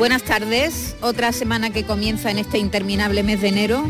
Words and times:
Buenas 0.00 0.22
tardes, 0.22 0.96
otra 1.02 1.30
semana 1.30 1.68
que 1.68 1.84
comienza 1.84 2.30
en 2.30 2.38
este 2.38 2.56
interminable 2.56 3.22
mes 3.22 3.42
de 3.42 3.48
enero, 3.48 3.84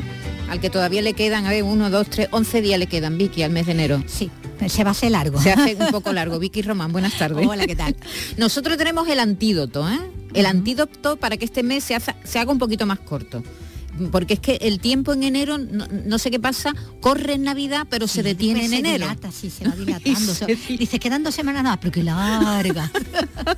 al 0.49 0.61
que 0.61 0.69
todavía 0.69 1.03
le 1.03 1.15
quedan, 1.15 1.47
a 1.47 1.51
ver, 1.51 1.63
uno, 1.63 1.89
dos, 1.89 2.11
tres, 2.11 2.27
once 2.33 2.61
días 2.61 2.81
le 2.81 2.89
quedan, 2.89 3.17
Vicky, 3.17 3.45
al 3.45 3.53
mes 3.53 3.67
de 3.67 3.73
enero. 3.73 4.03
Sí, 4.09 4.29
se 4.67 4.83
va 4.83 4.89
a 4.89 4.91
hacer 4.91 5.13
largo. 5.13 5.41
Se 5.41 5.53
hace 5.53 5.77
un 5.77 5.93
poco 5.93 6.13
largo. 6.13 6.41
Vicky 6.41 6.63
Román, 6.63 6.91
buenas 6.91 7.17
tardes. 7.17 7.47
Hola, 7.47 7.65
¿qué 7.65 7.77
tal? 7.77 7.95
Nosotros 8.37 8.77
tenemos 8.77 9.07
el 9.07 9.21
antídoto, 9.21 9.89
¿eh? 9.89 10.01
El 10.35 10.47
antídoto 10.47 11.15
para 11.17 11.37
que 11.37 11.45
este 11.45 11.63
mes 11.63 11.85
se, 11.85 11.97
se 12.25 12.39
haga 12.41 12.51
un 12.51 12.59
poquito 12.59 12.87
más 12.87 12.99
corto 12.99 13.45
porque 14.11 14.35
es 14.35 14.41
que 14.41 14.57
el 14.63 14.81
tiempo 14.81 15.13
en 15.13 15.23
enero, 15.23 15.59
no, 15.59 16.19
sé 16.19 16.31
qué 16.31 16.41
pasa, 16.41 16.75
corre 17.01 17.35
en 17.35 17.43
Navidad, 17.43 17.87
pero 17.91 18.07
se 18.07 18.23
detiene 18.23 18.65
en 18.65 18.73
enero. 18.73 19.07
sí, 19.33 19.51
se 19.51 19.67
va 19.67 19.75
dilatando. 19.77 20.33
Dice, 20.69 20.99
quedan 20.99 21.23
dos 21.23 21.35
semanas 21.35 21.63
más, 21.63 21.79
pero 21.79 21.93
qué 21.93 22.03
larga. 22.03 22.91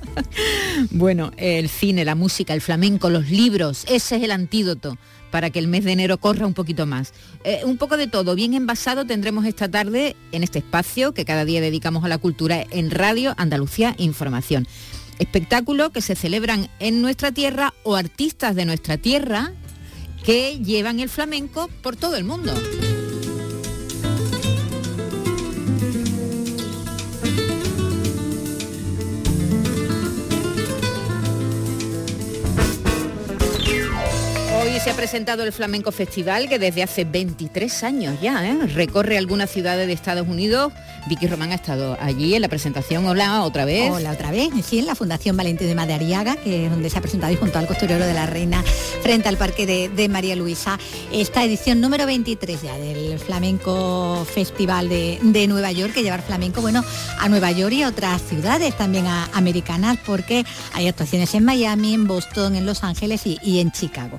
bueno, 0.91 1.33
el 1.37 1.69
cine, 1.69 2.05
la 2.05 2.15
música, 2.15 2.55
el 2.55 2.61
flamenco, 2.61 3.11
los 3.11 3.31
libros, 3.31 3.85
ese 3.89 4.17
es 4.17 4.23
el 4.23 4.31
antídoto 4.31 4.99
para 5.33 5.51
que 5.51 5.59
el 5.59 5.67
mes 5.67 5.83
de 5.83 5.93
enero 5.93 6.19
corra 6.19 6.47
un 6.47 6.55
poquito 6.55 6.87
más. 6.87 7.13
Eh, 7.43 7.63
un 7.65 7.79
poco 7.79 7.97
de 7.97 8.07
todo, 8.07 8.37
bien 8.37 8.55
envasado 8.55 9.07
tendremos 9.07 9.47
esta 9.47 9.69
tarde 9.69 10.15
en 10.31 10.45
este 10.45 10.61
espacio 10.61 11.13
que 11.13 11.25
cada 11.25 11.45
día 11.45 11.61
dedicamos 11.61 12.05
a 12.05 12.09
la 12.09 12.19
cultura 12.19 12.65
en 12.71 12.91
Radio 12.91 13.35
Andalucía 13.39 13.95
Información. 13.99 14.69
Espectáculos 15.19 15.91
que 15.91 16.03
se 16.03 16.15
celebran 16.15 16.69
en 16.81 17.01
nuestra 17.01 17.33
tierra 17.33 17.75
o 17.83 17.97
artistas 17.97 18.55
de 18.55 18.67
nuestra 18.67 18.99
tierra 18.99 19.53
que 20.25 20.59
llevan 20.59 21.01
el 21.01 21.09
flamenco 21.09 21.69
por 21.83 21.97
todo 21.97 22.17
el 22.17 22.25
mundo. 22.25 22.53
Se 34.83 34.91
ha 34.91 34.95
presentado 34.95 35.45
el 35.45 35.53
Flamenco 35.53 35.93
Festival 35.93 36.49
que 36.49 36.59
desde 36.59 36.83
hace 36.83 37.05
23 37.05 37.85
años 37.85 38.21
ya 38.21 38.45
¿eh? 38.45 38.67
recorre 38.67 39.17
algunas 39.17 39.49
ciudades 39.49 39.87
de 39.87 39.93
Estados 39.93 40.27
Unidos. 40.27 40.73
Vicky 41.07 41.29
Román 41.29 41.53
ha 41.53 41.55
estado 41.55 41.97
allí 42.01 42.35
en 42.35 42.43
la 42.43 42.49
presentación. 42.49 43.07
Hola, 43.07 43.43
otra 43.45 43.65
vez. 43.65 43.93
Hola, 43.93 44.11
otra 44.11 44.33
vez. 44.33 44.51
Sí, 44.65 44.81
en 44.81 44.87
la 44.87 44.97
Fundación 44.97 45.37
Valentín 45.37 45.69
de 45.69 45.77
Madariaga, 45.77 46.35
que 46.35 46.65
es 46.65 46.71
donde 46.71 46.91
se 46.91 46.99
ha 46.99 47.01
presentado 47.01 47.33
y 47.33 47.37
junto 47.37 47.61
al 47.61 47.69
costurero 47.69 48.05
de 48.05 48.15
la 48.15 48.27
Reina 48.27 48.63
frente 49.03 49.29
al 49.29 49.37
Parque 49.37 49.67
de, 49.67 50.09
María 50.09 50.35
Luisa. 50.35 50.79
Esta 51.13 51.45
edición 51.45 51.81
número 51.81 52.05
23 52.07 52.63
ya 52.63 52.77
del 52.77 53.21
Flamenco 53.21 54.27
Festival 54.33 54.89
de, 54.89 55.47
Nueva 55.49 55.71
York, 55.71 55.93
que 55.93 56.03
llevar 56.03 56.23
flamenco, 56.23 56.61
bueno, 56.61 56.85
a 57.21 57.29
Nueva 57.29 57.53
York 57.53 57.73
y 57.73 57.83
a 57.83 57.89
otras 57.89 58.21
ciudades 58.23 58.77
también 58.77 59.07
americanas, 59.33 59.99
porque 60.05 60.45
hay 60.73 60.89
actuaciones 60.89 61.35
en 61.35 61.45
Miami, 61.45 61.95
en 61.95 62.09
Boston, 62.09 62.57
en 62.57 62.67
Los 62.67 62.83
Ángeles 62.83 63.23
y 63.25 63.61
en 63.61 63.71
Chicago 63.71 64.19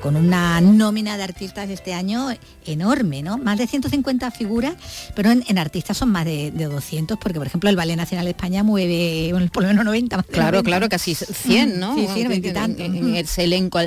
con 0.00 0.16
una 0.16 0.60
nómina 0.60 1.16
de 1.16 1.22
artistas 1.22 1.70
este 1.70 1.94
año 1.94 2.28
enorme, 2.66 3.22
¿no? 3.22 3.38
Más 3.38 3.58
de 3.58 3.66
150 3.66 4.30
figuras, 4.30 4.74
pero 5.14 5.30
en, 5.30 5.58
artistas 5.58 5.96
son 5.96 6.10
más 6.10 6.24
de, 6.24 6.50
200, 6.50 7.18
porque 7.18 7.38
por 7.38 7.46
ejemplo 7.46 7.70
el 7.70 7.76
Ballet 7.76 7.96
Nacional 7.96 8.26
de 8.26 8.32
España 8.32 8.62
mueve 8.62 9.32
por 9.52 9.62
lo 9.62 9.68
menos 9.68 9.84
90. 9.84 10.22
claro, 10.24 10.62
claro, 10.62 10.88
casi 10.88 11.14
100, 11.14 11.80
¿no? 11.80 11.94
Sí, 11.94 12.06
sí, 12.14 12.24
90 12.24 12.48
y 12.48 12.52
tanto. 12.52 12.82
En, 12.82 13.16
el 13.16 13.26
elenco 13.36 13.78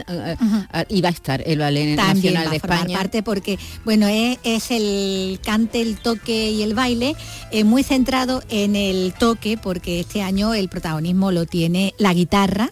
iba 0.90 1.10
a 1.10 1.12
estar 1.12 1.44
el 1.46 1.60
Ballet 1.60 1.96
Nacional 1.96 2.50
de 2.50 2.56
España. 2.58 2.98
parte 2.98 3.24
porque, 3.24 3.60
bueno, 3.86 4.08
es, 4.08 4.72
el 4.72 5.40
cante, 5.44 5.82
el 5.82 5.98
toque 5.98 6.52
y 6.52 6.64
el 6.64 6.74
baile, 6.74 7.16
eh, 7.52 7.64
muy 7.64 7.84
centrado 7.84 8.44
en 8.50 8.76
el 8.76 9.14
toque, 9.18 9.58
porque 9.58 10.00
este 10.00 10.22
año 10.22 10.54
el 10.54 10.70
protagonismo 10.70 11.32
lo 11.32 11.46
tiene 11.46 11.94
la 11.98 12.14
guitarra, 12.14 12.72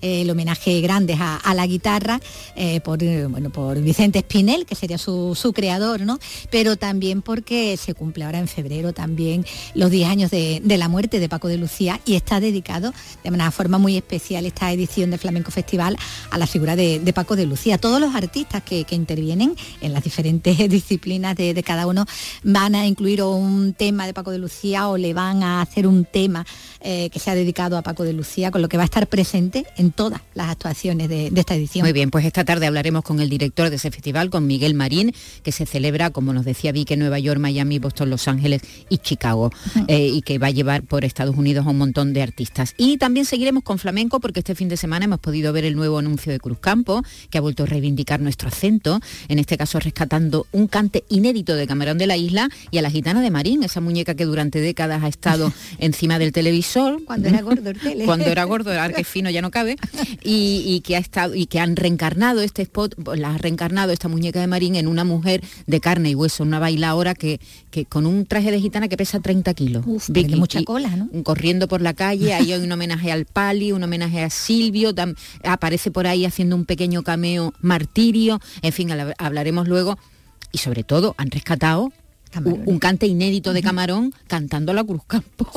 el 0.00 0.30
homenaje 0.30 0.80
grande 0.80 1.16
a, 1.18 1.54
la 1.54 1.66
guitarra 1.66 2.20
eh, 2.54 2.80
por, 2.80 2.98
bueno, 3.28 3.50
por 3.50 3.80
Vicente 3.80 4.18
Espinel, 4.18 4.66
que 4.66 4.74
sería 4.74 4.98
su, 4.98 5.52
creador, 5.54 6.02
¿no? 6.02 6.18
Pero 6.50 6.76
también 6.76 7.22
porque 7.22 7.76
se 7.76 7.94
cumple 7.94 8.24
ahora 8.24 8.38
en 8.38 8.48
febrero 8.48 8.92
también 8.92 9.44
los 9.74 9.90
10 9.90 10.08
años 10.08 10.30
de, 10.30 10.60
la 10.64 10.88
muerte 10.88 11.20
de 11.20 11.28
Paco 11.28 11.48
de 11.48 11.56
Lucía 11.56 12.00
y 12.04 12.14
está 12.14 12.40
dedicado 12.40 12.92
de 13.24 13.30
una 13.30 13.50
forma 13.50 13.78
muy 13.78 13.96
especial 13.96 14.44
esta 14.44 14.70
edición 14.72 15.10
del 15.10 15.18
Flamenco 15.18 15.50
Festival 15.50 15.96
a 16.30 16.38
la 16.38 16.46
figura 16.46 16.76
de, 16.76 17.12
Paco 17.14 17.36
de 17.36 17.46
Lucía. 17.46 17.78
Todos 17.78 18.00
los 18.00 18.14
artistas 18.14 18.62
que, 18.62 18.84
intervienen 18.90 19.54
en 19.82 19.92
las 19.92 20.02
diferentes 20.02 20.56
disciplinas 20.70 21.36
de, 21.36 21.62
cada 21.62 21.86
uno 21.86 22.06
van 22.42 22.74
a 22.74 22.86
incluir 22.86 23.22
un 23.22 23.74
tema 23.74 24.06
de 24.06 24.14
Paco 24.14 24.30
de 24.30 24.38
Lucía 24.38 24.88
o 24.88 24.96
le 24.96 25.12
van 25.12 25.42
a 25.42 25.60
hacer 25.60 25.86
un 25.86 26.04
tema 26.04 26.46
eh, 26.80 27.10
que 27.10 27.18
se 27.18 27.30
ha 27.30 27.34
dedicado 27.34 27.76
a 27.76 27.82
Paco 27.82 28.04
de 28.04 28.12
Lucía, 28.12 28.50
con 28.50 28.62
lo 28.62 28.68
que 28.68 28.76
va 28.76 28.84
a 28.84 28.86
estar 28.86 29.06
presente 29.06 29.66
en 29.76 29.85
todas 29.92 30.20
las 30.34 30.48
actuaciones 30.48 31.08
de, 31.08 31.32
esta 31.34 31.54
edición. 31.54 31.84
Muy 31.84 31.92
bien, 31.92 32.10
pues 32.10 32.24
esta 32.24 32.44
tarde 32.44 32.66
hablaremos 32.66 33.04
con 33.04 33.20
el 33.20 33.28
director 33.28 33.70
de 33.70 33.76
ese 33.76 33.90
festival, 33.90 34.30
con 34.30 34.46
Miguel 34.46 34.74
Marín, 34.74 35.12
que 35.42 35.52
se 35.52 35.66
celebra, 35.66 36.10
como 36.10 36.32
nos 36.32 36.44
decía 36.44 36.72
Vicky, 36.72 36.94
en 36.94 37.00
Nueva 37.00 37.18
York, 37.18 37.40
Miami, 37.40 37.78
Boston, 37.78 38.10
Los 38.10 38.28
Ángeles 38.28 38.62
y 38.88 38.98
Chicago, 38.98 39.50
eh, 39.88 40.08
y 40.12 40.22
que 40.22 40.38
va 40.38 40.48
a 40.48 40.50
llevar 40.50 40.82
por 40.82 41.04
Estados 41.04 41.36
Unidos 41.36 41.66
a 41.66 41.70
un 41.70 41.78
montón 41.78 42.12
de 42.12 42.22
artistas. 42.22 42.74
Y 42.76 42.98
también 42.98 43.26
seguiremos 43.26 43.62
con 43.62 43.78
flamenco, 43.78 44.20
porque 44.20 44.40
este 44.40 44.54
fin 44.54 44.68
de 44.68 44.76
semana 44.76 45.04
hemos 45.04 45.20
podido 45.20 45.52
ver 45.52 45.64
el 45.64 45.76
nuevo 45.76 45.98
anuncio 45.98 46.32
de 46.32 46.38
Cruz 46.38 46.58
Campo, 46.60 47.02
que 47.30 47.38
ha 47.38 47.40
vuelto 47.40 47.64
a 47.64 47.66
reivindicar 47.66 48.20
nuestro 48.20 48.48
acento, 48.48 49.00
en 49.28 49.38
este 49.38 49.56
caso 49.56 49.78
rescatando 49.80 50.46
un 50.52 50.66
cante 50.66 51.04
inédito 51.08 51.54
de 51.54 51.66
Camarón 51.66 51.98
de 51.98 52.06
la 52.06 52.16
Isla 52.16 52.48
y 52.70 52.78
a 52.78 52.82
la 52.82 52.90
gitana 52.90 53.20
de 53.20 53.30
Marín, 53.30 53.62
esa 53.62 53.80
muñeca 53.80 54.14
que 54.14 54.24
durante 54.24 54.60
décadas 54.60 55.02
ha 55.02 55.08
estado 55.08 55.52
encima 55.78 56.18
del 56.18 56.32
televisor 56.32 57.04
cuando 57.04 57.28
era 57.28 57.42
gordo 57.42 57.70
el 57.70 57.78
tele. 57.80 58.04
Cuando 58.04 58.26
era 58.26 58.44
gordo, 58.44 58.70
ahora 58.70 58.92
que 58.92 59.04
fino 59.04 59.30
ya 59.30 59.42
no 59.42 59.50
cabe. 59.50 59.75
Y, 60.22 60.80
que 60.80 60.96
ha 60.96 60.98
estado 60.98 61.34
y 61.34 61.46
que 61.46 61.60
han 61.60 61.76
reencarnado 61.76 62.40
este 62.42 62.62
spot, 62.62 62.94
la 63.16 63.34
ha 63.34 63.38
reencarnado 63.38 63.92
esta 63.92 64.08
muñeca 64.08 64.40
de 64.40 64.46
Marín 64.46 64.74
en 64.74 64.88
una 64.88 65.04
mujer 65.04 65.42
de 65.66 65.80
carne 65.80 66.10
y 66.10 66.14
hueso, 66.14 66.42
una 66.42 66.58
bailadora 66.58 67.14
que, 67.14 67.40
que 67.70 67.84
con 67.84 68.06
un 68.06 68.26
traje 68.26 68.50
de 68.50 68.60
gitana 68.60 68.88
que 68.88 68.96
pesa 68.96 69.20
30 69.20 69.54
kilos. 69.54 69.84
mucha 70.36 70.62
cola, 70.64 70.94
¿no? 70.96 71.08
Corriendo 71.22 71.68
por 71.68 71.80
la 71.80 71.94
calle, 71.94 72.34
hay 72.34 72.52
un 72.52 72.70
homenaje 72.70 73.12
al 73.12 73.24
Pali, 73.24 73.72
un 73.72 73.82
homenaje 73.82 74.22
a 74.22 74.30
Silvio, 74.30 74.92
aparece 75.44 75.90
por 75.90 76.06
ahí 76.06 76.24
haciendo 76.24 76.56
un 76.56 76.64
pequeño 76.64 77.02
cameo 77.02 77.54
martirio, 77.60 78.40
en 78.62 78.72
fin, 78.72 78.90
hablaremos 79.18 79.68
luego. 79.68 79.98
Y 80.52 80.58
sobre 80.58 80.84
todo 80.84 81.14
han 81.18 81.30
rescatado 81.30 81.92
un, 82.44 82.78
cante 82.78 83.06
inédito 83.06 83.52
de 83.52 83.62
Camarón 83.62 84.14
cantando 84.26 84.72
la 84.72 84.84
Cruz 84.84 85.02
Campo. 85.06 85.50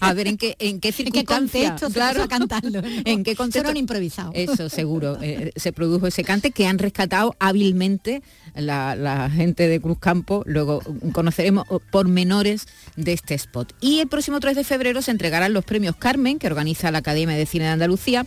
A 0.00 0.12
ver 0.14 0.28
en 0.28 0.36
qué 0.36 0.56
en 0.58 0.80
qué 0.80 0.92
circunstancias, 0.92 1.80
claro, 1.92 2.28
cantarlo. 2.28 2.82
En 3.04 3.24
qué 3.24 3.36
contexto 3.36 3.72
improvisado. 3.74 4.32
Eso 4.34 4.68
seguro 4.68 5.18
eh, 5.20 5.52
se 5.56 5.72
produjo 5.72 6.06
ese 6.06 6.24
cante 6.24 6.50
que 6.50 6.66
han 6.66 6.78
rescatado 6.78 7.34
hábilmente 7.38 8.22
la, 8.54 9.30
gente 9.34 9.68
de 9.68 9.80
Cruz 9.80 9.98
Campo. 9.98 10.42
Luego 10.46 10.80
conoceremos 11.12 11.66
pormenores 11.90 12.66
de 12.96 13.12
este 13.12 13.34
spot. 13.34 13.74
Y 13.80 14.00
el 14.00 14.08
próximo 14.08 14.40
3 14.40 14.56
de 14.56 14.64
febrero 14.64 15.02
se 15.02 15.10
entregarán 15.10 15.52
los 15.52 15.64
premios 15.64 15.96
Carmen 15.96 16.38
que 16.38 16.46
organiza 16.46 16.90
la 16.90 16.98
Academia 16.98 17.36
de 17.36 17.46
Cine 17.46 17.64
de 17.64 17.70
Andalucía 17.70 18.26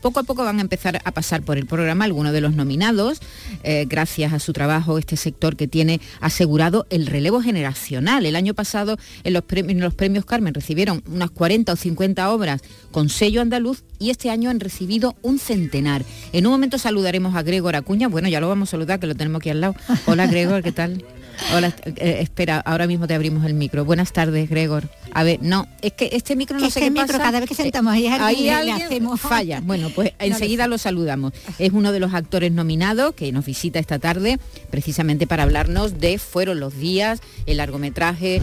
poco 0.00 0.20
a 0.20 0.22
poco 0.22 0.44
van 0.44 0.58
a 0.58 0.62
empezar 0.62 1.00
a 1.04 1.12
pasar 1.12 1.42
por 1.42 1.58
el 1.58 1.66
programa 1.66 2.04
algunos 2.04 2.32
de 2.32 2.40
los 2.40 2.54
nominados, 2.54 3.20
eh, 3.62 3.86
gracias 3.88 4.32
a 4.32 4.38
su 4.38 4.52
trabajo, 4.52 4.98
este 4.98 5.16
sector 5.16 5.56
que 5.56 5.68
tiene 5.68 6.00
asegurado 6.20 6.86
el 6.90 7.06
relevo 7.06 7.40
generacional. 7.40 8.26
El 8.26 8.36
año 8.36 8.54
pasado 8.54 8.98
en 9.24 9.32
los, 9.32 9.44
premios, 9.44 9.78
los 9.78 9.94
premios 9.94 10.24
Carmen 10.24 10.54
recibieron 10.54 11.02
unas 11.06 11.30
40 11.30 11.72
o 11.72 11.76
50 11.76 12.30
obras 12.32 12.62
con 12.90 13.08
sello 13.08 13.40
andaluz 13.40 13.82
y 13.98 14.10
este 14.10 14.30
año 14.30 14.50
han 14.50 14.60
recibido 14.60 15.16
un 15.22 15.38
centenar. 15.38 16.04
En 16.32 16.46
un 16.46 16.52
momento 16.52 16.78
saludaremos 16.78 17.34
a 17.34 17.42
Gregor 17.42 17.76
Acuña, 17.76 18.08
bueno, 18.08 18.28
ya 18.28 18.40
lo 18.40 18.48
vamos 18.48 18.68
a 18.68 18.72
saludar, 18.72 19.00
que 19.00 19.06
lo 19.06 19.14
tenemos 19.14 19.40
aquí 19.40 19.50
al 19.50 19.60
lado. 19.60 19.74
Hola 20.06 20.26
Gregor, 20.26 20.62
¿qué 20.62 20.72
tal? 20.72 21.04
Hola, 21.54 21.72
eh, 21.84 22.18
espera, 22.20 22.60
ahora 22.60 22.86
mismo 22.86 23.06
te 23.06 23.14
abrimos 23.14 23.44
el 23.44 23.54
micro. 23.54 23.84
Buenas 23.84 24.12
tardes, 24.12 24.48
Gregor. 24.48 24.88
A 25.12 25.24
ver, 25.24 25.40
no, 25.42 25.66
es 25.82 25.92
que 25.92 26.10
este 26.12 26.36
micro 26.36 26.58
no 26.58 26.66
Este 26.66 26.80
sé 26.80 26.86
qué 26.86 26.90
micro, 26.90 27.06
pasa. 27.08 27.18
cada 27.18 27.40
vez 27.40 27.48
que 27.48 27.54
sentamos 27.54 27.92
ahí 27.92 28.06
alguien 28.06 28.54
ahí 28.54 28.66
le- 28.66 28.78
le 28.78 28.84
hacemos- 28.84 29.20
falla. 29.20 29.60
Bueno, 29.62 29.90
pues 29.94 30.12
enseguida 30.18 30.68
lo 30.68 30.78
saludamos. 30.78 31.32
Es 31.58 31.72
uno 31.72 31.90
de 31.92 32.00
los 32.00 32.14
actores 32.14 32.52
nominados 32.52 33.14
que 33.14 33.32
nos 33.32 33.44
visita 33.46 33.78
esta 33.78 33.98
tarde, 33.98 34.38
precisamente 34.70 35.26
para 35.26 35.42
hablarnos 35.42 35.98
de 35.98 36.18
Fueron 36.18 36.60
los 36.60 36.76
días, 36.76 37.20
el 37.46 37.56
largometraje 37.56 38.42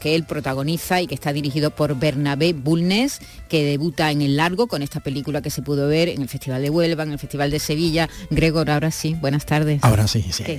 que 0.00 0.14
él 0.14 0.24
protagoniza 0.24 1.00
y 1.02 1.06
que 1.06 1.14
está 1.14 1.32
dirigido 1.32 1.70
por 1.70 1.98
Bernabé 1.98 2.52
Bulnes, 2.54 3.20
que 3.48 3.64
debuta 3.64 4.10
en 4.10 4.22
el 4.22 4.36
largo 4.36 4.66
con 4.66 4.82
esta 4.82 5.00
película 5.00 5.42
que 5.42 5.50
se 5.50 5.62
pudo 5.62 5.88
ver 5.88 6.08
en 6.08 6.22
el 6.22 6.28
Festival 6.28 6.62
de 6.62 6.70
Huelva, 6.70 7.02
en 7.02 7.12
el 7.12 7.18
Festival 7.18 7.50
de 7.50 7.58
Sevilla. 7.58 8.08
Gregor, 8.30 8.70
ahora 8.70 8.90
sí, 8.90 9.14
buenas 9.20 9.44
tardes. 9.46 9.82
Ahora 9.84 10.06
sí, 10.08 10.24
sí. 10.30 10.44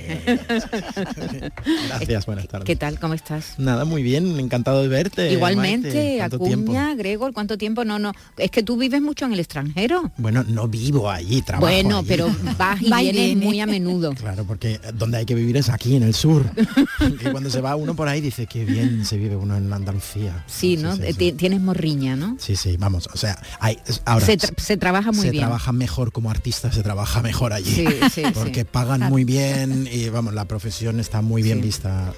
¿Qué? 1.80 1.86
Gracias, 1.88 2.26
buenas 2.26 2.48
tardes. 2.48 2.66
¿Qué 2.66 2.76
tal? 2.76 2.98
¿Cómo 2.98 3.14
estás? 3.14 3.54
Nada, 3.58 3.84
muy 3.84 4.02
bien, 4.02 4.38
encantado 4.38 4.82
de 4.82 4.88
verte. 4.88 5.32
Igualmente. 5.32 6.20
Acuña, 6.22 6.94
Gregor, 6.94 7.32
¿cuánto 7.32 7.56
tiempo? 7.58 7.84
No, 7.84 7.98
no, 7.98 8.12
es 8.36 8.50
que 8.50 8.62
tú 8.62 8.76
vives 8.76 9.00
mucho 9.02 9.24
en 9.26 9.32
el 9.32 9.40
extranjero. 9.40 10.10
Bueno, 10.16 10.44
no 10.44 10.68
vivo 10.68 11.10
allí, 11.10 11.42
trabajo 11.42 11.66
bueno, 11.66 11.98
allí. 11.98 12.06
pero 12.08 12.28
vas 12.56 12.80
y 12.82 12.90
Va 12.90 13.02
y 13.02 13.04
vienes 13.12 13.24
viene. 13.26 13.44
muy 13.44 13.60
a 13.60 13.66
menudo. 13.66 14.12
Claro, 14.18 14.44
porque 14.44 14.80
donde 14.94 15.18
hay 15.18 15.24
que 15.26 15.34
vivir 15.34 15.56
es 15.56 15.68
aquí, 15.68 15.94
en 15.96 16.02
el 16.02 16.14
sur. 16.14 16.44
y 17.00 17.30
cuando 17.30 17.50
se 17.50 17.60
va 17.60 17.76
uno 17.76 17.94
por 17.94 18.08
ahí 18.08 18.20
dice 18.20 18.46
que 18.46 18.64
bien 18.64 19.04
se 19.04 19.16
vive 19.16 19.36
uno 19.36 19.56
en 19.56 19.72
Andalucía. 19.72 20.44
Sí, 20.46 20.76
¿no? 20.76 20.96
Sí, 20.96 21.02
Eh, 21.04 21.12
sí. 21.12 21.18
ti- 21.18 21.32
Tienes 21.32 21.60
morriña, 21.60 22.16
¿no? 22.16 22.36
Sí, 22.40 22.56
sí, 22.56 22.76
vamos, 22.76 23.08
o 23.12 23.16
sea, 23.16 23.40
hay, 23.60 23.78
ahora 24.04 24.26
se, 24.26 24.36
tra- 24.38 24.58
se 24.60 24.76
trabaja 24.76 25.12
muy 25.12 25.22
se 25.22 25.30
bien. 25.30 25.42
trabaja 25.42 25.72
mejor 25.72 26.12
como 26.12 26.30
artista, 26.30 26.72
se 26.72 26.82
trabaja 26.82 27.22
mejor 27.22 27.52
allí. 27.52 27.70
Sí, 27.70 27.86
sí, 28.12 28.22
porque 28.34 28.60
sí. 28.62 28.66
pagan 28.70 29.02
muy 29.08 29.24
bien 29.24 29.88
y 29.90 30.08
vamos, 30.08 30.34
la 30.34 30.46
profesión 30.46 30.98
está 31.00 31.22
muy 31.22 31.42
bien 31.42 31.58
Sí. 31.58 31.62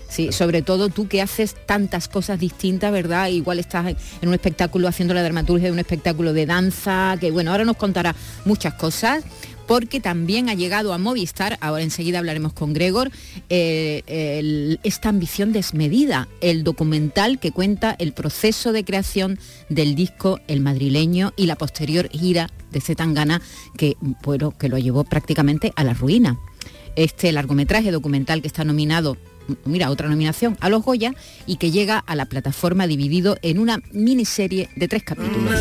Sí, 0.09 0.33
sobre 0.33 0.63
todo 0.63 0.89
tú 0.89 1.09
que 1.09 1.21
haces 1.23 1.55
tantas 1.67 2.09
cosas 2.09 2.39
distintas, 2.39 2.93
¿verdad? 2.93 3.29
Igual 3.29 3.59
estás 3.59 3.95
en- 4.23 4.29
un 4.29 4.35
espectáculo 4.35 4.89
haciendo 4.89 5.15
la 5.15 5.23
dramaturgia 5.23 5.67
de 5.69 5.73
un 5.73 5.79
espectáculo 5.79 6.33
de 6.33 6.47
danza, 6.47 7.17
que 7.21 7.31
bueno, 7.31 7.51
ahora 7.51 7.65
nos 7.65 7.77
contará 7.77 8.15
muchas 8.45 8.75
cosas 8.75 9.25
porque 9.67 10.01
también 10.01 10.49
ha 10.49 10.55
llegado 10.55 10.93
a 10.93 10.99
Movistar, 10.99 11.57
ahora 11.61 11.85
enseguida 11.85 12.19
hablaremos 12.19 12.53
con 12.53 12.73
Gregor, 12.73 13.13
eh, 13.51 14.77
esta 14.83 15.09
ambición 15.11 15.53
desmedida, 15.53 16.27
el 16.41 16.65
documental 16.65 17.39
que 17.39 17.53
cuenta 17.53 17.95
el 18.01 18.13
proceso 18.13 18.73
de 18.73 18.85
creación 18.85 19.39
del 19.69 19.95
disco 19.95 20.41
El 20.49 20.61
Madrileño 20.61 21.33
y 21.37 21.47
la 21.47 21.55
posterior 21.55 22.09
gira 22.11 22.49
de 22.73 22.81
Zetangana 22.81 23.43
que, 23.77 23.97
bueno, 24.25 24.51
que 24.59 24.69
lo 24.69 24.77
llevó 24.79 25.05
prácticamente 25.05 25.73
a 25.77 25.85
la 25.85 25.95
ruina. 25.95 26.37
Este 26.97 27.31
largometraje 27.31 27.93
documental 27.93 28.43
que 28.43 28.49
está 28.49 28.65
nominado, 28.65 29.17
mira, 29.65 29.91
otra 29.91 30.09
nominación 30.09 30.57
a 30.61 30.69
los 30.69 30.83
Goya 30.83 31.15
y 31.47 31.57
que 31.57 31.71
llega 31.71 31.99
a 31.99 32.17
la 32.17 32.27
plataforma 32.27 32.87
dividido 32.87 33.37
en 33.43 33.59
una 33.59 33.81
miniserie 33.93 34.69
de 34.77 34.89
tres 34.89 35.03
capítulos. 35.03 35.61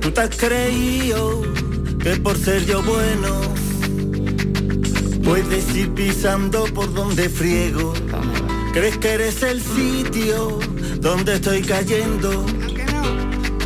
Tú 0.00 0.10
te 0.12 0.22
que 2.02 2.16
por 2.16 2.36
ser 2.36 2.64
yo 2.66 2.82
bueno 2.82 3.59
puedes 5.30 5.76
ir 5.76 5.94
pisando 5.94 6.64
por 6.74 6.92
donde 6.92 7.28
friego. 7.28 7.92
Crees 8.72 8.98
que 8.98 9.10
eres 9.12 9.40
el 9.44 9.62
sitio 9.62 10.58
donde 11.00 11.34
estoy 11.34 11.62
cayendo. 11.62 12.44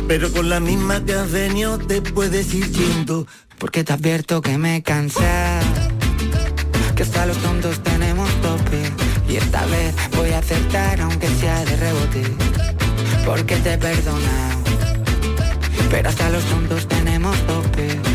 Pero 0.07 0.31
con 0.31 0.47
la 0.47 0.59
misma 0.59 1.03
que 1.03 1.13
has 1.13 1.31
venido 1.31 1.79
te 1.79 2.03
puedes 2.03 2.53
ir 2.53 2.71
yendo. 2.71 3.25
Porque 3.57 3.83
te 3.83 3.93
advierto 3.93 4.41
que 4.41 4.57
me 4.57 4.83
cansé 4.83 5.23
Que 6.93 7.03
hasta 7.03 7.25
los 7.25 7.37
tontos 7.37 7.81
tenemos 7.81 8.29
tope 8.41 8.91
Y 9.29 9.37
esta 9.37 9.65
vez 9.67 9.95
voy 10.13 10.31
a 10.31 10.39
acertar 10.39 10.99
aunque 10.99 11.29
sea 11.39 11.63
de 11.63 11.77
rebote 11.77 12.23
Porque 13.25 13.55
te 13.55 13.73
he 13.73 13.77
perdonado 13.77 14.59
Pero 15.89 16.09
hasta 16.09 16.29
los 16.29 16.43
tontos 16.43 16.85
tenemos 16.89 17.37
tope 17.47 18.14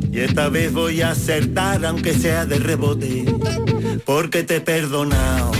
Y 0.11 0.19
esta 0.19 0.49
vez 0.49 0.73
voy 0.73 1.01
a 1.01 1.11
acertar 1.11 1.85
aunque 1.85 2.13
sea 2.13 2.45
de 2.45 2.59
rebote. 2.59 3.25
Porque 4.05 4.43
te 4.43 4.57
he 4.57 4.61
perdonado. 4.61 5.51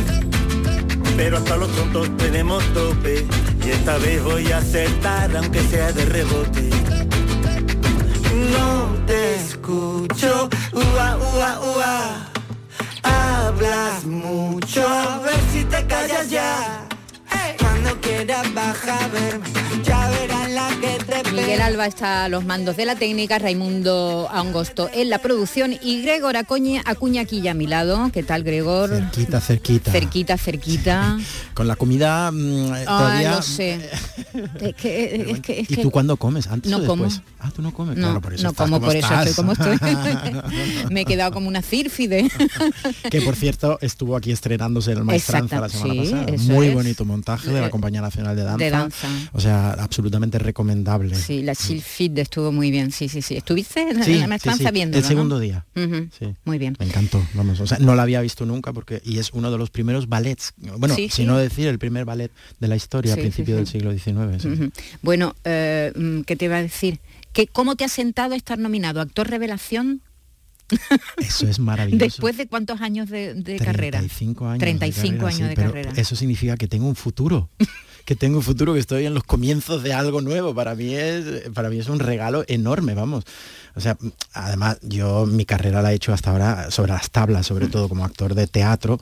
Pero 1.16 1.38
hasta 1.38 1.56
los 1.56 1.74
tontos 1.76 2.18
tenemos 2.18 2.62
tope. 2.74 3.26
Y 3.66 3.70
esta 3.70 3.98
vez 3.98 4.22
voy 4.24 4.52
a 4.52 4.58
acertar 4.58 5.36
aunque 5.38 5.62
sea 5.62 5.94
de 5.94 6.06
rebote. 6.06 6.70
No 8.52 9.06
te 9.08 9.36
escucho, 9.36 10.50
ua, 10.74 11.18
ua, 11.18 11.60
ua. 11.76 12.32
Hablas 13.04 14.04
mucho, 14.06 14.88
a 14.88 15.20
ver 15.20 15.40
si 15.54 15.64
te 15.64 15.86
callas 15.88 16.30
ya. 16.30 16.88
Cuando 17.58 18.02
quieras 18.02 18.54
baja 18.54 19.06
a 19.06 19.08
verme, 19.08 19.50
ya 19.84 20.10
verás 20.10 20.41
Miguel. 21.34 21.62
Alba 21.62 21.86
está 21.86 22.26
a 22.26 22.30
los 22.30 22.44
mandos 22.46 22.76
de 22.78 22.86
la 22.86 22.96
técnica, 22.96 23.40
Raimundo 23.40 24.28
Angosto 24.32 24.90
en 24.94 25.10
la 25.10 25.20
producción 25.20 25.74
y 25.82 26.02
Gregor 26.02 26.36
Acuña, 26.38 26.82
Acuña 26.86 27.22
aquí 27.22 27.42
ya 27.42 27.52
a 27.52 27.54
mi 27.54 27.68
lado. 27.68 28.10
¿Qué 28.14 28.24
tal, 28.24 28.44
Gregor? 28.44 28.90
Cerquita, 28.90 29.40
cerquita. 29.42 29.92
Cerquita, 29.92 30.38
cerquita. 30.38 31.18
Con 31.54 31.68
la 31.68 31.76
comida 31.76 32.32
mm, 32.32 32.72
Ah, 32.74 32.84
todavía... 32.86 33.36
lo 33.36 33.42
sé. 33.42 33.90
Es 34.62 34.76
que, 34.76 35.32
es 35.32 35.40
que, 35.42 35.60
es 35.60 35.70
¿Y 35.72 35.76
que- 35.76 35.82
tú 35.82 35.92
cuándo 35.92 36.16
comes? 36.16 36.48
¿Antes 36.48 36.72
No 36.72 36.78
o 36.78 36.80
después? 36.82 37.16
como. 37.16 37.26
Ah, 37.40 37.52
tú 37.54 37.62
no 37.62 37.74
comes. 37.74 37.98
No, 37.98 38.04
Claro, 38.08 38.22
por 38.22 38.34
eso 38.34 38.44
no 38.44 38.50
estás 38.52 38.66
como, 38.70 38.80
por 38.80 38.96
eso 38.96 39.06
estás. 39.08 39.28
estoy 39.28 39.34
como 39.44 39.52
estoy. 39.54 39.78
Me 40.90 41.02
he 41.02 41.06
quedado 41.06 41.32
como 41.34 41.48
una 41.50 41.62
círfide. 41.62 42.30
que 43.10 43.22
por 43.22 43.36
cierto 43.36 43.78
estuvo 43.82 44.16
aquí 44.16 44.32
estrenándose 44.32 44.92
en 44.94 45.00
el 45.00 45.04
Maestranza 45.04 45.60
la 45.60 45.68
semana 45.70 45.94
sí, 45.94 46.00
pasada. 46.12 46.26
eso 46.34 46.44
Muy 46.52 46.68
es. 46.68 46.74
bonito 46.74 47.04
montaje 47.04 47.52
de 47.52 47.60
la 47.60 47.68
Eh, 47.68 47.70
Compañía 47.72 48.00
Nacional 48.02 48.36
de 48.38 48.44
Danza. 48.44 48.64
de 48.64 48.70
danza. 48.72 49.08
O 49.34 49.42
sea, 49.42 49.72
absolutamente 49.72 50.40
recomendable. 50.40 51.16
Sí, 51.22 51.42
la 51.44 51.56
chill 51.56 51.82
fit 51.82 52.18
estuvo 52.18 52.52
muy 52.52 52.72
bien, 52.72 52.92
sí, 52.92 53.08
sí, 53.10 53.22
sí. 53.22 53.36
¿Estuviste 53.38 53.82
en 53.82 54.04
Sí, 54.04 54.18
la 54.20 54.28
maestranza 54.28 54.66
sí. 54.70 54.74
viéndolo, 54.74 55.00
El 55.00 55.08
segundo 55.08 55.36
no? 55.36 55.42
día. 55.42 55.66
Ujú, 55.76 56.10
Sí. 56.18 56.34
Muy 56.46 56.58
bien. 56.58 56.76
Me 56.80 56.86
encantó, 56.86 57.26
vamos, 57.34 57.60
o 57.60 57.68
sea, 57.68 57.78
no 57.80 57.96
la 57.96 58.04
había 58.04 58.22
visto 58.22 58.46
nunca 58.46 58.74
porque 58.74 59.02
y 59.06 59.18
es 59.20 59.32
uno 59.34 59.52
de 59.52 59.58
los 59.58 59.70
primeros 59.70 60.08
ballets, 60.10 60.54
bueno, 60.78 60.96
si 61.10 61.26
no 61.26 61.38
decir 61.38 61.68
el 61.68 61.80
primer 61.80 62.06
ballet 62.06 62.32
de 62.60 62.68
la 62.68 62.76
historia 62.76 63.14
a 63.14 63.18
principios 63.18 63.58
del 63.58 63.68
siglo 63.68 63.92
XIX. 63.92 64.42
sí. 64.42 64.48
Ujú. 64.50 64.72
Bueno, 65.02 65.36
eh, 65.44 65.92
mm, 65.96 66.22
¿qué 66.22 66.36
te 66.36 66.46
iba 66.46 66.58
a 66.58 66.62
decir? 66.62 67.00
¿Qué, 67.34 67.48
¿Cómo 67.48 67.76
te 67.76 67.86
ha 67.86 67.90
sentado 67.90 68.36
estar 68.36 68.60
nominado? 68.60 69.00
¿Actor 69.02 69.30
revelación? 69.30 70.02
Eso 71.18 71.48
es 71.48 71.60
maravilloso. 71.60 72.04
¿Después 72.04 72.38
de 72.38 72.48
cuántos 72.48 72.82
años 72.82 73.10
de, 73.10 73.34
de 73.34 73.58
carrera? 73.58 74.00
35 74.00 74.48
años. 74.48 74.60
35 74.60 75.04
carrera, 75.04 75.28
años 75.28 75.38
sí, 75.38 75.44
de 75.44 75.56
carrera. 75.56 75.94
Eso 75.96 76.16
significa 76.16 76.58
que 76.58 76.68
tengo 76.68 76.88
un 76.88 76.96
futuro. 76.96 77.50
que 78.06 78.16
tengo 78.16 78.38
un 78.38 78.44
futuro, 78.44 78.74
que 78.74 78.80
estoy 78.80 79.06
en 79.06 79.14
los 79.14 79.24
comienzos 79.24 79.84
de 79.84 79.94
algo 79.94 80.22
nuevo. 80.22 80.54
Para 80.54 80.76
mí 80.76 80.94
es, 80.94 81.50
para 81.54 81.70
mí 81.70 81.80
es 81.80 81.88
un 81.88 82.00
regalo 82.00 82.44
enorme, 82.48 82.94
vamos. 82.94 83.24
O 83.76 83.80
sea, 83.80 83.98
además 84.34 84.80
yo 84.82 85.26
mi 85.26 85.46
carrera 85.46 85.82
la 85.82 85.92
he 85.92 85.96
hecho 85.96 86.14
hasta 86.14 86.32
ahora 86.32 86.72
sobre 86.72 86.92
las 86.92 87.10
tablas, 87.10 87.48
sobre 87.48 87.68
todo 87.68 87.88
como 87.88 88.04
actor 88.04 88.36
de 88.36 88.48
teatro 88.48 89.00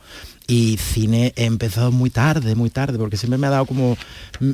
y 0.48 0.78
cine 0.78 1.34
he 1.36 1.46
empezado 1.46 1.92
muy 1.92 2.10
tarde, 2.10 2.56
muy 2.56 2.70
tarde, 2.70 2.98
porque 2.98 3.18
siempre 3.18 3.38
me 3.38 3.48
ha 3.48 3.52
dado 3.52 3.66
como 3.66 3.98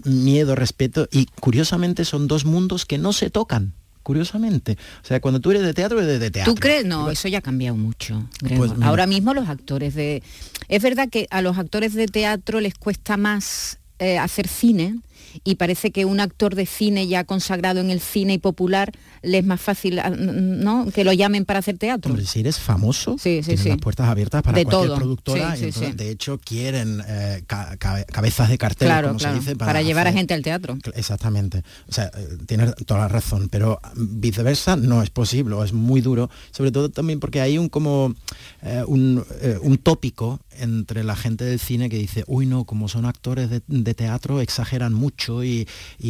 miedo, 0.06 0.56
respeto 0.56 1.08
y 1.12 1.26
curiosamente 1.26 2.06
son 2.06 2.28
dos 2.28 2.46
mundos 2.46 2.86
que 2.86 2.98
no 2.98 3.14
se 3.14 3.30
tocan. 3.30 3.74
Curiosamente. 4.06 4.78
O 5.04 5.08
sea, 5.08 5.20
cuando 5.20 5.40
tú 5.40 5.50
eres 5.50 5.64
de 5.64 5.74
teatro, 5.74 6.00
eres 6.00 6.20
de 6.20 6.30
teatro. 6.30 6.54
¿Tú 6.54 6.60
crees? 6.62 6.86
No, 6.86 7.10
eso 7.10 7.28
ya 7.28 7.40
ha 7.40 7.42
cambiado 7.42 7.76
mucho. 7.76 8.30
Pues. 8.56 8.72
Ahora 8.84 9.08
mismo 9.08 9.34
los 9.34 9.50
actores 9.50 9.96
de... 9.96 10.22
Es 10.68 10.84
verdad 10.84 11.10
que 11.10 11.26
a 11.32 11.42
los 11.42 11.58
actores 11.58 11.96
de 11.96 12.06
teatro 12.06 12.60
les 12.60 12.76
cuesta 12.76 13.18
más 13.18 13.80
eh, 13.98 14.20
hacer 14.20 14.48
cine 14.48 15.00
y 15.44 15.56
parece 15.56 15.92
que 15.92 16.06
un 16.06 16.20
actor 16.20 16.56
de 16.56 16.66
cine 16.66 17.08
ya 17.08 17.24
consagrado 17.24 17.80
en 17.82 17.90
el 17.90 18.00
cine 18.00 18.34
y 18.34 18.38
popular 18.38 18.92
le 19.22 19.40
es 19.40 19.46
más 19.46 19.60
fácil 19.62 20.00
ah, 20.00 20.10
¿no? 20.10 20.88
que 20.94 21.04
lo 21.04 21.14
llamen 21.14 21.46
para 21.46 21.60
hacer 21.60 21.78
teatro. 21.78 22.12
Hombre, 22.12 22.26
si 22.26 22.40
eres 22.42 22.60
famoso, 22.60 23.18
sí, 23.20 23.42
sí, 23.44 23.56
las 23.70 23.78
puertas 23.78 24.08
abiertas 24.08 24.42
para 24.44 24.58
de 24.58 24.66
cualquier 24.66 24.88
todo. 24.90 24.98
productora. 24.98 25.56
Sí, 25.56 25.72
sí, 25.72 25.92
de 25.94 26.10
hecho, 26.12 26.38
quieren 26.40 27.02
eh, 27.08 27.44
ca- 27.48 27.76
cabe- 27.78 28.06
cabezas 28.06 28.50
de 28.50 28.58
cartel, 28.58 28.88
Claro, 28.88 29.08
como 29.10 29.20
claro, 29.20 29.34
se 29.36 29.40
dice, 29.42 29.56
para, 29.56 29.82
llevar 29.82 30.08
a 30.08 30.14
gente 30.14 30.34
al 30.34 30.42
teatro. 30.42 30.78
Exactamente. 30.94 31.64
O 31.90 31.92
sea, 31.94 32.06
eh, 32.16 32.38
tienes 32.46 32.74
toda 32.86 33.02
la 33.02 33.08
razón, 33.08 33.50
pero 33.50 33.80
viceversa 33.96 34.76
no 34.76 35.02
es 35.02 35.10
posible, 35.10 35.56
es 35.64 35.74
muy 35.74 36.02
duro, 36.02 36.30
sobre 36.52 36.72
todo 36.72 36.90
también 36.90 37.20
porque 37.20 37.42
hay 37.42 37.58
un 37.58 37.70
como 37.70 38.14
eh, 38.62 38.84
un, 38.88 39.24
eh, 39.42 39.58
un 39.62 39.78
tópico 39.78 40.40
entre 40.58 41.04
la 41.04 41.16
gente 41.16 41.44
del 41.46 41.60
cine 41.60 41.90
que 41.90 41.98
dice, 41.98 42.24
uy 42.28 42.46
no, 42.46 42.64
como 42.66 42.88
son 42.88 43.06
actores 43.06 43.50
de, 43.50 43.62
de 43.68 43.94
teatro 43.94 44.40
exageran 44.42 44.94
mucho 44.94 45.25
y, 45.44 45.68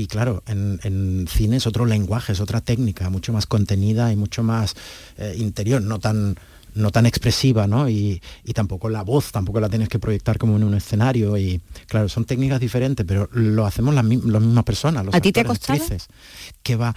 claro, 0.07 0.43
en, 0.47 0.79
en 0.83 1.27
cine 1.27 1.57
es 1.57 1.67
otro 1.67 1.85
lenguaje, 1.85 2.33
es 2.33 2.39
otra 2.39 2.61
técnica, 2.61 3.09
mucho 3.09 3.33
más 3.33 3.45
contenida 3.45 4.11
y 4.11 4.15
mucho 4.15 4.43
más 4.43 4.75
eh, 5.17 5.35
interior, 5.37 5.81
no 5.81 5.99
tan 5.99 6.35
no 6.75 6.91
tan 6.91 7.05
expresiva, 7.05 7.67
¿no? 7.67 7.89
Y, 7.89 8.21
y 8.43 8.53
tampoco 8.53 8.89
la 8.89 9.01
voz, 9.03 9.31
tampoco 9.31 9.59
la 9.59 9.69
tienes 9.69 9.89
que 9.89 9.97
proyectar 9.99 10.37
como 10.37 10.55
en 10.57 10.63
un 10.63 10.73
escenario. 10.75 11.37
Y 11.37 11.59
claro, 11.87 12.07
son 12.09 12.25
técnicas 12.25 12.59
diferentes, 12.59 13.05
pero 13.05 13.29
lo 13.33 13.65
hacemos 13.65 13.95
las, 13.95 14.03
mi- 14.03 14.21
las 14.23 14.41
mismas 14.41 14.63
personas, 14.63 15.05
los 15.05 15.15
¿A 15.15 15.21
ti 15.21 15.31
te 15.31 15.39
ha 15.39 15.43
actores, 15.43 15.59
costado? 15.59 15.81
actrices, 15.81 16.07
que 16.63 16.75
va. 16.75 16.95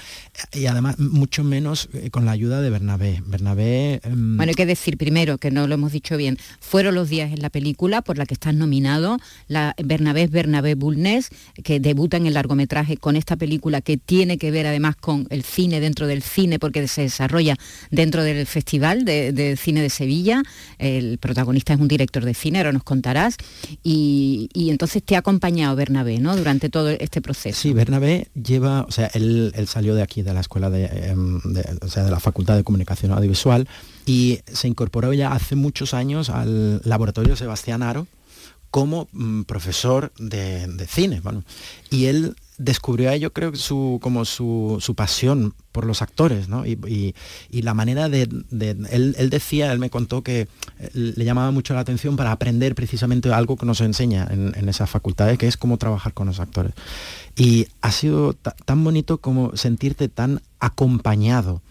Y 0.53 0.67
además, 0.67 0.99
mucho 0.99 1.45
menos 1.45 1.89
eh, 1.95 2.11
con 2.11 2.25
la 2.25 2.33
ayuda 2.33 2.61
de 2.61 2.71
Bernabé. 2.71 3.23
Bernabé. 3.27 4.01
em, 4.05 4.37
Bueno, 4.37 4.51
hay 4.51 4.55
que 4.55 4.67
decir 4.67 4.97
primero, 4.99 5.39
que 5.39 5.51
no 5.51 5.67
lo 5.67 5.75
hemos 5.75 5.93
dicho 5.93 6.17
bien, 6.17 6.39
fueron 6.61 6.95
los 6.95 7.09
días 7.09 7.33
en 7.33 7.41
la 7.41 7.51
película 7.51 8.03
por 8.03 8.19
la 8.19 8.27
que 8.27 8.35
estás 8.35 8.55
nominado, 8.55 9.19
la 9.47 9.75
Bernabé 9.83 10.25
es 10.25 10.31
Bernabé 10.31 10.75
Bulnes, 10.75 11.29
que 11.63 11.79
debuta 11.81 12.17
en 12.17 12.27
el 12.27 12.35
largometraje 12.35 12.97
con 12.97 13.15
esta 13.17 13.37
película 13.37 13.81
que 13.81 13.97
tiene 13.97 14.39
que 14.39 14.51
ver 14.51 14.67
además 14.67 14.97
con 14.97 15.27
el 15.31 15.45
cine 15.45 15.81
dentro 15.81 16.07
del 16.07 16.23
cine, 16.23 16.59
porque 16.59 16.89
se 16.89 17.03
desarrolla 17.03 17.57
dentro 17.91 18.23
del 18.25 18.47
Festival 18.47 19.05
de, 19.05 19.33
de 19.33 19.57
Cine 19.57 19.68
de 19.75 19.91
Sevilla. 19.91 20.43
El 20.79 21.19
protagonista 21.19 21.75
es 21.75 21.81
un 21.81 21.89
director 21.89 22.25
de 22.25 22.35
cine, 22.35 22.59
ahora 22.59 22.73
nos 22.73 22.83
contarás. 22.83 23.37
Y, 23.83 24.49
y 24.53 24.71
entonces 24.71 25.03
te 25.03 25.17
ha 25.17 25.21
acompañado 25.21 25.77
Bernabé, 25.77 26.19
¿no? 26.19 26.37
Durante 26.37 26.69
todo 26.69 26.91
este 26.91 27.21
proceso. 27.21 27.61
Sí, 27.61 27.73
Bernabé 27.73 28.29
lleva, 28.35 28.83
o 28.83 28.91
sea, 28.91 29.11
él, 29.15 29.53
él 29.55 29.69
salió 29.69 29.95
de 29.95 30.03
aquí, 30.03 30.23
de 30.23 30.33
la 30.33 30.41
escuela 30.41 30.71
de, 30.71 30.87
em, 30.87 31.41
o 31.83 31.89
sea, 31.89 32.05
de 32.05 32.11
la 32.11 32.21
Facultad 32.21 32.57
de 32.57 32.65
Comunicación 32.65 33.13
Audiovisual 33.13 33.69
y 34.07 34.41
se 34.53 34.69
incorporó 34.69 35.13
ya 35.13 35.33
hace 35.33 35.55
muchos 35.55 35.95
años 35.95 36.31
al 36.31 36.81
laboratorio 36.85 37.37
Sebastián 37.37 37.83
Aro 37.83 38.07
como 38.71 39.09
mm, 39.13 39.43
profesor 39.43 40.13
de, 40.19 40.67
de 40.67 40.87
cine. 40.87 41.21
bueno. 41.21 41.45
Y 41.91 42.07
él 42.07 42.37
descubrió 42.59 43.11
ahí, 43.11 43.21
yo 43.21 43.33
creo, 43.33 43.55
su, 43.55 43.99
como 44.03 44.25
su, 44.25 44.79
su 44.81 44.95
pasión 44.95 45.55
por 45.73 45.87
los 45.87 46.03
actores, 46.03 46.49
¿no? 46.49 46.67
Y, 46.67 46.73
y- 47.51 47.63
la 47.63 47.73
manera 47.75 48.09
de... 48.09 48.23
él, 48.23 49.15
él 49.19 49.31
decía, 49.31 49.73
él 49.73 49.79
me 49.79 49.91
contó 49.91 50.23
que 50.23 50.49
eh, 50.79 50.91
le 50.93 51.25
llamaba 51.25 51.51
mucho 51.53 51.73
la 51.75 51.81
atención 51.81 52.17
para 52.17 52.33
aprender 52.33 52.75
precisamente 52.75 53.33
algo 53.33 53.57
que 53.57 53.65
nos 53.67 53.81
enseña 53.81 54.27
en, 54.31 54.53
en 54.57 54.69
esas 54.69 54.91
facultades, 54.91 55.39
que 55.39 55.47
es 55.47 55.57
cómo 55.57 55.77
trabajar 55.79 56.15
con 56.15 56.27
los 56.27 56.41
actores. 56.41 56.73
Y 57.37 57.69
ha 57.81 57.93
sido 57.93 58.33
ta- 58.33 58.57
tan 58.65 58.83
bonito 58.83 59.19
como 59.19 59.57
sentirte 59.57 60.09
tan 60.09 60.41
acompañado 60.59 61.63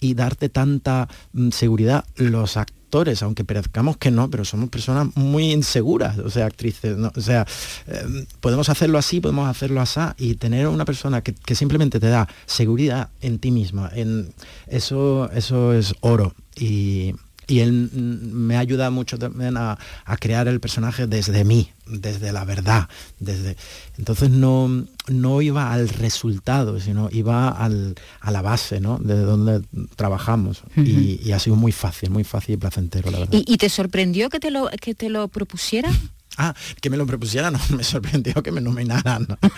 y 0.00 0.14
darte 0.14 0.48
tanta 0.50 1.08
mm, 1.32 1.50
seguridad 1.50 2.04
los 2.16 2.56
actores, 2.56 2.83
aunque 3.22 3.44
parezcamos 3.44 3.96
que 3.96 4.10
no, 4.10 4.30
pero 4.30 4.44
somos 4.44 4.68
personas 4.68 5.08
muy 5.16 5.52
inseguras, 5.52 6.18
o 6.18 6.30
sea, 6.30 6.46
actrices, 6.46 6.96
o 6.96 7.20
sea, 7.20 7.44
eh, 7.88 8.26
podemos 8.40 8.68
hacerlo 8.68 8.98
así, 8.98 9.20
podemos 9.20 9.48
hacerlo 9.48 9.80
así, 9.80 10.00
y 10.16 10.34
tener 10.36 10.68
una 10.68 10.84
persona 10.84 11.22
que, 11.22 11.34
que 11.34 11.54
simplemente 11.54 11.98
te 11.98 12.08
da 12.08 12.28
seguridad 12.46 13.10
en 13.20 13.38
ti 13.38 13.50
misma, 13.50 13.90
en, 13.94 14.32
eso, 14.68 15.28
eso 15.32 15.72
es 15.72 15.94
oro. 16.00 16.34
Y, 16.56 17.14
y 17.46 17.60
él 17.60 17.90
mm, 17.92 18.32
me 18.32 18.56
ayuda 18.56 18.90
mucho 18.90 19.18
también 19.18 19.56
a, 19.56 19.78
a 20.04 20.16
crear 20.16 20.48
el 20.48 20.60
personaje 20.60 21.06
desde 21.06 21.44
mí, 21.44 21.68
desde 21.86 22.32
la 22.32 22.44
verdad, 22.44 22.88
desde 23.20 23.56
entonces 23.98 24.30
no, 24.30 24.84
no 25.08 25.42
iba 25.42 25.72
al 25.72 25.88
resultado, 25.88 26.80
sino 26.80 27.08
iba 27.12 27.48
al- 27.48 27.94
a 28.20 28.30
la 28.30 28.42
base, 28.42 28.80
¿no? 28.80 28.98
De 28.98 29.16
donde 29.20 29.62
trabajamos. 29.96 30.62
y, 30.76 31.20
y 31.22 31.32
ha 31.32 31.38
sido 31.38 31.56
muy 31.56 31.72
fácil, 31.72 32.10
muy 32.10 32.24
fácil 32.24 32.54
y 32.54 32.58
placentero, 32.58 33.10
la 33.10 33.18
verdad. 33.20 33.34
¿Y, 33.46 33.52
y 33.52 33.56
te 33.58 33.68
sorprendió 33.68 34.30
que 34.30 34.40
te 34.40 34.50
lo, 34.50 34.68
que 34.80 34.94
te 34.94 35.08
lo 35.10 35.28
propusiera? 35.28 35.90
Ah, 36.36 36.54
que 36.80 36.90
me 36.90 36.96
lo 36.96 37.06
propusiera, 37.06 37.50
no, 37.50 37.60
me 37.76 37.84
sorprendió 37.84 38.42
que 38.42 38.50
me 38.52 38.60
nominaran, 38.60 39.26
¿no? 39.28 39.38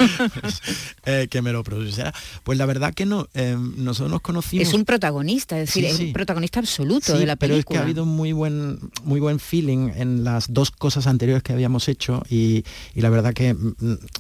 Eh, 1.06 1.28
que 1.30 1.40
me 1.40 1.52
lo 1.52 1.62
propusiera. 1.62 2.12
Pues 2.42 2.59
la 2.59 2.66
verdad 2.66 2.92
que 2.92 3.06
no, 3.06 3.28
eh, 3.35 3.56
nosotros 3.76 4.11
nos 4.11 4.21
conocimos... 4.21 4.66
Es 4.66 4.75
un 4.75 4.85
protagonista, 4.85 5.59
es 5.59 5.68
decir, 5.68 5.85
Sí, 5.85 5.90
es 5.90 5.97
sí. 5.99 6.04
un 6.06 6.12
protagonista 6.12 6.59
absoluto 6.61 7.12
Sí, 7.12 7.18
de 7.18 7.26
la 7.26 7.37
pero 7.37 7.54
es 7.54 7.61
que 7.61 7.64
película. 7.64 7.80
ha 7.80 7.83
habido 7.85 8.04
muy 8.04 8.33
buen, 8.33 8.78
muy 9.04 9.21
buen 9.21 9.38
feeling 9.38 9.90
en 9.95 10.25
las 10.25 10.52
dos 10.52 10.71
cosas 10.73 11.06
anteriores 11.06 11.42
que 11.45 11.52
habíamos 11.52 11.88
hecho 11.88 12.23
y, 12.28 12.64
y 12.95 13.00
la 13.00 13.09
verdad 13.11 13.33
que, 13.35 13.54
mm, 13.54 13.75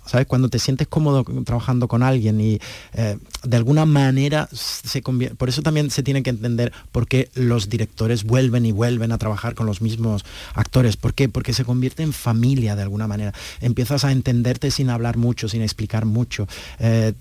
¿sabes? 0.06 0.26
Cuando 0.26 0.48
te 0.48 0.58
sientes 0.60 0.86
cómodo 0.86 1.24
trabajando 1.44 1.88
con 1.88 2.02
alguien 2.02 2.40
y 2.40 2.60
eh, 2.94 3.18
de 3.42 3.56
alguna 3.56 3.84
manera 3.84 4.48
se 4.52 5.02
convierte... 5.02 5.34
Por 5.36 5.48
eso 5.48 5.62
también 5.62 5.90
se 5.90 6.02
tiene 6.04 6.22
que 6.22 6.30
entender 6.30 6.72
por 6.92 7.08
qué 7.08 7.30
los 7.34 7.68
directores 7.68 8.22
vuelven 8.24 8.64
y 8.64 8.72
vuelven 8.72 9.10
a 9.12 9.18
trabajar 9.18 9.54
con 9.56 9.66
los 9.66 9.80
mismos 9.82 10.24
actores. 10.54 10.96
¿Por 10.96 11.12
qué? 11.14 11.28
Porque 11.28 11.52
se 11.52 11.64
convierte 11.64 12.02
en 12.04 12.12
familia 12.12 12.45
de 12.54 12.82
alguna 12.82 13.06
manera. 13.06 13.32
Empiezas 13.60 14.04
a 14.04 14.12
entenderte 14.12 14.70
sin 14.70 14.90
hablar 14.90 15.16
mucho, 15.16 15.48
sin 15.48 15.62
explicar 15.62 16.04
mucho. 16.04 16.46
Eh, 16.78 17.12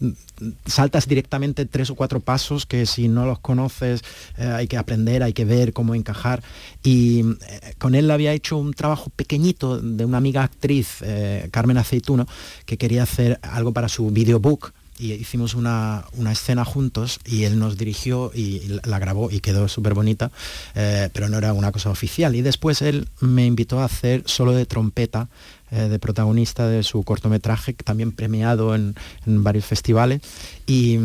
saltas 0.65 1.07
directamente 1.07 1.65
tres 1.65 1.89
o 1.89 1.95
cuatro 1.95 2.19
pasos 2.19 2.65
que 2.65 2.85
si 2.85 3.07
no 3.07 3.25
los 3.25 3.39
conoces 3.39 4.01
eh, 4.37 4.45
hay 4.45 4.67
que 4.67 4.77
aprender, 4.77 5.23
hay 5.23 5.33
que 5.33 5.45
ver 5.45 5.73
cómo 5.73 5.95
encajar. 5.95 6.43
Y 6.83 7.21
eh, 7.21 7.73
con 7.77 7.95
él 7.95 8.11
había 8.11 8.33
hecho 8.33 8.57
un 8.57 8.73
trabajo 8.73 9.09
pequeñito 9.15 9.79
de 9.79 10.05
una 10.05 10.17
amiga 10.17 10.43
actriz, 10.43 11.03
Carmen 11.51 11.77
Aceituno, 11.77 12.27
que 12.65 12.77
quería 12.77 13.03
hacer 13.03 13.39
algo 13.41 13.71
para 13.71 13.89
su 13.89 14.09
videobook 14.09 14.73
y 14.97 15.13
hicimos 15.13 15.53
una, 15.55 16.05
una 16.13 16.31
escena 16.31 16.63
juntos 16.65 17.19
y 17.25 17.43
él 17.43 17.59
nos 17.59 17.77
dirigió 17.77 18.31
y 18.33 18.79
la- 18.85 18.99
grabó 18.99 19.29
y 19.31 19.39
quedó 19.41 19.67
súper 19.67 19.93
bonita, 19.93 20.31
eh, 20.75 21.09
pero 21.13 21.27
no 21.29 21.37
era 21.37 21.53
una 21.53 21.71
cosa 21.71 21.89
oficial. 21.89 22.35
Y 22.35 22.41
después 22.41 22.81
él 22.81 23.07
me 23.19 23.45
invitó 23.45 23.79
a 23.79 23.85
hacer 23.85 24.23
solo 24.25 24.53
de 24.53 24.65
trompeta 24.65 25.27
eh, 25.71 25.89
de 25.89 25.99
protagonista 25.99 26.67
de 26.67 26.83
su 26.83 27.03
cortometraje, 27.03 27.73
también 27.73 28.11
premiado 28.11 28.75
en, 28.75 28.95
en 29.25 29.43
varios 29.43 29.65
festivales. 29.65 30.21
Y, 30.65 30.97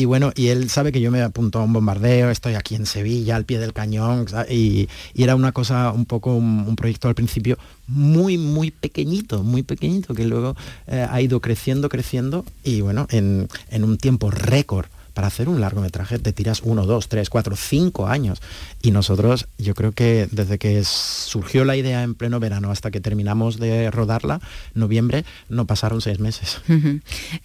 y 0.00 0.06
bueno, 0.06 0.32
y 0.34 0.48
él 0.48 0.70
sabe 0.70 0.92
que 0.92 1.00
yo 1.02 1.10
me 1.10 1.20
apunto 1.20 1.58
a 1.58 1.62
un 1.62 1.74
bombardeo, 1.74 2.30
estoy 2.30 2.54
aquí 2.54 2.74
en 2.74 2.86
Sevilla, 2.86 3.36
al 3.36 3.44
pie 3.44 3.58
del 3.58 3.74
cañón, 3.74 4.24
y, 4.48 4.88
era 5.14 5.36
una 5.36 5.52
cosa 5.52 5.92
un 5.92 6.06
poco, 6.06 6.34
un, 6.34 6.64
un 6.66 6.74
proyecto 6.74 7.08
al 7.08 7.14
principio 7.14 7.58
muy, 7.86 8.38
muy 8.38 8.70
pequeñito, 8.70 9.42
muy 9.42 9.62
pequeñito, 9.62 10.14
que 10.14 10.24
luego 10.24 10.56
eh, 10.86 11.06
ha 11.08 11.20
ido 11.20 11.40
creciendo, 11.40 11.90
creciendo, 11.90 12.46
y 12.64 12.80
bueno, 12.80 13.06
en, 13.10 13.46
en 13.68 13.84
un 13.84 13.98
tiempo 13.98 14.30
récord. 14.30 14.86
Para 15.20 15.28
hacer 15.28 15.50
un 15.50 15.60
largometraje 15.60 16.18
te 16.18 16.32
tiras 16.32 16.62
uno, 16.64 16.86
dos, 16.86 17.10
tres, 17.10 17.28
cuatro, 17.28 17.54
cinco 17.54 18.06
años. 18.06 18.40
Y 18.80 18.90
nosotros, 18.90 19.48
yo 19.58 19.74
creo 19.74 19.92
que 19.92 20.26
desde 20.30 20.56
que 20.56 20.82
surgió 20.82 21.66
la 21.66 21.76
idea 21.76 22.02
en 22.04 22.14
pleno 22.14 22.40
verano 22.40 22.70
hasta 22.70 22.90
que 22.90 23.02
terminamos 23.02 23.58
de 23.58 23.90
rodarla, 23.90 24.40
noviembre, 24.72 25.26
no 25.50 25.66
pasaron 25.66 26.00
seis 26.00 26.20
meses. 26.20 26.62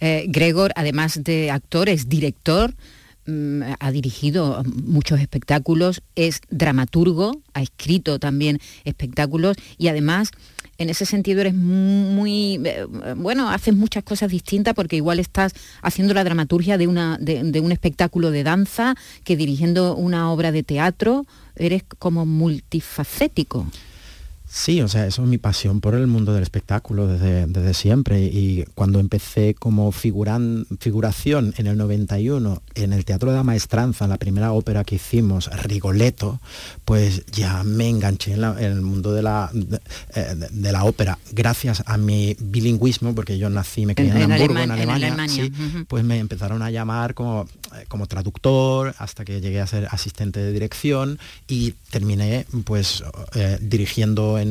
Eh, 0.00 0.24
Gregor, 0.28 0.72
además 0.74 1.22
de 1.22 1.50
actor, 1.50 1.90
es 1.90 2.08
director, 2.08 2.72
ha 3.80 3.90
dirigido 3.90 4.62
muchos 4.84 5.20
espectáculos, 5.20 6.02
es 6.14 6.40
dramaturgo, 6.50 7.42
ha 7.54 7.62
escrito 7.62 8.18
también 8.18 8.60
espectáculos 8.84 9.56
y 9.78 9.88
además 9.88 10.30
en 10.78 10.90
ese 10.90 11.06
sentido 11.06 11.40
eres 11.40 11.54
muy, 11.54 12.60
eh, 12.64 12.86
bueno, 13.16 13.50
haces 13.50 13.74
muchas 13.74 14.04
cosas 14.04 14.30
distintas 14.30 14.74
porque 14.74 14.96
igual 14.96 15.18
estás 15.18 15.52
haciendo 15.82 16.14
la 16.14 16.24
dramaturgia 16.24 16.76
de, 16.78 16.86
una, 16.86 17.16
de, 17.18 17.42
de 17.42 17.60
un 17.60 17.72
espectáculo 17.72 18.30
de 18.30 18.44
danza 18.44 18.94
que 19.24 19.36
dirigiendo 19.36 19.96
una 19.96 20.30
obra 20.30 20.52
de 20.52 20.62
teatro, 20.62 21.26
eres 21.56 21.82
como 21.98 22.26
multifacético. 22.26 23.66
Sí, 24.58 24.80
o 24.80 24.88
sea, 24.88 25.06
eso 25.06 25.22
es 25.22 25.28
mi 25.28 25.36
pasión 25.36 25.82
por 25.82 25.94
el 25.94 26.06
mundo 26.06 26.32
del 26.32 26.42
espectáculo 26.42 27.06
desde, 27.06 27.46
desde 27.46 27.74
siempre. 27.74 28.22
Y 28.22 28.64
cuando 28.74 29.00
empecé 29.00 29.52
como 29.54 29.92
figuran, 29.92 30.66
figuración 30.80 31.52
en 31.58 31.66
el 31.66 31.76
91 31.76 32.62
en 32.74 32.94
el 32.94 33.04
Teatro 33.04 33.30
de 33.30 33.36
la 33.36 33.42
Maestranza, 33.42 34.06
la 34.08 34.16
primera 34.16 34.52
ópera 34.52 34.82
que 34.82 34.94
hicimos, 34.94 35.50
Rigoletto, 35.62 36.40
pues 36.86 37.26
ya 37.26 37.64
me 37.64 37.90
enganché 37.90 38.32
en, 38.32 38.40
la- 38.40 38.56
en 38.58 38.72
el 38.72 38.80
mundo 38.80 39.12
de 39.12 39.22
la, 39.22 39.50
de, 39.52 39.76
eh, 40.14 40.34
de- 40.34 40.48
de 40.48 40.72
la 40.72 40.84
ópera. 40.84 41.18
Gracias 41.32 41.82
a 41.84 41.98
mi 41.98 42.34
bilingüismo, 42.40 43.14
porque 43.14 43.36
yo 43.36 43.50
nací, 43.50 43.84
me 43.84 43.94
crié 43.94 44.10
en, 44.12 44.32
Hamburgo, 44.32 44.54
en 44.58 44.70
en 44.70 44.70
Alemania, 44.70 45.06
pues 45.86 46.02
me 46.02 46.18
empezaron 46.18 46.62
a 46.62 46.70
llamar 46.70 47.12
como, 47.12 47.42
eh, 47.78 47.84
como 47.88 48.06
traductor 48.06 48.94
hasta 48.96 49.22
que 49.26 49.42
llegué 49.42 49.60
a 49.60 49.66
ser 49.66 49.86
asistente 49.90 50.40
de 50.40 50.52
dirección 50.52 51.18
y 51.46 51.72
terminé 51.90 52.46
pues 52.64 53.04
eh, 53.34 53.58
dirigiendo 53.60 54.38
en, 54.38 54.45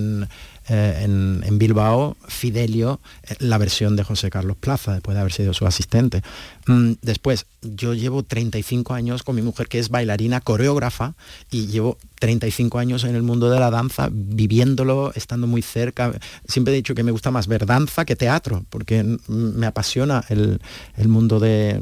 eh, 0.68 1.02
en, 1.04 1.60
Bilbao 1.60 2.18
Fidelio, 2.28 3.00
eh, 3.24 3.36
la 3.38 3.60
versión 3.60 3.96
de 3.96 4.04
José 4.04 4.32
Carlos 4.32 4.58
Plaza, 4.58 4.94
después 4.94 5.14
de 5.14 5.22
haber 5.22 5.32
sido 5.32 5.54
su 5.54 5.68
asistente. 5.68 6.24
Mm, 6.66 6.94
después, 7.04 7.46
yo 7.62 7.94
llevo 7.94 8.24
35 8.24 8.96
años 8.96 9.22
con 9.22 9.36
mi 9.36 9.44
mujer 9.44 9.68
que 9.68 9.78
es 9.78 9.90
bailarina, 9.90 10.42
coreógrafa, 10.42 11.14
y 11.52 11.68
llevo 11.68 12.00
35 12.20 12.80
años 12.80 13.04
en 13.04 13.16
el 13.16 13.22
mundo 13.22 13.52
de 13.52 13.60
la 13.60 13.70
danza, 13.70 14.10
viviéndolo, 14.12 15.12
estando 15.14 15.46
muy 15.46 15.62
cerca. 15.62 16.12
Siempre 16.48 16.74
he 16.74 16.78
dicho 16.78 16.96
que 16.96 17.04
me 17.04 17.12
gusta 17.12 17.30
más 17.30 17.46
ver 17.46 17.68
danza 17.68 18.04
que 18.06 18.16
teatro, 18.16 18.66
porque 18.72 19.04
me 19.28 19.68
apasiona 19.68 20.26
el, 20.30 20.60
mundo 21.08 21.40
de, 21.40 21.80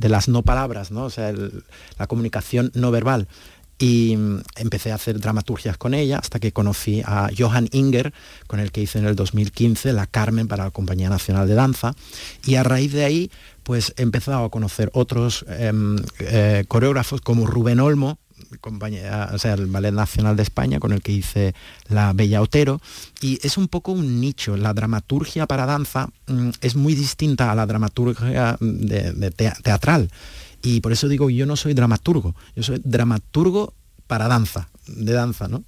las 0.00 0.28
no 0.28 0.42
palabras, 0.42 0.90
¿no? 0.90 1.04
o 1.04 1.10
sea, 1.10 1.34
la 1.98 2.06
comunicación 2.06 2.70
no 2.74 2.90
verbal 2.90 3.28
y 3.80 4.14
mm, 4.16 4.42
empecé 4.56 4.92
a 4.92 4.94
hacer 4.94 5.18
dramaturgias 5.18 5.76
con 5.76 5.94
ella 5.94 6.18
hasta 6.18 6.38
que 6.38 6.52
conocí 6.52 7.02
a 7.04 7.30
Johan 7.36 7.68
Inger, 7.72 8.12
con 8.46 8.60
el 8.60 8.70
que 8.70 8.82
hice 8.82 9.00
en 9.00 9.06
el 9.06 9.16
2015 9.16 9.92
La 9.92 10.06
Carmen 10.06 10.46
para 10.46 10.64
la 10.64 10.70
Compañía 10.70 11.08
Nacional 11.08 11.48
de 11.48 11.54
Danza. 11.54 11.94
Y 12.44 12.54
a 12.54 12.62
raíz 12.62 12.92
de 12.92 13.04
ahí, 13.04 13.30
pues 13.64 13.94
he 13.96 14.02
empezado 14.02 14.44
a 14.44 14.50
conocer 14.50 14.90
otros 14.92 15.44
em, 15.48 15.96
eh, 16.20 16.64
coreógrafos 16.68 17.22
como 17.22 17.46
Rubén 17.46 17.80
Olmo, 17.80 18.18
compañía, 18.60 19.30
o 19.32 19.38
sea, 19.38 19.54
el 19.54 19.66
Ballet 19.66 19.92
Nacional 19.92 20.36
de 20.36 20.42
España, 20.42 20.78
con 20.78 20.92
el 20.92 21.02
que 21.02 21.12
hice 21.12 21.54
La 21.88 22.12
Bella 22.12 22.42
Otero. 22.42 22.80
Y 23.20 23.38
es 23.42 23.56
un 23.56 23.68
poco 23.68 23.92
un 23.92 24.20
nicho. 24.20 24.56
La 24.56 24.74
dramaturgia 24.74 25.46
para 25.46 25.66
danza 25.66 26.08
mm, 26.26 26.50
es 26.60 26.76
muy 26.76 26.94
distinta 26.94 27.50
a 27.50 27.54
la 27.54 27.66
dramaturgia 27.66 28.56
de, 28.60 29.30
teatral. 29.62 30.10
Y 30.62 30.80
por 30.80 30.92
eso 30.92 31.08
digo, 31.08 31.30
yo 31.30 31.46
no 31.46 31.56
soy 31.56 31.74
dramaturgo, 31.74 32.34
yo 32.54 32.62
soy 32.62 32.80
dramaturgo 32.84 33.74
para 34.06 34.26
danza, 34.26 34.68
de 34.88 35.12
danza, 35.12 35.46
¿no? 35.46 35.62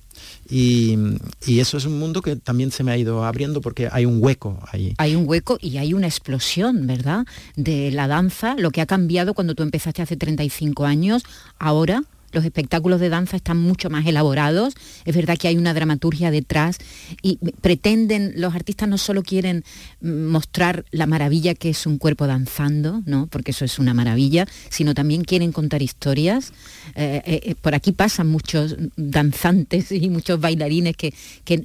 Y, 0.50 0.98
eso 1.46 1.78
es 1.78 1.84
un 1.84 1.98
mundo 1.98 2.22
que 2.22 2.36
también 2.36 2.72
se 2.72 2.82
me 2.82 2.90
ha 2.90 2.96
ido 2.96 3.24
abriendo 3.24 3.60
porque 3.60 3.88
hay 3.90 4.04
un 4.04 4.18
hueco 4.20 4.58
ahí. 4.72 4.94
Hay 4.98 5.14
un 5.14 5.28
hueco 5.28 5.58
y 5.60 5.78
hay 5.78 5.94
una 5.94 6.08
explosión, 6.08 6.86
¿verdad? 6.86 7.24
De 7.56 7.90
la 7.92 8.08
danza, 8.08 8.56
lo 8.56 8.70
que 8.70 8.80
ha 8.80 8.86
cambiado 8.86 9.34
cuando 9.34 9.54
tú 9.54 9.62
empezaste 9.62 10.02
hace 10.02 10.16
35 10.16 10.84
años, 10.84 11.22
ahora 11.58 12.02
los 12.32 12.44
espectáculos 12.44 13.00
de 13.00 13.08
danza 13.08 13.36
están 13.36 13.58
mucho 13.58 13.90
más 13.90 14.06
elaborados, 14.06 14.74
es 15.04 15.14
verdad 15.14 15.36
que 15.38 15.48
hay 15.48 15.56
una 15.56 15.74
dramaturgia 15.74 16.30
detrás 16.30 16.78
y 17.22 17.38
pretenden, 17.60 18.34
los 18.36 18.54
artistas 18.54 18.88
no 18.88 18.98
solo 18.98 19.22
quieren 19.22 19.64
mostrar 20.00 20.84
la 20.90 21.06
maravilla 21.06 21.54
que 21.54 21.70
es 21.70 21.86
un 21.86 21.98
cuerpo 21.98 22.26
danzando, 22.26 23.02
¿no? 23.06 23.26
porque 23.26 23.52
eso 23.52 23.64
es 23.64 23.78
una 23.78 23.94
maravilla, 23.94 24.46
sino 24.68 24.94
también 24.94 25.24
quieren 25.24 25.52
contar 25.52 25.82
historias. 25.82 26.52
Eh, 26.94 27.22
eh, 27.24 27.40
eh, 27.44 27.54
por 27.54 27.74
aquí 27.74 27.92
pasan 27.92 28.28
muchos 28.28 28.76
danzantes 28.96 29.92
y 29.92 30.08
muchos 30.10 30.40
bailarines 30.40 30.96
que, 30.96 31.12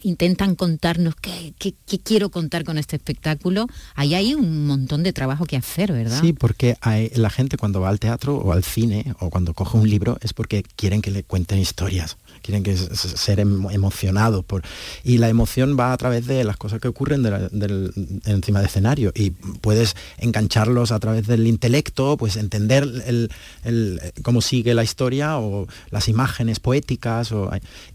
intentan 0.03 0.55
contarnos 0.55 1.15
qué, 1.15 1.53
quiero 2.03 2.29
contar 2.29 2.63
con 2.63 2.77
este 2.77 2.95
espectáculo. 2.95 3.67
Ahí 3.95 4.15
hay 4.15 4.33
un 4.33 4.67
montón 4.67 5.03
de 5.03 5.13
trabajo 5.13 5.45
que 5.45 5.57
hacer, 5.57 5.91
¿verdad? 5.91 6.19
Sí, 6.21 6.33
porque 6.33 6.75
la 7.15 7.29
gente 7.29 7.57
cuando 7.57 7.81
va 7.81 7.89
al 7.89 7.99
teatro 7.99 8.37
o 8.37 8.51
al 8.51 8.63
cine 8.63 9.13
o 9.19 9.29
cuando 9.29 9.53
coge 9.53 9.77
un 9.77 9.89
libro 9.89 10.17
es 10.21 10.33
porque 10.33 10.56
quieren 10.63 11.01
que 11.01 11.11
le 11.11 11.23
cuenten 11.23 11.59
historias, 11.59 12.17
quieren 12.47 12.63
que 12.63 12.77
ser 12.77 13.41
emocionados 13.41 14.45
por 14.45 14.61
y 15.03 15.17
la 15.17 15.27
emoción 15.27 15.75
va 15.77 15.91
a 15.91 15.97
través 15.97 16.25
de 16.27 16.45
las 16.45 16.55
cosas 16.55 16.79
que 16.79 16.87
ocurren 16.87 17.25
encima 18.25 18.59
del 18.59 18.67
escenario 18.69 19.11
y 19.13 19.31
puedes 19.31 19.97
engancharlos 20.17 20.93
a 20.93 20.99
través 20.99 21.27
del 21.27 21.45
intelecto, 21.45 22.15
pues 22.15 22.37
entender 22.37 22.87
el, 23.05 24.01
cómo 24.23 24.39
sigue 24.39 24.73
la 24.73 24.85
historia 24.85 25.39
o 25.39 25.67
las 25.91 26.07
imágenes 26.07 26.61
poéticas 26.61 27.33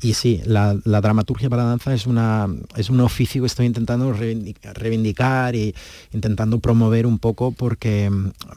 y 0.03 0.13
sí, 0.13 0.43
la, 0.45 0.75
dramaturgia 0.75 1.49
para 1.49 1.63
la 1.63 1.71
danza 1.71 1.95
es 1.95 2.07
una 2.07 2.47
es 2.77 2.91
un 2.91 3.01
oficio 3.01 3.41
que 3.41 3.47
estoy 3.47 3.65
intentando 3.65 4.13
reivindicar 4.13 5.57
y 5.57 5.75
intentando 6.13 6.59
promover 6.59 7.07
un 7.07 7.19
poco 7.19 7.53
porque 7.53 8.11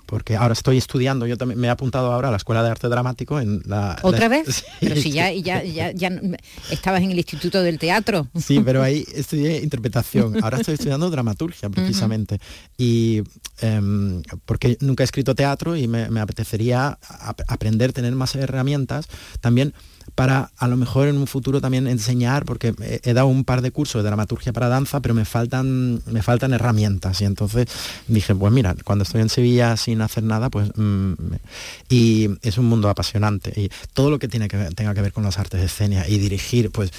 porque 0.08 0.36
ahora 0.36 0.52
estoy 0.52 0.78
estudiando, 0.78 1.26
yo 1.26 1.38
también 1.38 1.58
me 1.58 1.68
he 1.68 1.70
apuntado 1.70 2.12
ahora 2.12 2.28
a 2.28 2.32
la 2.32 2.38
Escuela 2.38 2.62
de 2.64 2.72
Arte 2.72 2.90
Dramático 2.90 3.40
en 3.40 3.62
la 3.66 3.98
¿Otra 4.02 4.28
vez? 4.28 4.66
pero 4.82 4.96
si 4.98 5.12
ya, 5.12 5.32
ya, 5.32 5.64
ya, 5.64 5.85
estabas 6.70 7.02
en 7.02 7.12
el 7.12 7.18
Instituto 7.18 7.62
del 7.62 7.80
Teatro. 7.80 8.28
Sí, 8.40 8.62
pero 8.64 8.82
ahí 8.82 9.06
estudié 9.14 9.62
interpretación. 9.62 10.44
Ahora 10.44 10.60
estoy 10.60 10.76
estudiando 10.76 11.10
dramaturgia, 11.10 11.70
precisamente. 11.70 12.40
Y 12.78 13.24
em, 13.62 14.22
porque 14.46 14.78
nunca 14.82 15.04
he 15.04 15.06
escrito 15.06 15.36
teatro 15.36 15.76
y 15.76 15.88
me, 15.88 16.10
me 16.10 16.20
apetecería 16.20 16.98
aprender, 17.48 17.94
tener 17.94 18.14
más 18.16 18.36
herramientas. 18.36 19.08
También 19.42 19.74
para 20.14 20.52
a 20.58 20.68
lo 20.68 20.78
mejor 20.78 21.08
en 21.08 21.18
un 21.18 21.28
futuro 21.28 21.60
también 21.60 21.88
enseñar, 21.88 22.46
porque 22.46 22.74
he, 23.04 23.14
dado 23.14 23.28
un 23.28 23.44
par 23.44 23.62
de 23.62 23.72
cursos 23.72 24.04
de 24.04 24.08
dramaturgia 24.08 24.54
para 24.54 24.70
danza, 24.70 25.00
pero 25.00 25.14
me 25.14 25.26
faltan, 25.26 26.02
me 26.06 26.22
faltan 26.22 26.54
herramientas. 26.54 27.22
Y 27.22 27.26
entonces 27.26 27.68
dije, 28.08 28.36
pues 28.36 28.54
mira, 28.54 28.76
cuando 28.84 29.04
estoy 29.04 29.22
en 29.22 29.30
Sevilla 29.30 29.76
sin 29.78 30.02
hacer 30.02 30.24
nada, 30.24 30.50
pues... 30.50 30.72
Mm, 30.76 31.14
y 31.90 32.30
es 32.42 32.58
un 32.58 32.66
mundo 32.66 32.90
apasionante. 32.90 33.54
Y 33.60 33.70
todo 33.94 34.10
lo 34.10 34.20
que, 34.20 34.28
tiene 34.28 34.48
que 34.48 34.58
tenga 34.76 34.94
que 34.94 35.02
ver 35.02 35.12
con 35.12 35.24
las 35.24 35.40
artes 35.40 35.60
de 35.60 35.66
escena 35.66 36.08
y 36.08 36.18
dirigir, 36.18 36.72
pues 36.72 36.92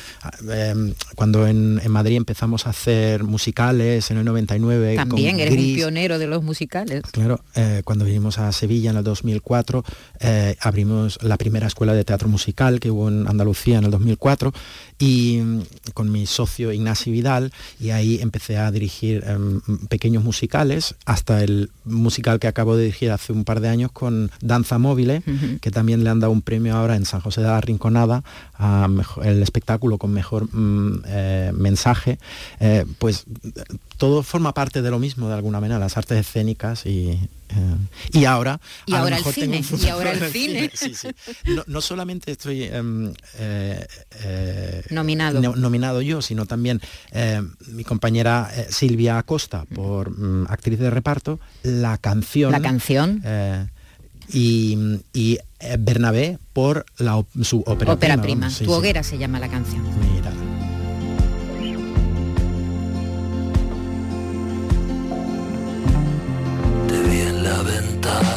em, 0.49 0.95
cuando 1.15 1.47
en, 1.47 1.81
Madrid 1.91 2.17
empezamos 2.17 2.67
a 2.67 2.71
hacer 2.71 3.25
musicales 3.25 4.11
en 4.11 4.19
el 4.19 4.25
99... 4.25 4.97
También 4.97 5.41
eres 5.41 5.55
un 5.55 5.75
pionero 5.75 6.19
de 6.19 6.27
los 6.27 6.43
musicales. 6.43 7.03
Claro, 7.13 7.41
eh, 7.55 7.83
cuando 7.85 8.05
vinimos 8.05 8.39
a 8.39 8.53
Sevilla 8.53 8.91
en 8.91 8.97
el 8.97 9.05
2004, 9.05 9.85
eh, 10.21 10.57
abrimos 10.61 11.19
la 11.23 11.37
primera 11.37 11.67
escuela 11.67 11.95
de 11.95 12.05
teatro 12.05 12.29
musical 12.29 12.81
que 12.81 12.91
en 13.09 13.29
Andalucía 13.29 13.79
en 13.79 13.85
el 13.85 13.91
2004 13.91 14.53
y 14.99 15.41
mm, 15.43 15.61
con 15.95 16.11
mi 16.11 16.27
socio 16.27 16.73
Ignacio 16.73 17.13
Vidal 17.13 17.53
y 17.79 17.91
ahí 17.91 18.19
empecé 18.21 18.57
a 18.59 18.71
dirigir 18.71 19.25
em, 19.27 19.61
pequeños 19.89 20.25
musicales 20.25 20.95
hasta 21.05 21.43
el 21.43 21.71
musical 21.85 22.39
que 22.39 22.49
acabo 22.49 22.77
de 22.77 22.85
dirigir 22.85 23.11
hace 23.11 23.33
un 23.33 23.45
par 23.45 23.61
de 23.61 23.69
años 23.69 23.93
con 23.93 24.31
Danza 24.41 24.79
Móvil, 24.79 25.23
que 25.61 25.71
también 25.71 26.03
le 26.03 26.11
han 26.11 26.21
dado 26.21 26.33
un 26.33 26.43
premio 26.43 26.77
ahora 26.77 26.97
en 26.97 27.05
San 27.05 27.21
José 27.21 27.41
de 27.41 27.47
la 27.47 27.61
Rinconada, 27.61 28.25
a 28.59 28.89
el 29.23 29.43
espectáculo 29.43 29.99
con 29.99 30.13
mejor 30.13 30.49
mm, 30.53 31.03
eh, 31.07 31.53
mensaje, 31.55 32.19
eh, 32.61 32.85
pues 32.99 33.25
todo 33.99 34.23
forma 34.23 34.53
parte 34.53 34.83
de 34.83 34.91
lo 34.91 34.99
mismo 34.99 35.29
de 35.29 35.35
alguna 35.35 35.61
manera, 35.61 35.79
las 35.79 35.97
artes 35.97 36.19
escénicas 36.19 36.87
y, 36.87 37.19
eh, 37.49 37.77
y 38.13 38.25
ahora 38.25 38.61
y 38.87 38.95
ahora 38.95 39.19
el 39.19 39.25
cine 39.25 39.63
y 39.83 39.89
ahora 39.89 40.13
el 40.13 40.31
cine, 40.31 40.71
No, 41.67 41.81
solamente 41.81 42.33
estoy 42.33 42.65
em, 42.65 43.13
eh, 43.39 43.87
eh, 44.23 44.83
nominado. 44.91 45.41
nominado 45.57 46.03
yo 46.03 46.23
sino 46.23 46.47
también 46.47 46.81
mi 47.69 47.85
compañera 47.85 48.51
Silvia 48.71 49.19
Acosta 49.19 49.65
por 49.75 50.11
mm, 50.11 50.47
actriz 50.49 50.79
de 50.79 50.91
reparto 50.91 51.41
la 51.63 51.99
canción 51.99 52.53
la 52.53 52.61
canción. 52.61 53.23
y, 54.33 54.77
y 55.13 55.39
Bernabé 55.79 56.39
por 56.53 56.85
la, 56.99 57.25
su 57.43 57.61
ópera, 57.67 57.93
ópera 57.93 58.21
prima, 58.21 58.51
tu 58.51 58.73
hoguera 58.73 59.03
se 59.03 59.19
llama 59.19 59.39
la 59.39 59.49
canción. 59.49 59.83
Mira 60.01 60.33
la 68.07 68.36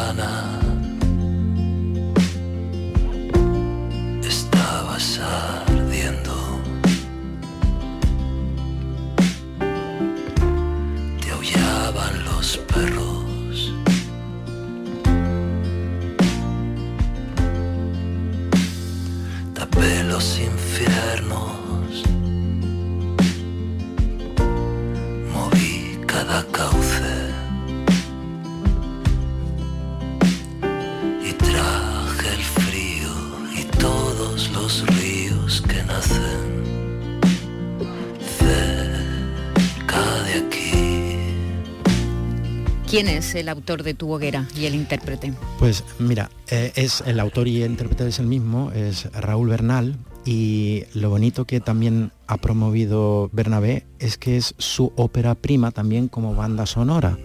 ¿Quién 42.99 43.15
es 43.15 43.33
el 43.33 43.47
autor 43.47 43.83
de 43.83 43.93
Tu 43.93 44.11
hoguera 44.11 44.45
y 44.57 44.65
el 44.65 44.75
intérprete? 44.75 45.31
Pues 45.57 45.85
mira, 45.99 46.29
eh, 46.49 46.73
es 46.75 47.01
el 47.05 47.21
autor 47.21 47.47
y 47.47 47.61
el 47.61 47.71
intérprete 47.71 48.05
es 48.05 48.19
el 48.19 48.25
mismo, 48.25 48.73
es 48.73 49.09
Raúl 49.13 49.47
Bernal, 49.47 49.95
y 50.25 50.83
lo 50.93 51.09
bonito 51.09 51.45
que 51.45 51.61
también 51.61 52.11
ha 52.27 52.35
promovido 52.35 53.29
Bernabé 53.31 53.85
es 53.99 54.17
que 54.17 54.35
es 54.35 54.53
su 54.57 54.91
ópera 54.97 55.35
prima 55.35 55.71
también 55.71 56.09
como 56.09 56.35
banda 56.35 56.65
sonora. 56.65 57.17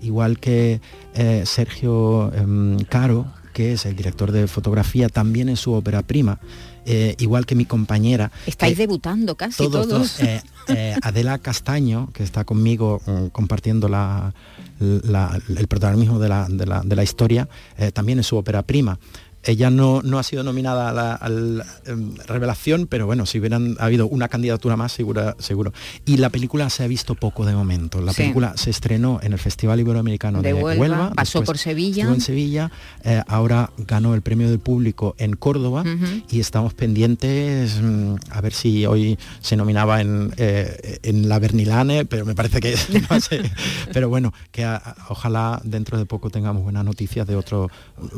Igual 0.00 0.40
que 0.40 0.80
eh, 1.14 1.44
Sergio 1.46 2.34
em, 2.34 2.80
Caro, 2.80 3.32
que 3.52 3.74
es 3.74 3.86
el 3.86 3.94
director 3.94 4.32
de 4.32 4.48
fotografía, 4.48 5.08
también 5.08 5.48
es 5.48 5.60
su 5.60 5.72
ópera 5.74 6.02
prima. 6.02 6.40
Eh, 6.86 7.14
igual 7.18 7.44
que 7.46 7.54
mi 7.54 7.64
compañera. 7.66 8.30
Estáis 8.46 8.76
debutando 8.78 9.34
casi 9.36 9.58
todos. 9.58 9.86
todos. 9.88 10.20
Eh, 10.20 10.42
eh, 10.68 10.96
Adela 11.02 11.38
Castaño, 11.38 12.10
que 12.12 12.22
está 12.22 12.44
conmigo 12.44 13.00
mm, 13.06 13.26
compartiendo 13.28 13.88
la, 13.88 14.32
la- 14.78 15.38
el 15.56 15.68
protagonismo 15.68 16.18
de 16.18 16.28
la, 16.28 16.46
de 16.48 16.66
la- 16.66 16.80
de 16.82 16.96
la 16.96 17.02
historia, 17.02 17.48
también 17.92 18.18
es 18.18 18.26
su 18.26 18.36
ópera 18.36 18.62
prima. 18.62 18.98
Ella 19.42 19.70
no, 19.70 20.02
no 20.02 20.18
ha 20.18 20.22
sido 20.22 20.42
nominada 20.42 20.90
a 20.90 21.28
la 21.28 21.66
em, 21.86 22.14
revelación, 22.26 22.86
pero 22.86 23.06
bueno, 23.06 23.24
si 23.24 23.38
hubieran 23.38 23.76
habido 23.80 24.06
una 24.06 24.28
candidatura 24.28 24.76
más, 24.76 24.92
segura, 24.92 25.34
seguro. 25.38 25.72
Y 26.04 26.18
la 26.18 26.28
película 26.28 26.68
se 26.68 26.84
ha 26.84 26.86
visto 26.86 27.14
poco 27.14 27.46
de 27.46 27.54
momento. 27.54 28.00
La 28.02 28.12
Sí. 28.12 28.22
película 28.22 28.52
se 28.56 28.70
estrenó 28.70 29.18
en 29.22 29.32
el 29.32 29.38
Festival 29.38 29.80
Iberoamericano 29.80 30.42
De 30.42 30.52
de, 30.52 30.62
Huelva, 30.62 31.12
pasó 31.14 31.42
por 31.42 31.56
Sevilla. 31.56 32.04
en 32.12 32.20
Sevilla, 32.20 32.70
eh, 33.02 33.22
ahora 33.28 33.70
ganó 33.78 34.14
el 34.14 34.20
premio 34.22 34.48
del 34.50 34.58
público 34.58 35.14
en 35.18 35.36
Córdoba 35.36 35.84
y 36.30 36.40
estamos 36.40 36.74
pendientes 36.74 37.80
mm, 37.80 38.14
a 38.30 38.40
ver 38.42 38.52
si 38.52 38.84
hoy 38.84 39.18
se 39.40 39.56
nominaba 39.56 40.00
en, 40.02 40.32
eh, 40.36 40.98
en 41.02 41.28
la 41.28 41.38
Bernilane, 41.38 42.04
pero 42.04 42.26
me 42.26 42.34
parece 42.34 42.60
que 42.60 42.74
no 43.10 43.20
sé. 43.20 43.40
pero 43.92 44.08
bueno, 44.10 44.34
que 44.52 44.64
a- 44.64 44.96
ojalá 45.08 45.60
dentro 45.64 45.96
de 45.96 46.04
poco 46.04 46.28
tengamos 46.30 46.62
buenas 46.62 46.84
noticias 46.84 47.26
de 47.26 47.36
otro 47.36 47.70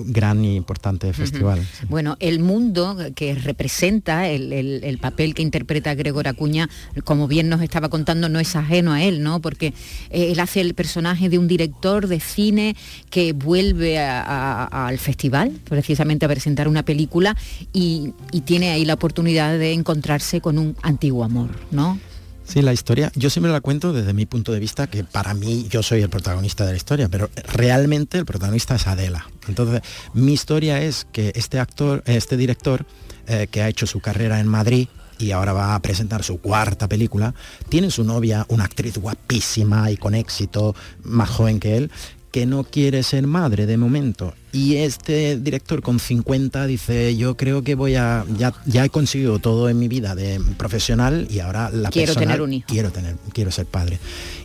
gran 0.07 0.45
y 0.45 0.57
importante 0.57 1.12
festival. 1.13 1.61
sí. 1.61 1.87
Bueno, 1.89 2.17
el 2.21 2.39
mundo 2.41 2.97
que 3.15 3.35
representa 3.35 4.29
el, 4.29 4.53
el- 4.53 4.85
el 4.85 4.99
papel 4.99 5.35
que 5.35 5.43
interpreta 5.43 5.95
Gregor 5.95 6.29
Acuña, 6.29 6.69
como 7.05 7.29
bien 7.29 7.49
nos 7.49 7.63
estaba 7.63 7.89
contando, 7.89 8.29
no 8.29 8.41
es 8.41 8.55
ajeno 8.57 8.93
a 8.93 9.03
él, 9.03 9.23
¿no? 9.23 9.41
Porque 9.41 9.69
eh, 10.11 10.33
él 10.33 10.41
hace 10.41 10.61
el 10.61 10.75
personaje 10.75 11.29
de 11.29 11.39
un 11.39 11.49
director 11.49 12.07
de 12.09 12.21
cine 12.21 12.77
que 13.11 13.33
vuelve 13.33 13.99
a- 13.99 14.23
a- 14.23 14.87
al 14.89 14.99
festival, 14.99 15.53
precisamente 15.69 16.27
a 16.27 16.29
presentar 16.29 16.69
una 16.69 16.83
película, 16.85 17.37
y, 17.73 18.13
y 18.33 18.41
tiene 18.43 18.71
ahí 18.71 18.85
la 18.85 18.95
oportunidad 18.95 19.59
de 19.59 19.73
encontrarse 19.73 20.41
con 20.41 20.59
un 20.59 20.77
antiguo 20.83 21.25
amor, 21.25 21.51
¿no? 21.71 21.99
Sí, 22.45 22.61
la 22.61 22.73
historia, 22.73 23.11
yo 23.15 23.31
siempre 23.31 23.53
la 23.53 23.61
cuento 23.61 23.93
desde 23.93 24.13
mi 24.13 24.27
punto 24.27 24.53
de 24.53 24.59
vista, 24.59 24.87
que 24.87 25.05
para 25.05 25.33
mí 25.33 25.67
yo 25.71 25.83
soy 25.83 26.03
el 26.03 26.11
protagonista 26.11 26.65
de 26.67 26.73
la 26.73 26.77
historia, 26.77 27.09
pero 27.09 27.31
realmente 27.53 28.19
el 28.19 28.27
protagonista 28.27 28.75
es 28.75 28.87
Adela. 28.87 29.27
Entonces, 29.49 29.81
mi 30.13 30.33
historia 30.33 30.83
es 30.83 31.07
que 31.13 31.33
este 31.35 31.61
actor, 31.61 32.03
este 32.07 32.37
director, 32.37 32.85
eh, 33.27 33.47
que 33.51 33.63
ha 33.63 33.69
hecho 33.69 33.87
su 33.87 34.01
carrera 34.01 34.41
en 34.41 34.49
Madrid 34.49 34.89
y 35.19 35.31
ahora 35.31 35.53
va 35.53 35.75
a 35.75 35.81
presentar 35.81 36.25
su 36.25 36.41
cuarta 36.41 36.89
película, 36.89 37.35
tiene 37.69 37.91
su 37.91 38.03
novia, 38.03 38.45
una 38.49 38.65
actriz 38.65 38.99
guapísima 38.99 39.91
y 39.91 39.97
con 39.97 40.15
éxito, 40.15 40.75
más 41.05 41.31
joven 41.31 41.61
que 41.61 41.77
él, 41.77 41.91
que 42.33 42.47
no 42.47 42.65
quiere 42.65 43.03
ser 43.03 43.27
madre 43.27 43.67
de 43.67 43.77
momento. 43.77 44.35
Y 44.53 44.77
este 44.77 45.39
director 45.39 45.83
con 45.83 46.01
50 46.01 46.67
dice, 46.67 47.15
yo 47.15 47.37
creo 47.37 47.63
que 47.63 47.75
voy 47.75 47.95
a, 47.95 48.25
ya, 48.37 48.55
ya 48.65 48.85
he 48.87 48.91
conseguido 48.91 49.39
todo 49.39 49.69
en 49.69 49.79
mi 49.79 49.87
vida 49.87 50.15
de 50.15 50.41
profesional 50.57 51.29
y 51.31 51.41
ahora 51.41 51.71
la 51.71 51.91
Quiero 51.91 52.15
personal, 52.15 52.29
tener 52.29 52.43
un 52.43 52.53
hijo. 52.55 52.67
quiero 52.67 52.91
tener, 52.91 53.17
quiero 53.35 53.51
ser 53.51 53.67
padre. 53.67 53.99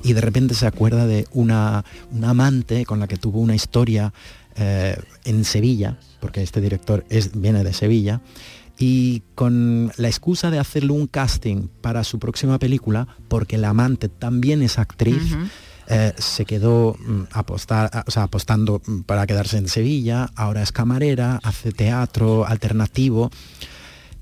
Y 0.04 0.14
de 0.14 0.22
repente 0.22 0.54
se 0.54 0.68
acuerda 0.68 1.08
de 1.08 1.28
una, 1.32 1.86
una 2.12 2.32
amante 2.32 2.86
con 2.86 3.00
la 3.00 3.08
que 3.08 3.16
tuvo 3.16 3.40
una 3.40 3.56
historia 3.56 4.14
eh, 4.58 4.98
en 5.24 5.46
Sevilla, 5.46 5.98
porque 6.20 6.44
este 6.44 6.60
director 6.60 7.06
es, 7.10 7.40
viene 7.40 7.64
de 7.64 7.72
Sevilla, 7.72 8.22
y 8.78 9.24
con 9.34 9.94
la 9.96 10.08
excusa 10.08 10.52
de 10.52 10.60
hacerle 10.60 10.92
un 10.92 11.08
casting 11.08 11.68
para 11.82 12.04
su 12.04 12.20
próxima 12.20 12.60
película, 12.60 13.08
porque 13.30 13.58
la 13.58 13.70
amante 13.70 14.10
también 14.10 14.62
es 14.62 14.78
actriz. 14.78 15.38
Eh, 15.90 16.14
se 16.18 16.46
quedó 16.46 16.96
mm, 17.00 17.24
apostar, 17.32 18.04
o 18.08 18.12
sea, 18.12 18.24
apostando 18.24 18.82
mm, 18.86 19.02
para 19.02 19.26
quedarse 19.26 19.58
en 19.58 19.68
Sevilla, 19.70 20.30
ahora 20.36 20.62
es 20.62 20.72
camarera, 20.72 21.40
hace 21.44 21.72
teatro 21.72 22.46
alternativo 22.46 23.32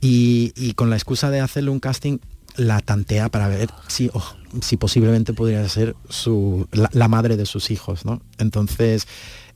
y, 0.01 0.53
y 0.55 0.73
con 0.73 0.89
la 0.89 0.95
excusa 0.95 1.29
de 1.31 1.39
hacerle 1.39 1.71
un 1.71 1.79
casting 1.79 2.19
la 2.57 2.79
tantea 2.79 3.29
para 3.29 3.47
ver 3.47 3.69
si, 3.87 4.09
oh, 4.13 4.35
si 4.61 4.77
posiblemente 4.77 5.33
podría 5.33 5.67
ser 5.67 5.95
su, 6.09 6.67
la, 6.71 6.89
la 6.93 7.07
madre 7.07 7.35
de 7.35 7.45
sus 7.45 7.69
hijos, 7.71 8.05
¿no? 8.05 8.21
Entonces, 8.37 9.07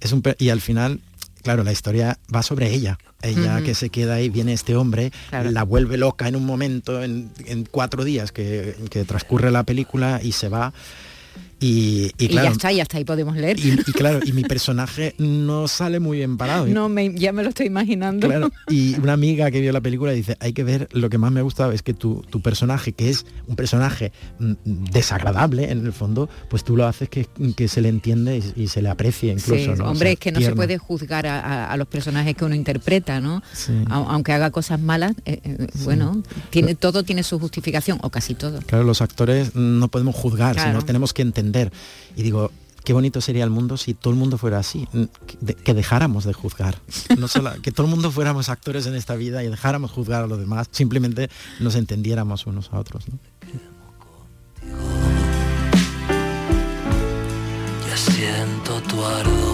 es 0.02 0.12
un... 0.12 0.22
Y 0.38 0.50
al 0.50 0.60
final, 0.60 1.00
claro, 1.44 1.64
la 1.64 1.72
historia 1.72 2.20
va 2.34 2.44
sobre 2.44 2.74
ella. 2.74 2.98
Ella 3.22 3.62
que 3.62 3.76
se 3.76 3.90
queda 3.90 4.16
ahí, 4.16 4.30
viene 4.30 4.54
este 4.54 4.76
hombre, 4.76 5.12
Claro. 5.30 5.52
la 5.52 5.64
vuelve 5.64 5.98
loca 5.98 6.28
en 6.28 6.36
un 6.38 6.46
momento, 6.46 7.04
en, 7.04 7.32
en 7.46 7.66
cuatro 7.66 8.04
días 8.06 8.32
que, 8.32 8.76
que 8.90 9.04
transcurre 9.06 9.52
la 9.52 9.64
película 9.64 10.20
y 10.24 10.32
se 10.32 10.48
va. 10.50 10.74
Y, 11.60 12.12
y 12.18 12.26
Y, 12.26 12.28
claro, 12.30 12.48
ya 12.48 12.52
está, 12.54 12.72
y 12.72 12.80
hasta 12.80 12.98
ahí 12.98 13.04
podemos 13.04 13.36
leer. 13.36 13.60
y, 13.60 13.72
y 13.74 13.92
claro, 13.94 14.20
y 14.26 14.32
mi 14.32 14.44
personaje 14.44 15.14
no 15.18 15.68
sale 15.68 16.00
muy 16.00 16.18
bien 16.20 16.38
parado. 16.38 16.66
no, 16.68 16.88
me- 16.90 17.14
ya 17.14 17.32
me 17.34 17.44
lo 17.44 17.50
estoy 17.50 17.66
imaginando. 17.68 18.28
Claro, 18.28 18.50
y 18.70 18.96
una 19.00 19.14
amiga 19.14 19.52
que 19.52 19.60
vio 19.60 19.72
la 19.72 19.82
película 19.82 20.12
dice, 20.14 20.38
hay 20.40 20.54
que 20.54 20.64
ver, 20.64 20.88
lo 20.94 21.10
que 21.10 21.18
más 21.18 21.32
me 21.32 21.40
ha 21.42 21.44
gustado 21.44 21.72
es 21.72 21.82
que 21.82 21.94
tu, 21.94 22.22
tu 22.30 22.42
personaje, 22.42 22.94
que 22.94 23.10
es 23.10 23.26
un 23.48 23.56
personaje 23.56 24.12
mm, 24.40 24.54
desagradable 24.92 25.72
en 25.72 25.86
el 25.86 25.94
fondo, 25.94 26.30
pues 26.50 26.64
tú 26.64 26.76
lo 26.76 26.88
haces 26.88 27.10
que, 27.10 27.28
que 27.56 27.68
se 27.68 27.82
le 27.82 27.90
entiende 27.90 28.42
y, 28.56 28.64
y 28.64 28.68
se 28.68 28.82
le 28.82 28.90
aprecie 28.90 29.34
incluso. 29.34 29.74
Sí, 29.74 29.78
¿no? 29.78 29.86
O 29.86 29.92
hombre, 29.92 30.08
sea, 30.10 30.14
es 30.14 30.20
que 30.20 30.32
no 30.32 30.40
se 30.42 30.54
puede 30.56 30.78
juzgar 30.78 31.28
a, 31.28 31.40
a- 31.40 31.72
a 31.74 31.78
los 31.78 31.88
personajes 31.88 32.36
que 32.36 32.46
uno 32.46 32.56
interpreta, 32.56 33.20
¿no? 33.22 33.42
Sí. 33.54 33.74
Aunque 33.90 34.32
haga 34.34 34.52
cosas 34.52 34.80
malas, 34.80 35.14
eh, 35.26 35.40
eh, 35.44 35.68
bueno, 35.84 36.24
tiene, 36.50 36.76
todo 36.76 37.04
tiene 37.04 37.24
su 37.24 37.40
justificación, 37.40 38.00
o 38.02 38.10
casi 38.10 38.34
todo. 38.36 38.60
Claro, 38.66 38.84
los 38.84 39.02
actores 39.02 39.56
no 39.56 39.88
podemos 39.90 40.16
juzgar, 40.16 40.56
Claro. 40.56 40.72
sino 40.72 40.86
tenemos 40.86 41.14
que 41.14 41.22
entender. 41.22 41.49
Y 42.16 42.24
digo, 42.24 42.52
qué 42.84 42.94
bonito 42.94 43.22
sería 43.22 43.44
el 43.44 43.50
mundo 43.50 43.78
si 43.78 43.94
todo 43.94 44.12
el 44.14 44.20
mundo 44.20 44.38
fuera 44.38 44.58
así, 44.60 44.88
que, 45.28 45.38
de- 45.42 45.56
que 45.56 45.74
dejáramos 45.74 46.24
de 46.26 46.34
juzgar. 46.34 46.80
No 47.18 47.28
solo, 47.28 47.52
que 47.62 47.72
todo 47.72 47.86
el 47.88 47.92
mundo 47.92 48.12
fuéramos 48.12 48.50
actores 48.50 48.86
en 48.88 48.96
esta 48.96 49.16
vida 49.16 49.44
y 49.44 49.50
dejáramos 49.50 49.92
juzgar 49.92 50.24
a 50.24 50.28
los 50.28 50.40
demás, 50.40 50.68
simplemente 50.72 51.30
nos 51.60 51.76
entendiéramos 51.76 52.46
unos 52.48 52.72
a 52.74 52.80
otros. 52.80 53.06
¿no? 53.10 53.20
Ya 57.88 57.98
siento 57.98 58.82
tu 58.82 59.04
ardor 59.06 59.49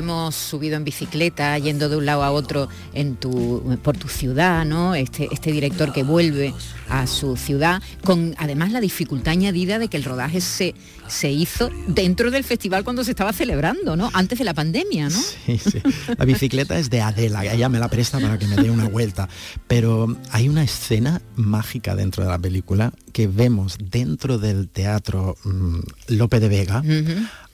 Vemos 0.00 0.34
subido 0.34 0.78
en 0.78 0.84
bicicleta, 0.84 1.58
yendo 1.58 1.90
de 1.90 1.96
un 1.98 2.06
lado 2.06 2.22
a 2.22 2.30
otro 2.30 2.70
en 2.94 3.16
tu, 3.16 3.78
por 3.82 3.98
tu 3.98 4.08
ciudad, 4.08 4.64
¿no? 4.64 4.94
Este, 4.94 5.28
este 5.30 5.52
director 5.52 5.92
que 5.92 6.04
vuelve 6.04 6.54
a 6.88 7.06
su 7.06 7.36
ciudad, 7.36 7.82
con 8.02 8.34
además 8.38 8.72
la 8.72 8.80
dificultad 8.80 9.32
añadida 9.32 9.78
de 9.78 9.88
que 9.88 9.98
el 9.98 10.04
rodaje 10.04 10.40
se, 10.40 10.74
se 11.06 11.30
hizo 11.30 11.68
dentro 11.86 12.30
del 12.30 12.44
festival 12.44 12.82
cuando 12.82 13.04
se 13.04 13.10
estaba 13.10 13.34
celebrando, 13.34 13.94
¿no? 13.94 14.08
Antes 14.14 14.38
de 14.38 14.46
la 14.46 14.54
pandemia, 14.54 15.10
¿no? 15.10 15.20
Sí, 15.20 15.58
sí. 15.58 15.82
La 16.16 16.24
bicicleta 16.24 16.78
es 16.78 16.88
de 16.88 17.02
Adela, 17.02 17.44
ella 17.44 17.68
me 17.68 17.78
la 17.78 17.88
presta 17.88 18.18
para 18.20 18.38
que 18.38 18.46
me 18.46 18.56
dé 18.56 18.70
una 18.70 18.88
vuelta. 18.88 19.28
Pero 19.68 20.16
hay 20.30 20.48
una 20.48 20.62
escena 20.62 21.20
mágica 21.36 21.94
dentro 21.94 22.24
de 22.24 22.30
la 22.30 22.38
película 22.38 22.94
que 23.12 23.26
vemos 23.26 23.76
dentro 23.78 24.38
del 24.38 24.68
teatro 24.68 25.36
mm, 25.44 25.80
Lope 26.08 26.40
de 26.40 26.48
Vega. 26.48 26.82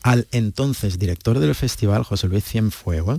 Al 0.07 0.29
entonces 0.31 1.01
director 1.01 1.40
del 1.40 1.55
festival 1.57 2.05
José 2.05 2.29
Luis 2.29 2.45
Cienfuegos 2.45 3.19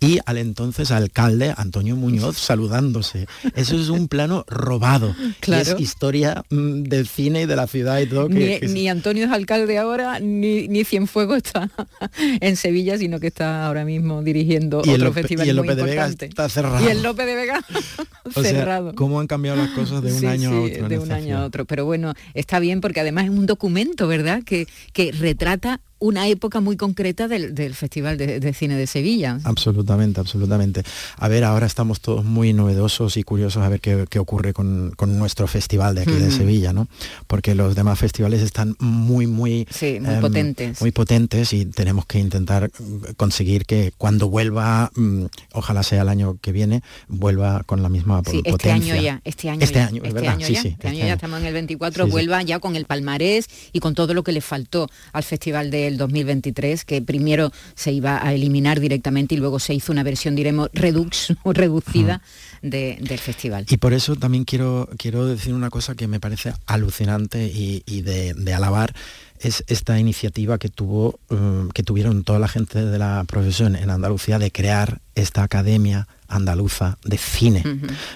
y 0.00 0.18
al 0.26 0.36
entonces 0.36 0.90
alcalde 0.90 1.54
Antonio 1.56 1.96
Muñoz 1.96 2.36
saludándose. 2.36 3.26
Eso 3.54 3.76
es 3.80 3.88
un 3.88 4.06
plano 4.08 4.44
robado. 4.46 5.14
Y 5.18 5.32
Claro. 5.40 5.76
es 5.76 5.80
historia 5.80 6.44
mm, 6.50 6.82
del 6.82 7.06
cine 7.08 7.42
y 7.42 7.46
de 7.46 7.56
la 7.56 7.66
ciudad 7.66 8.00
y 8.00 8.06
todo. 8.06 8.28
que- 8.28 8.34
Ni, 8.34 8.60
que- 8.60 8.68
ni 8.68 8.88
Antonio 8.88 9.24
es 9.24 9.30
alcalde 9.32 9.78
ahora, 9.78 10.20
ni, 10.20 10.68
ni 10.68 10.84
Cienfuegos 10.84 11.38
está 11.38 11.70
en 12.40 12.56
Sevilla, 12.56 12.98
sino 12.98 13.18
que 13.18 13.28
está 13.28 13.66
ahora 13.66 13.84
mismo 13.86 14.22
dirigiendo 14.22 14.82
Y 14.84 14.90
otro 14.90 15.08
Lope- 15.08 15.14
festival 15.22 15.46
y 15.46 15.50
el 15.50 15.56
muy 15.56 15.66
Lope 15.68 15.76
de 15.76 15.82
Vega 15.90 16.06
está 16.08 16.48
cerrado. 16.50 16.84
Y 16.84 16.88
el 16.90 17.02
Lope 17.02 17.24
de 17.24 17.34
Vega 17.34 17.64
o 18.24 18.30
sea, 18.30 18.42
cerrado. 18.44 18.94
cómo 18.94 19.20
han 19.20 19.26
cambiado 19.26 19.56
las 19.56 19.70
cosas 19.70 20.02
de 20.02 20.12
un 20.12 20.20
Sí, 20.20 20.26
año 20.26 20.50
a 20.50 20.60
otro. 20.60 20.88
de 20.88 20.98
un 20.98 21.12
año 21.12 21.38
a 21.38 21.44
otro. 21.46 21.64
Pero 21.64 21.86
bueno, 21.86 22.12
está 22.34 22.58
bien 22.58 22.82
porque 22.82 23.00
además 23.00 23.24
es 23.24 23.30
un 23.30 23.46
documento, 23.46 24.06
¿verdad? 24.06 24.42
Que, 24.44 24.66
que 24.92 25.12
retrata 25.12 25.80
una 25.98 26.28
época 26.28 26.60
muy 26.60 26.76
concreta 26.76 27.28
del, 27.28 27.54
del 27.54 27.74
Festival 27.74 28.18
de, 28.18 28.38
de 28.40 28.52
Cine 28.52 28.76
de 28.76 28.86
Sevilla. 28.86 29.38
Absolutamente, 29.44 30.20
absolutamente. 30.20 30.82
A 31.16 31.28
ver, 31.28 31.44
ahora 31.44 31.66
estamos 31.66 32.00
todos 32.00 32.24
muy 32.24 32.52
novedosos 32.52 33.16
y 33.16 33.22
curiosos 33.22 33.62
a 33.62 33.68
ver 33.68 33.80
qué, 33.80 34.04
qué 34.10 34.18
ocurre 34.18 34.52
con, 34.52 34.92
con 34.96 35.18
nuestro 35.18 35.46
festival 35.46 35.94
de 35.94 36.02
aquí 36.02 36.12
de. 36.12 36.30
Sevilla, 36.30 36.72
¿no? 36.72 36.86
Porque 37.26 37.54
los 37.54 37.74
demás 37.74 37.98
festivales 37.98 38.42
están 38.42 38.76
muy, 38.78 39.26
muy... 39.26 39.66
Sí, 39.70 39.98
muy 40.00 40.14
em, 40.14 40.20
potentes. 40.20 40.80
Muy 40.80 40.90
potentes 40.92 41.52
y 41.52 41.64
tenemos 41.66 42.04
que 42.04 42.18
intentar 42.18 42.70
mm, 42.78 43.12
conseguir 43.16 43.64
que 43.64 43.92
cuando 43.96 44.28
vuelva, 44.28 44.90
mm, 44.94 45.24
ojalá 45.52 45.82
sea 45.82 46.02
el 46.02 46.08
año 46.10 46.36
que 46.42 46.52
viene, 46.52 46.82
vuelva 47.08 47.62
con 47.64 47.82
la 47.82 47.88
misma 47.88 48.22
este 48.26 48.42
potencia. 48.50 48.94
año 48.94 49.02
ya, 49.02 49.20
este 49.24 49.48
año 49.50 49.60
Este 49.62 49.74
ya, 49.78 49.86
año, 49.86 50.02
es 50.02 50.08
este 50.08 50.14
verdad, 50.14 50.34
año 50.34 50.46
sí, 50.46 50.52
ya, 50.52 50.60
este 50.60 50.88
año 50.88 50.96
este 50.96 51.06
ya 51.06 51.14
estamos 51.14 51.40
en 51.40 51.46
el 51.46 51.52
24, 51.54 52.04
Sí, 52.04 52.08
sí. 52.08 52.12
vuelva 52.12 52.42
ya 52.42 52.58
con 52.58 52.76
el 52.76 52.84
palmarés 52.84 53.48
y 53.72 53.80
con 53.80 53.94
todo 53.94 54.12
lo 54.14 54.22
que 54.24 54.32
le 54.32 54.40
faltó 54.40 54.90
al 55.12 55.22
Festival 55.22 55.70
del 55.86 55.96
2023, 55.98 56.84
que 56.84 57.00
primero 57.02 57.50
se 57.74 57.92
iba 57.92 58.24
a 58.24 58.32
eliminar 58.34 58.80
directamente 58.80 59.34
y 59.34 59.38
luego 59.38 59.58
se 59.58 59.74
hizo 59.74 59.92
una 59.92 60.02
versión, 60.02 60.36
diremos, 60.36 60.68
redux 60.72 61.32
reducida 61.44 62.22
de- 62.62 62.98
del 63.00 63.18
festival. 63.18 63.66
Y 63.68 63.76
por 63.78 63.92
eso 63.92 64.16
también 64.16 64.44
quiero, 64.44 64.88
quiero 64.98 65.26
decir 65.26 65.54
una 65.54 65.70
cosa 65.70 65.94
que 65.94 66.06
me 66.08 66.20
parece 66.20 66.52
alucinante 66.66 67.46
y, 67.46 67.82
y 67.86 68.02
de, 68.02 68.34
de 68.34 68.54
alabar, 68.54 68.94
es 69.40 69.64
esta 69.68 69.98
iniciativa 69.98 70.58
que 70.58 70.68
tuvo, 70.68 71.18
um, 71.30 71.68
que 71.70 71.82
tuvieron 71.82 72.24
toda 72.24 72.38
la 72.38 72.48
gente 72.48 72.84
de 72.84 72.98
la 72.98 73.24
profesión 73.26 73.76
en 73.76 73.90
Andalucía 73.90 74.38
de 74.38 74.50
crear 74.50 75.00
esta 75.14 75.42
academia 75.42 76.06
andaluza 76.28 76.98
de 77.04 77.18
cine, 77.18 77.62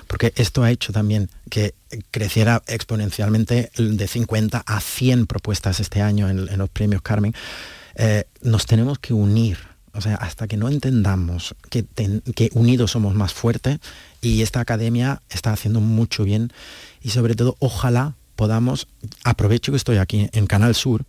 porque 0.09 0.33
esto 0.37 0.63
ha 0.65 0.71
hecho 0.71 0.93
también 0.93 1.29
que 1.49 1.75
creciera 2.11 2.63
exponencialmente 2.67 3.71
de 3.77 4.09
50 4.09 4.63
a 4.67 4.81
100 4.81 5.27
propuestas 5.27 5.81
este 5.81 6.03
año 6.03 6.29
en, 6.29 6.49
en 6.49 6.59
los 6.59 6.69
premios 6.71 7.03
Carmen. 7.03 7.33
Eh, 7.95 8.25
nos 8.43 8.67
tenemos 8.67 8.99
que 8.99 9.15
unir, 9.15 9.59
o 9.93 10.01
sea, 10.01 10.17
hasta 10.17 10.47
que 10.49 10.57
no 10.57 10.69
entendamos 10.69 11.55
que, 11.71 11.83
ten- 11.83 12.23
que 12.35 12.51
unidos 12.55 12.91
somos 12.93 13.15
más 13.15 13.33
fuertes 13.33 13.79
y 14.21 14.43
esta 14.43 14.61
academia 14.61 15.23
está 15.31 15.53
haciendo 15.53 15.81
mucho 15.81 16.25
bien 16.25 16.53
y 17.03 17.11
sobre 17.11 17.35
todo 17.35 17.57
ojalá 17.61 18.15
podamos, 18.41 18.87
aprovecho 19.23 19.71
que 19.71 19.77
estoy 19.77 19.99
aquí 19.99 20.31
en 20.33 20.47
Canal 20.47 20.75
Sur, 20.75 21.05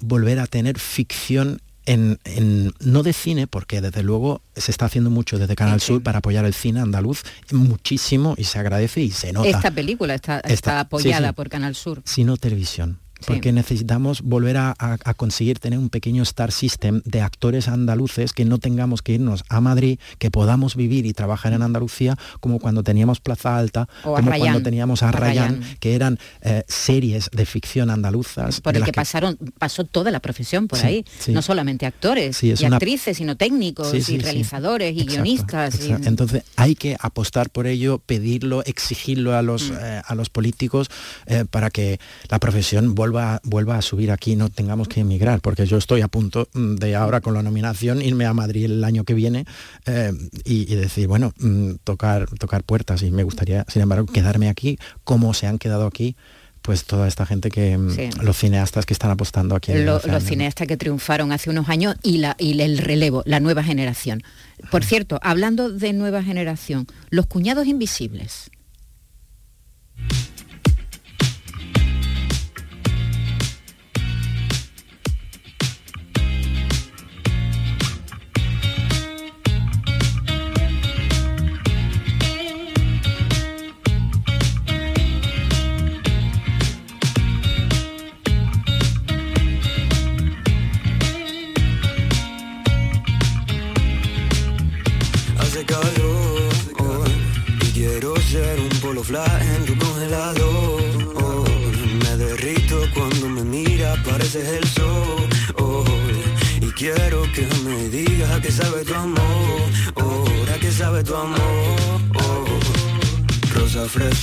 volver 0.00 0.38
a 0.38 0.46
tener 0.46 0.78
ficción 0.78 1.62
en, 1.86 2.18
en- 2.24 2.74
no 2.80 3.02
de 3.02 3.14
cine, 3.14 3.46
porque 3.46 3.80
desde 3.80 4.02
luego 4.02 4.42
se 4.54 4.70
está 4.70 4.84
haciendo 4.84 5.08
mucho 5.08 5.38
desde 5.38 5.56
Canal 5.56 5.80
Sur 5.80 6.02
para 6.02 6.18
apoyar 6.18 6.44
el 6.44 6.52
cine 6.52 6.80
andaluz, 6.80 7.22
muchísimo 7.52 8.34
y 8.36 8.44
se 8.44 8.58
agradece 8.58 9.00
y 9.00 9.10
se 9.12 9.32
nota. 9.32 9.48
Esta 9.48 9.70
película 9.70 10.14
está, 10.14 10.40
está 10.40 10.72
sí, 10.72 10.78
apoyada 10.80 11.28
sí. 11.28 11.34
por 11.34 11.48
Canal 11.48 11.74
Sur. 11.74 12.02
sino 12.04 12.36
televisión. 12.36 12.98
Porque 13.26 13.52
necesitamos 13.52 14.22
volver 14.22 14.56
a, 14.56 14.74
a- 14.78 14.98
a 15.04 15.14
conseguir 15.14 15.58
tener 15.58 15.78
un 15.78 15.88
pequeño 15.90 16.22
star 16.22 16.52
system 16.52 17.02
de 17.04 17.20
actores 17.20 17.68
andaluces 17.68 18.32
que 18.32 18.44
no 18.44 18.58
tengamos 18.58 19.02
que 19.02 19.12
irnos 19.14 19.44
a 19.48 19.60
Madrid, 19.60 19.98
que 20.18 20.30
podamos 20.30 20.76
vivir 20.76 21.06
y 21.06 21.12
trabajar 21.12 21.52
en 21.52 21.62
Andalucía 21.62 22.16
como 22.40 22.58
cuando 22.58 22.82
teníamos 22.82 23.20
Plaza 23.20 23.56
Alta, 23.56 23.88
O 24.04 24.14
como 24.14 24.30
Rayán, 24.30 24.46
cuando 24.48 24.62
teníamos 24.62 25.02
a 25.02 25.08
a 25.08 25.12
Rayán, 25.12 25.60
Rayán. 25.60 25.76
que 25.80 25.94
eran 25.94 26.18
eh, 26.42 26.64
series 26.68 27.30
de 27.32 27.46
ficción 27.46 27.90
andaluzas. 27.90 28.60
Por 28.60 28.76
el 28.76 28.84
que 28.84 28.92
pasaron, 28.92 29.36
pasó 29.58 29.84
toda 29.84 30.10
la 30.10 30.20
profesión 30.20 30.66
por 30.68 30.78
Sí, 30.78 30.86
ahí. 30.86 31.04
sí. 31.18 31.32
No 31.32 31.42
solamente 31.42 31.86
actores 31.86 32.42
y 32.42 32.52
una- 32.64 32.76
actrices, 32.76 33.16
sino 33.18 33.36
técnicos 33.36 33.92
y 34.08 34.18
realizadores 34.18 34.94
y 34.94 35.00
Exacto, 35.00 35.12
guionistas. 35.22 35.80
y-. 35.86 35.92
Entonces 36.08 36.42
hay 36.56 36.74
que 36.74 36.96
apostar 37.00 37.50
por 37.50 37.66
ello, 37.66 37.98
pedirlo, 38.04 38.64
exigirlo 38.64 39.36
a 39.36 39.42
los, 39.42 39.70
Mm. 39.70 39.74
eh, 39.80 40.02
a 40.06 40.14
los 40.14 40.28
políticos 40.30 40.88
eh, 41.26 41.44
para 41.50 41.70
que 41.70 41.98
la 42.28 42.38
profesión 42.38 42.94
vuelva, 42.94 43.13
vuelva 43.44 43.76
a 43.78 43.82
subir 43.82 44.10
aquí, 44.10 44.36
no 44.36 44.48
tengamos 44.48 44.88
que 44.88 45.00
emigrar, 45.00 45.40
porque 45.40 45.66
yo 45.66 45.76
estoy 45.76 46.00
a 46.00 46.08
punto 46.08 46.48
mm, 46.54 46.74
de 46.76 46.94
ahora 46.96 47.20
con 47.20 47.34
la 47.34 47.42
nominación 47.42 48.02
irme 48.02 48.26
a 48.26 48.32
Madrid 48.34 48.64
el 48.66 48.84
año 48.84 49.04
que 49.04 49.14
viene 49.14 49.44
eh, 49.86 50.12
y, 50.44 50.70
y 50.72 50.76
decir, 50.76 51.06
bueno, 51.08 51.32
mm, 51.38 51.72
tocar, 51.84 52.26
tocar 52.38 52.62
puertas 52.64 53.02
y 53.02 53.10
me 53.10 53.22
gustaría, 53.22 53.64
sin 53.68 53.82
embargo, 53.82 54.06
quedarme 54.06 54.48
aquí 54.48 54.78
como 55.04 55.34
se 55.34 55.46
han 55.46 55.58
quedado 55.58 55.86
aquí 55.86 56.16
pues 56.62 56.84
toda 56.86 57.06
esta 57.08 57.26
gente 57.26 57.50
que 57.50 57.76
mm, 57.76 57.90
Sí. 57.90 58.08
los 58.22 58.38
cineastas 58.38 58.86
que 58.86 58.94
están 58.94 59.10
apostando 59.10 59.54
aquí 59.54 59.72
en 59.72 59.84
Lo- 59.84 60.00
los 60.06 60.22
cineastas 60.24 60.66
que 60.66 60.78
triunfaron 60.78 61.30
hace 61.30 61.50
unos 61.50 61.68
años 61.68 61.94
y, 62.02 62.18
la, 62.18 62.36
y 62.38 62.58
el 62.58 62.78
relevo, 62.78 63.22
la 63.26 63.38
nueva 63.38 63.62
generación. 63.62 64.22
Por 64.70 64.82
cierto, 64.82 65.18
hablando 65.22 65.68
de 65.70 65.92
nueva 65.92 66.22
generación, 66.22 66.86
los 67.10 67.26
cuñados 67.26 67.66
invisibles. 67.66 68.50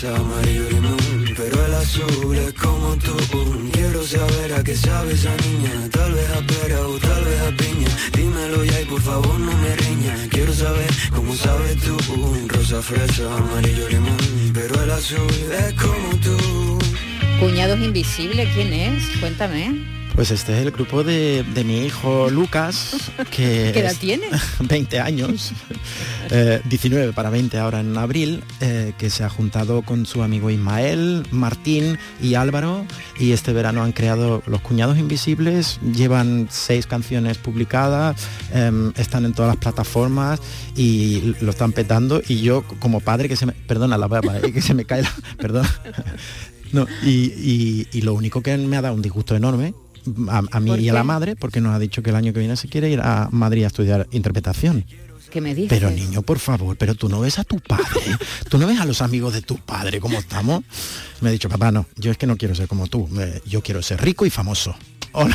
Amarillo, 0.03 0.67
limón 0.69 0.97
Pero 1.37 1.65
el 1.65 1.73
azul 1.75 2.35
es 2.37 2.53
como 2.53 2.95
tú 2.97 3.15
Quiero 3.71 4.03
saber 4.03 4.53
a 4.53 4.63
qué 4.63 4.75
sabe 4.75 5.13
esa 5.13 5.29
niña 5.37 5.71
Tal 5.91 6.11
vez 6.13 6.29
a 6.31 6.41
pera 6.41 6.79
o 6.87 6.97
tal 6.97 7.23
vez 7.23 7.39
a 7.41 7.51
piña 7.55 7.87
Dímelo 8.17 8.63
ya 8.65 8.81
y 8.81 8.85
por 8.85 9.01
favor 9.01 9.39
no 9.39 9.51
me 9.57 9.75
riña 9.75 10.15
Quiero 10.31 10.53
saber 10.53 10.89
cómo 11.15 11.35
sabes 11.35 11.77
tú 11.81 11.97
Rosa, 12.47 12.81
fresa, 12.81 13.35
amarillo, 13.35 13.87
limón 13.89 14.17
Pero 14.53 14.81
el 14.83 14.91
azul 14.91 15.27
es 15.67 15.73
como 15.75 16.09
tú 16.23 16.79
Cuñados 17.39 17.79
invisibles, 17.79 18.49
¿quién 18.53 18.71
es? 18.73 19.03
Cuéntame. 19.19 19.83
Pues 20.13 20.29
este 20.29 20.53
es 20.53 20.59
el 20.65 20.71
grupo 20.71 21.03
de, 21.03 21.43
de 21.55 21.63
mi 21.63 21.85
hijo 21.85 22.29
Lucas, 22.29 23.11
que 23.31 23.71
¿Qué 23.73 23.79
edad 23.79 23.93
es- 23.93 23.97
tiene? 23.99 24.27
20 24.59 24.99
años, 24.99 25.51
eh, 26.31 26.61
19 26.69 27.13
para 27.13 27.29
20 27.29 27.57
ahora 27.59 27.81
en 27.81 27.97
abril, 27.97 28.43
eh, 28.61 28.93
que 28.97 29.09
se 29.09 29.23
ha 29.23 29.29
juntado 29.29 29.81
con 29.83 30.05
su 30.05 30.23
amigo 30.23 30.49
Ismael, 30.49 31.23
Martín 31.31 31.97
y 32.21 32.35
Álvaro, 32.35 32.85
y 33.19 33.31
este 33.33 33.53
verano 33.53 33.83
han 33.83 33.91
creado 33.91 34.41
Los 34.47 34.61
Cuñados 34.61 34.97
Invisibles, 34.97 35.79
llevan 35.95 36.47
seis 36.49 36.87
canciones 36.87 37.37
publicadas, 37.37 38.15
em, 38.53 38.91
están 38.97 39.25
en 39.25 39.33
todas 39.33 39.49
las 39.49 39.57
plataformas 39.57 40.39
y 40.75 41.35
lo 41.41 41.51
están 41.51 41.71
petando, 41.73 42.21
y 42.27 42.41
yo 42.41 42.63
como 42.79 42.99
padre 43.01 43.27
que 43.27 43.35
se 43.35 43.45
me, 43.45 43.51
perdona 43.53 43.97
la 43.97 44.07
eh, 44.43 44.51
que 44.53 44.61
se 44.61 44.73
me 44.73 44.85
cae 44.85 45.01
la, 45.03 45.11
perdón, 45.37 45.65
no, 46.71 46.87
y, 47.03 47.09
y- 47.09 47.87
y 47.91 48.01
lo 48.01 48.13
único 48.13 48.41
que 48.41 48.55
me 48.57 48.77
ha 48.77 48.81
dado 48.81 48.95
un 48.95 49.01
disgusto 49.01 49.35
enorme 49.35 49.73
a, 50.29 50.41
a 50.51 50.59
mí 50.59 50.69
¿Por 50.71 50.79
y 50.79 50.89
a 50.89 50.93
la 50.93 51.03
madre, 51.03 51.35
porque 51.35 51.61
nos 51.61 51.75
ha 51.75 51.79
dicho 51.79 52.01
que 52.01 52.09
el 52.09 52.15
año 52.15 52.33
que 52.33 52.39
viene 52.39 52.55
se 52.55 52.67
quiere 52.69 52.89
ir 52.89 53.01
a 53.01 53.27
Madrid 53.31 53.65
a 53.65 53.67
estudiar 53.67 54.07
interpretación. 54.11 54.85
¿Qué 55.31 55.41
me 55.41 55.55
dices? 55.55 55.69
Pero 55.69 55.89
niño, 55.89 56.21
por 56.21 56.37
favor, 56.39 56.77
pero 56.77 56.93
tú 56.93 57.09
no 57.09 57.19
ves 57.21 57.39
a 57.39 57.43
tu 57.43 57.59
padre, 57.59 58.01
tú 58.49 58.57
no 58.59 58.67
ves 58.67 58.79
a 58.79 58.85
los 58.85 59.01
amigos 59.01 59.33
de 59.33 59.41
tu 59.41 59.57
padre 59.57 59.99
cómo 59.99 60.19
estamos. 60.19 60.63
Me 61.21 61.29
ha 61.29 61.31
dicho, 61.31 61.49
papá, 61.49 61.71
no, 61.71 61.87
yo 61.95 62.11
es 62.11 62.17
que 62.17 62.27
no 62.27 62.37
quiero 62.37 62.53
ser 62.53 62.67
como 62.67 62.87
tú, 62.87 63.09
eh, 63.19 63.41
yo 63.45 63.61
quiero 63.63 63.81
ser 63.81 64.01
rico 64.01 64.25
y 64.25 64.29
famoso. 64.29 64.75
Ole. 65.13 65.33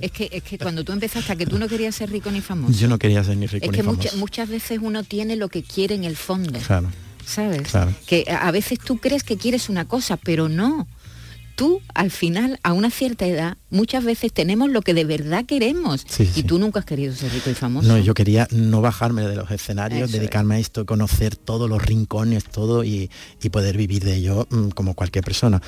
Es 0.00 0.12
que, 0.12 0.28
es 0.32 0.42
que 0.42 0.58
cuando 0.58 0.84
tú 0.84 0.92
empezaste 0.92 1.32
a 1.32 1.36
que 1.36 1.46
tú 1.46 1.58
no 1.58 1.66
querías 1.68 1.94
ser 1.94 2.10
rico 2.10 2.30
ni 2.30 2.40
famoso. 2.40 2.72
Yo 2.78 2.86
no 2.88 2.98
quería 2.98 3.24
ser 3.24 3.36
ni 3.36 3.46
rico 3.46 3.64
es 3.66 3.70
ni 3.72 3.76
que 3.78 3.82
famoso. 3.82 4.02
mucha- 4.02 4.16
muchas 4.16 4.48
veces 4.48 4.78
uno 4.82 5.02
tiene 5.02 5.36
lo 5.36 5.48
que 5.48 5.62
quiere 5.62 5.94
en 5.94 6.04
el 6.04 6.16
fondo. 6.16 6.58
Claro. 6.60 6.88
¿Sabes? 7.26 7.62
Claro. 7.68 7.94
Que 8.06 8.24
a 8.28 8.50
veces 8.50 8.78
tú 8.80 8.98
crees 8.98 9.22
que 9.24 9.36
quieres 9.36 9.68
una 9.68 9.86
cosa, 9.86 10.16
pero 10.16 10.48
no. 10.48 10.86
Tú, 11.60 11.82
al 11.92 12.10
final, 12.10 12.58
a 12.62 12.72
una 12.72 12.90
cierta 12.90 13.26
edad, 13.26 13.58
muchas 13.68 14.02
veces 14.02 14.32
tenemos 14.32 14.70
lo 14.70 14.80
que 14.80 14.94
de 14.94 15.04
verdad 15.04 15.44
queremos. 15.44 16.06
Sí, 16.08 16.22
y 16.22 16.26
sí. 16.26 16.42
tú 16.42 16.58
nunca 16.58 16.78
has 16.80 16.86
querido 16.86 17.14
ser 17.14 17.30
rico 17.34 17.50
y 17.50 17.54
famoso. 17.54 17.86
No, 17.86 17.98
yo 17.98 18.14
quería 18.14 18.48
no 18.50 18.80
bajarme 18.80 19.20
de 19.28 19.36
los 19.36 19.50
escenarios, 19.50 20.08
Eso 20.08 20.16
dedicarme 20.16 20.54
a 20.54 20.58
esto, 20.58 20.86
conocer 20.86 21.36
todos 21.36 21.68
los 21.68 21.82
rincones, 21.82 22.44
todo 22.44 22.82
y, 22.82 23.10
y 23.42 23.50
poder 23.50 23.76
vivir 23.76 24.02
de 24.04 24.14
ello 24.14 24.48
mm, 24.48 24.70
como 24.70 24.94
cualquier 24.94 25.22
persona. 25.22 25.60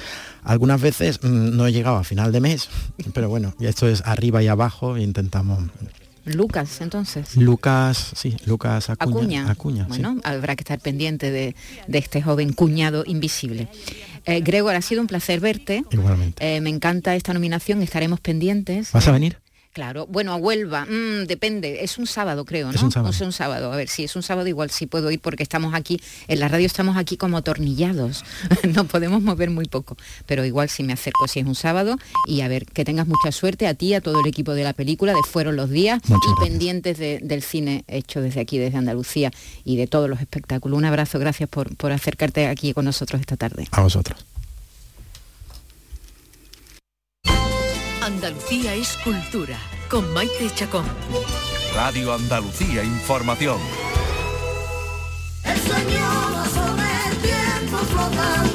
Algunas 0.44 0.81
veces 0.81 1.20
mm, 1.22 1.55
no 1.59 1.66
he 1.66 1.72
llegado 1.72 1.96
a 1.96 2.05
final 2.05 2.33
de 2.33 2.40
mes, 2.40 2.70
pero 3.12 3.28
bueno, 3.28 3.55
esto 3.61 3.87
es 3.87 4.00
arriba 4.07 4.42
y 4.42 4.48
abajo, 4.48 4.96
e 4.96 5.02
intentamos. 5.02 5.59
Lucas, 6.25 6.81
entonces. 6.81 7.37
Lucas, 7.37 8.13
sí, 8.15 8.37
Lucas 8.47 8.91
Acuña. 8.91 9.43
Acuña. 9.43 9.51
Acuña, 9.51 9.83
sí. 9.85 9.89
bueno, 9.89 10.21
habrá 10.25 10.57
que 10.57 10.63
estar 10.63 10.79
pendiente 10.79 11.31
de, 11.31 11.57
de 11.89 11.99
este 11.99 12.23
joven 12.23 12.53
cuñado 12.53 13.05
invisible. 13.07 13.69
Eh, 14.25 14.41
Gregor, 14.41 14.75
ha 14.75 14.83
sido 14.83 15.01
un 15.01 15.09
placer 15.09 15.41
verte. 15.41 15.85
Igualmente. 15.91 16.57
Eh, 16.57 16.61
me 16.61 16.71
encanta 16.71 17.17
esta 17.17 17.35
nominación, 17.35 17.83
estaremos 17.83 18.21
pendientes. 18.21 18.93
¿Vas 18.93 19.09
a 19.09 19.13
venir? 19.13 19.41
Claro, 19.73 20.07
bueno, 20.07 20.33
a 20.33 20.37
Huelva, 20.37 20.85
mm, 20.85 21.25
depende, 21.27 21.83
es 21.83 21.97
un 21.97 22.07
sábado 22.07 22.45
creo, 22.45 22.69
¿no? 22.69 22.75
Es 22.75 22.83
un 22.83 22.93
sábado. 22.93 23.09
O 23.09 23.13
sea, 23.15 23.27
un 23.27 23.33
sábado, 23.33 23.73
a 23.73 23.77
ver, 23.77 23.89
si 23.89 24.05
es 24.05 24.15
un 24.17 24.23
sábado 24.23 24.47
igual 24.47 24.69
sí 24.71 24.87
puedo 24.87 25.11
ir 25.11 25.19
porque 25.19 25.43
estamos 25.43 25.75
aquí, 25.75 25.99
en 26.29 26.41
la 26.41 26.49
radio 26.49 26.67
estamos 26.67 26.99
aquí 26.99 27.17
como 27.17 27.39
atornillados, 27.39 28.23
nos 28.75 28.87
podemos 28.87 29.23
mover 29.23 29.49
muy 29.49 29.65
poco, 29.65 29.97
pero 30.27 30.45
igual 30.45 30.69
si 30.69 30.83
me 30.83 30.93
acerco 30.93 31.27
si 31.27 31.41
es 31.41 31.47
un 31.47 31.55
sábado 31.55 31.97
y 32.29 32.43
a 32.43 32.49
ver, 32.49 32.67
que 32.67 32.85
tengas 32.85 33.07
mucha 33.09 33.33
suerte 33.33 33.67
a 33.67 33.73
ti, 33.73 33.95
a 33.95 34.03
todo 34.03 34.21
el 34.21 34.27
equipo 34.27 34.53
de 34.53 34.65
la 34.65 34.75
película, 34.75 35.15
de 35.15 35.21
Fueron 35.27 35.57
los 35.57 35.71
Días 35.71 36.03
Muchas 36.07 36.19
y 36.23 36.31
gracias. 36.35 36.49
pendientes 36.51 36.99
de- 36.99 37.21
del 37.23 37.43
cine 37.43 37.85
hecho 37.89 38.21
desde 38.21 38.41
aquí, 38.41 38.59
desde 38.59 38.77
Andalucía 38.77 39.31
y 39.65 39.77
de 39.77 39.87
todos 39.87 40.07
los 40.11 40.21
espectáculos. 40.21 40.77
Un 40.77 40.85
abrazo, 40.85 41.19
gracias 41.19 41.49
por, 41.49 41.75
por 41.77 41.93
acercarte 41.93 42.47
aquí 42.47 42.75
con 42.75 42.85
nosotros 42.85 43.23
esta 43.23 43.39
tarde. 43.39 43.67
A 43.71 43.81
vosotros. 43.81 44.23
Andalucía 48.05 48.75
es 48.75 48.97
cultura, 49.05 49.57
con 49.88 50.12
Maite 50.12 50.51
Chacón. 50.53 50.85
Radio 51.73 52.12
Andalucía 52.12 52.83
Información. 52.83 53.61
El 55.45 55.57
sueño 55.61 56.45
sobre 56.47 56.83
el 57.11 57.17
tiempo 57.19 57.79
flotando 57.79 58.52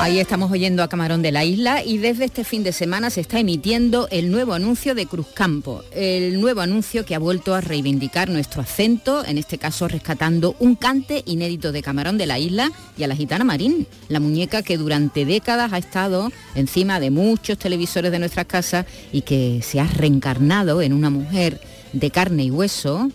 Ahí 0.00 0.18
estamos 0.18 0.50
oyendo 0.50 0.82
a 0.82 0.88
Camarón 0.88 1.20
de 1.20 1.30
la 1.30 1.44
Isla 1.44 1.84
y 1.84 1.98
desde 1.98 2.24
este 2.24 2.42
fin 2.42 2.62
de 2.62 2.72
semana 2.72 3.10
se 3.10 3.20
está 3.20 3.38
emitiendo 3.38 4.08
el 4.10 4.30
nuevo 4.30 4.54
anuncio 4.54 4.94
de 4.94 5.04
Cruzcampo, 5.04 5.84
el 5.92 6.40
nuevo 6.40 6.62
anuncio 6.62 7.04
que 7.04 7.14
ha 7.14 7.18
vuelto 7.18 7.54
a 7.54 7.60
reivindicar 7.60 8.30
nuestro 8.30 8.62
acento, 8.62 9.22
en 9.26 9.36
este 9.36 9.58
caso 9.58 9.88
rescatando 9.88 10.56
un 10.58 10.74
cante 10.74 11.22
inédito 11.26 11.70
de 11.70 11.82
Camarón 11.82 12.16
de 12.16 12.24
la 12.24 12.38
Isla 12.38 12.72
y 12.96 13.02
a 13.02 13.08
la 13.08 13.14
gitana 13.14 13.44
Marín, 13.44 13.86
la 14.08 14.20
muñeca 14.20 14.62
que 14.62 14.78
durante 14.78 15.26
décadas 15.26 15.74
ha 15.74 15.78
estado 15.78 16.32
encima 16.54 16.98
de 16.98 17.10
muchos 17.10 17.58
televisores 17.58 18.10
de 18.10 18.20
nuestras 18.20 18.46
casas 18.46 18.86
y 19.12 19.20
que 19.20 19.60
se 19.62 19.80
ha 19.80 19.86
reencarnado 19.86 20.80
en 20.80 20.94
una 20.94 21.10
mujer 21.10 21.60
de 21.92 22.10
carne 22.10 22.44
y 22.44 22.50
hueso, 22.50 23.10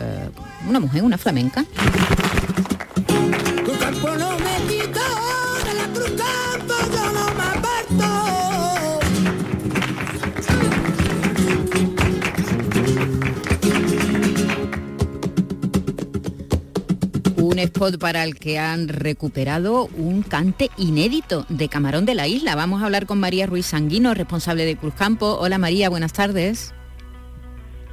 eh, 0.00 0.28
una 0.68 0.80
mujer, 0.80 1.02
una 1.02 1.16
flamenca. 1.16 1.64
Un 17.54 17.60
spot 17.60 17.98
para 18.00 18.24
el 18.24 18.34
que 18.34 18.58
han 18.58 18.88
recuperado 18.88 19.86
un 19.96 20.24
cante 20.24 20.70
inédito 20.76 21.46
de 21.48 21.68
Camarón 21.68 22.04
de 22.04 22.16
la 22.16 22.26
Isla. 22.26 22.56
Vamos 22.56 22.82
a 22.82 22.86
hablar 22.86 23.06
con 23.06 23.20
María 23.20 23.46
Ruiz 23.46 23.66
Sanguino, 23.66 24.12
responsable 24.12 24.64
de 24.64 24.76
Cruzcampo. 24.76 25.38
Hola 25.38 25.56
María, 25.56 25.88
buenas 25.88 26.12
tardes. 26.12 26.74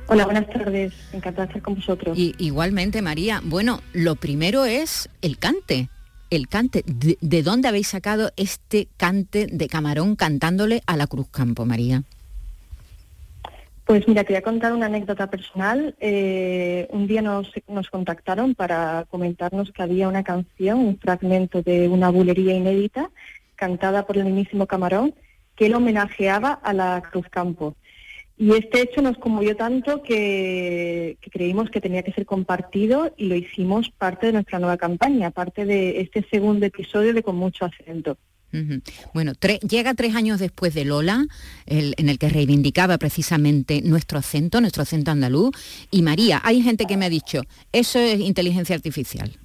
Hola, 0.07 0.25
buenas 0.25 0.47
tardes. 0.47 0.93
Encantada 1.13 1.45
de 1.45 1.49
estar 1.49 1.61
con 1.61 1.75
vosotros. 1.75 2.17
Y, 2.17 2.33
igualmente 2.39 3.03
María, 3.03 3.39
bueno, 3.43 3.81
lo 3.93 4.15
primero 4.15 4.65
es 4.65 5.09
el 5.21 5.37
cante. 5.37 5.89
El 6.31 6.47
cante, 6.47 6.83
¿de, 6.87 7.19
de 7.21 7.43
dónde 7.43 7.67
habéis 7.67 7.89
sacado 7.89 8.31
este 8.37 8.87
cante 8.97 9.45
de 9.45 9.67
Camarón 9.67 10.15
cantándole 10.15 10.81
a 10.87 10.97
la 10.97 11.05
Cruzcampo, 11.05 11.67
María? 11.67 12.01
Pues 13.91 14.07
mira, 14.07 14.23
te 14.23 14.31
voy 14.31 14.37
a 14.37 14.41
contar 14.41 14.71
una 14.71 14.85
anécdota 14.85 15.29
personal. 15.29 15.95
Eh, 15.99 16.87
un 16.91 17.07
día 17.07 17.21
nos, 17.21 17.51
nos 17.67 17.89
contactaron 17.89 18.55
para 18.55 19.05
comentarnos 19.09 19.73
que 19.73 19.83
había 19.83 20.07
una 20.07 20.23
canción, 20.23 20.79
un 20.79 20.97
fragmento 20.97 21.61
de 21.61 21.89
una 21.89 22.09
bulería 22.09 22.53
inédita, 22.53 23.11
cantada 23.57 24.07
por 24.07 24.17
el 24.17 24.23
mismísimo 24.23 24.65
Camarón, 24.65 25.13
que 25.57 25.65
él 25.65 25.75
homenajeaba 25.75 26.53
a 26.53 26.71
la 26.71 27.03
Cruz 27.11 27.27
Campo. 27.29 27.75
Y 28.37 28.53
este 28.53 28.79
hecho 28.79 29.01
nos 29.01 29.17
conmovió 29.17 29.57
tanto 29.57 30.01
que, 30.03 31.17
que 31.19 31.29
creímos 31.29 31.69
que 31.69 31.81
tenía 31.81 32.03
que 32.03 32.13
ser 32.13 32.25
compartido 32.25 33.13
y 33.17 33.25
lo 33.25 33.35
hicimos 33.35 33.89
parte 33.89 34.27
de 34.27 34.31
nuestra 34.31 34.59
nueva 34.59 34.77
campaña, 34.77 35.31
parte 35.31 35.65
de 35.65 35.99
este 35.99 36.25
segundo 36.31 36.65
episodio 36.65 37.13
de 37.13 37.23
Con 37.23 37.35
mucho 37.35 37.65
acento. 37.65 38.15
Bueno, 39.13 39.33
llega 39.67 39.93
tres 39.93 40.15
años 40.15 40.39
después 40.39 40.73
de 40.73 40.85
Lola, 40.85 41.25
en 41.65 42.09
el 42.09 42.19
que 42.19 42.29
reivindicaba 42.29 42.97
precisamente 42.97 43.81
nuestro 43.81 44.19
acento, 44.19 44.59
nuestro 44.61 44.83
acento 44.83 45.11
andaluz. 45.11 45.51
Y 45.89 46.01
María, 46.01 46.41
hay 46.43 46.61
gente 46.61 46.85
que 46.85 46.97
me 46.97 47.05
ha 47.05 47.09
dicho, 47.09 47.43
eso 47.71 47.99
es 47.99 48.19
inteligencia 48.19 48.75
artificial, 48.75 49.37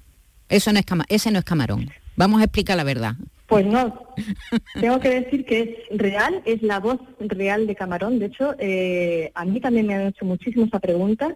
eso 0.49 0.73
no 0.73 0.79
es 0.79 0.85
ese 1.09 1.31
no 1.31 1.39
es 1.39 1.45
camarón. 1.45 1.89
Vamos 2.15 2.41
a 2.41 2.45
explicar 2.45 2.75
la 2.77 2.83
verdad. 2.83 3.15
Pues 3.47 3.65
no, 3.65 4.13
tengo 4.81 4.99
que 4.99 5.21
decir 5.21 5.45
que 5.45 5.85
es 5.89 5.97
real, 5.97 6.41
es 6.45 6.61
la 6.61 6.79
voz 6.79 6.99
real 7.19 7.65
de 7.65 7.75
Camarón. 7.75 8.19
De 8.19 8.25
hecho, 8.25 8.55
eh, 8.59 9.31
a 9.33 9.45
mí 9.45 9.61
también 9.61 9.87
me 9.87 9.95
han 9.95 10.07
hecho 10.07 10.25
muchísimo 10.25 10.65
esa 10.65 10.79
pregunta, 10.79 11.33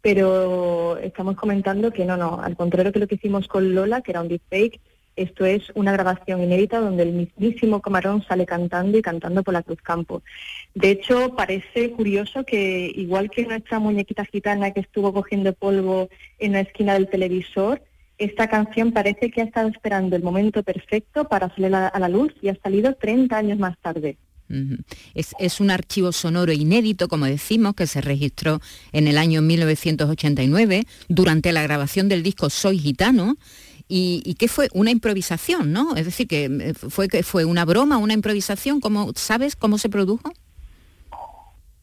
pero 0.00 0.96
estamos 0.98 1.36
comentando 1.36 1.90
que 1.90 2.04
no, 2.04 2.16
no, 2.16 2.40
al 2.40 2.56
contrario 2.56 2.92
que 2.92 3.00
lo 3.00 3.08
que 3.08 3.16
hicimos 3.16 3.48
con 3.48 3.74
Lola, 3.74 4.00
que 4.00 4.12
era 4.12 4.22
un 4.22 4.28
deepfake, 4.28 4.80
esto 5.22 5.44
es 5.44 5.62
una 5.74 5.92
grabación 5.92 6.42
inédita 6.42 6.80
donde 6.80 7.02
el 7.02 7.12
mismísimo 7.12 7.80
Camarón 7.80 8.24
sale 8.26 8.46
cantando 8.46 8.96
y 8.96 9.02
cantando 9.02 9.42
por 9.42 9.54
la 9.54 9.62
Cruz 9.62 9.80
Campo. 9.82 10.22
De 10.74 10.90
hecho, 10.90 11.34
parece 11.36 11.90
curioso 11.92 12.44
que 12.44 12.90
igual 12.94 13.30
que 13.30 13.44
nuestra 13.44 13.78
muñequita 13.78 14.24
gitana 14.24 14.70
que 14.70 14.80
estuvo 14.80 15.12
cogiendo 15.12 15.52
polvo 15.52 16.08
en 16.38 16.52
la 16.52 16.60
esquina 16.60 16.94
del 16.94 17.08
televisor, 17.10 17.82
esta 18.16 18.48
canción 18.48 18.92
parece 18.92 19.30
que 19.30 19.40
ha 19.40 19.44
estado 19.44 19.68
esperando 19.68 20.16
el 20.16 20.22
momento 20.22 20.62
perfecto 20.62 21.28
para 21.28 21.54
salir 21.54 21.74
a, 21.74 21.98
la 21.98 22.08
luz 22.08 22.32
y 22.40 22.48
ha 22.48 22.56
salido 22.62 22.94
30 22.94 23.36
años 23.36 23.58
más 23.58 23.78
tarde. 23.78 24.16
Es, 25.14 25.34
es 25.38 25.60
un 25.60 25.70
archivo 25.70 26.10
sonoro 26.12 26.52
inédito, 26.52 27.08
como 27.08 27.26
decimos, 27.26 27.74
que 27.74 27.86
se 27.86 28.00
registró 28.00 28.60
en 28.92 29.06
el 29.06 29.16
año 29.16 29.42
1989 29.42 30.84
durante 31.08 31.52
la 31.52 31.62
grabación 31.62 32.08
del 32.08 32.22
disco 32.22 32.50
Soy 32.50 32.78
Gitano 32.78 33.36
y, 33.90 34.22
y 34.24 34.34
que 34.34 34.46
fue 34.46 34.68
una 34.72 34.92
improvisación, 34.92 35.72
¿no? 35.72 35.96
Es 35.96 36.04
decir, 36.04 36.28
que 36.28 36.44
eh, 36.44 36.74
fue, 36.74 37.08
que 37.08 37.24
fue 37.24 37.44
una 37.44 37.64
broma, 37.64 37.98
una 37.98 38.14
improvisación, 38.14 38.80
¿cómo, 38.80 39.10
¿sabes 39.16 39.56
cómo 39.56 39.76
se 39.78 39.88
produjo? 39.88 40.32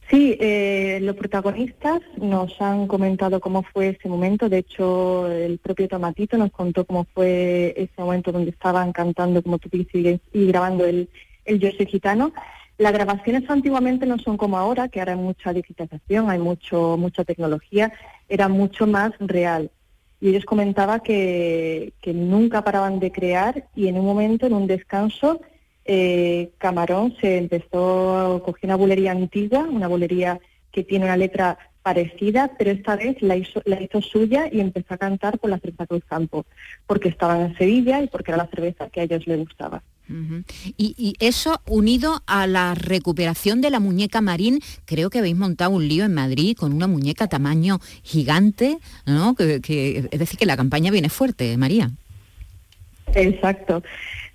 Sí, 0.10 0.38
eh, 0.40 1.00
los 1.02 1.18
protagonistas 1.18 2.00
nos 2.16 2.62
han 2.62 2.88
comentado 2.88 3.42
cómo 3.42 3.62
fue 3.62 3.90
ese 3.90 4.08
momento. 4.08 4.48
De 4.48 4.60
hecho, 4.60 5.30
el 5.30 5.58
propio 5.58 5.90
Tomatito 5.90 6.38
nos 6.38 6.52
contó 6.52 6.86
cómo 6.86 7.06
fue 7.14 7.74
ese 7.76 7.92
momento 7.98 8.32
donde 8.32 8.52
estaban 8.52 8.94
cantando, 8.94 9.44
como 9.44 9.60
tú 9.60 9.68
dices, 9.70 10.22
y 10.32 10.46
grabando 10.48 10.86
el, 10.86 11.10
el 11.44 11.60
Yo 11.60 11.70
soy 11.76 11.88
gitano. 11.88 12.32
Las 12.78 12.94
grabaciones 12.94 13.50
antiguamente 13.50 14.06
no 14.06 14.18
son 14.18 14.38
como 14.38 14.58
ahora, 14.58 14.88
que 14.88 15.00
ahora 15.00 15.12
hay 15.12 15.20
mucha 15.20 15.52
digitalización, 15.52 16.30
hay 16.30 16.40
mucho 16.40 16.96
mucha 16.96 17.26
tecnología, 17.26 17.92
era 18.30 18.48
mucho 18.48 18.88
más 18.88 19.12
real. 19.20 19.72
Y 20.20 20.30
ellos 20.30 20.46
comentaban 20.46 21.02
que, 21.02 21.94
nunca 22.06 22.64
paraban 22.64 23.00
de 23.00 23.12
crear 23.12 23.68
y 23.76 23.88
en 23.88 23.98
un 23.98 24.06
momento, 24.06 24.48
en 24.48 24.54
un 24.54 24.68
descanso, 24.68 25.42
eh, 25.86 26.52
Camarón 26.58 27.16
se 27.22 27.38
empezó 27.38 28.36
a 28.36 28.44
coger 28.44 28.70
una 28.70 28.76
bulería 28.76 29.12
antigua, 29.12 29.68
una 29.70 29.88
bulería 29.88 30.40
que 30.72 30.84
tiene 30.84 31.06
una 31.06 31.18
letra 31.18 31.58
parecida, 31.82 32.52
pero 32.58 32.72
esta 32.72 32.96
vez 32.98 33.22
la 33.22 33.38
hizo, 33.38 33.62
la 33.66 33.82
hizo 33.82 34.02
suya 34.02 34.50
y 34.52 34.60
empezó 34.60 34.96
a 34.96 34.98
cantar 34.98 35.40
por 35.40 35.50
la 35.50 35.60
cerveza 35.60 35.88
Cruz 35.88 36.04
Campo, 36.06 36.46
porque 36.86 37.10
estaban 37.10 37.42
en 37.42 37.58
Sevilla 37.58 38.02
y 38.02 38.08
porque 38.08 38.32
era 38.32 38.44
la 38.44 38.50
cerveza 38.50 38.90
que 38.90 39.00
a 39.00 39.04
ellos 39.04 39.26
les 39.26 39.40
gustaba. 39.40 39.82
Y, 40.78 41.16
eso 41.20 41.62
unido 41.66 42.22
a 42.28 42.48
la 42.48 42.76
recuperación 42.76 43.62
de 43.62 43.70
la 43.70 43.80
muñeca 43.80 44.22
marín, 44.22 44.62
creo 44.86 45.10
que 45.10 45.20
habéis 45.20 45.36
montado 45.36 45.72
un 45.72 45.88
lío 45.88 46.06
en 46.06 46.14
Madrid 46.14 46.56
con 46.58 46.74
una 46.74 46.88
muñeca 46.88 47.28
tamaño 47.28 47.80
gigante, 48.04 48.78
¿no? 49.06 49.36
Es 49.38 49.62
decir, 49.62 50.40
que 50.40 50.46
la 50.46 50.58
campaña 50.58 50.92
viene 50.92 51.10
fuerte, 51.10 51.58
María. 51.58 51.92
Exacto. 53.16 53.84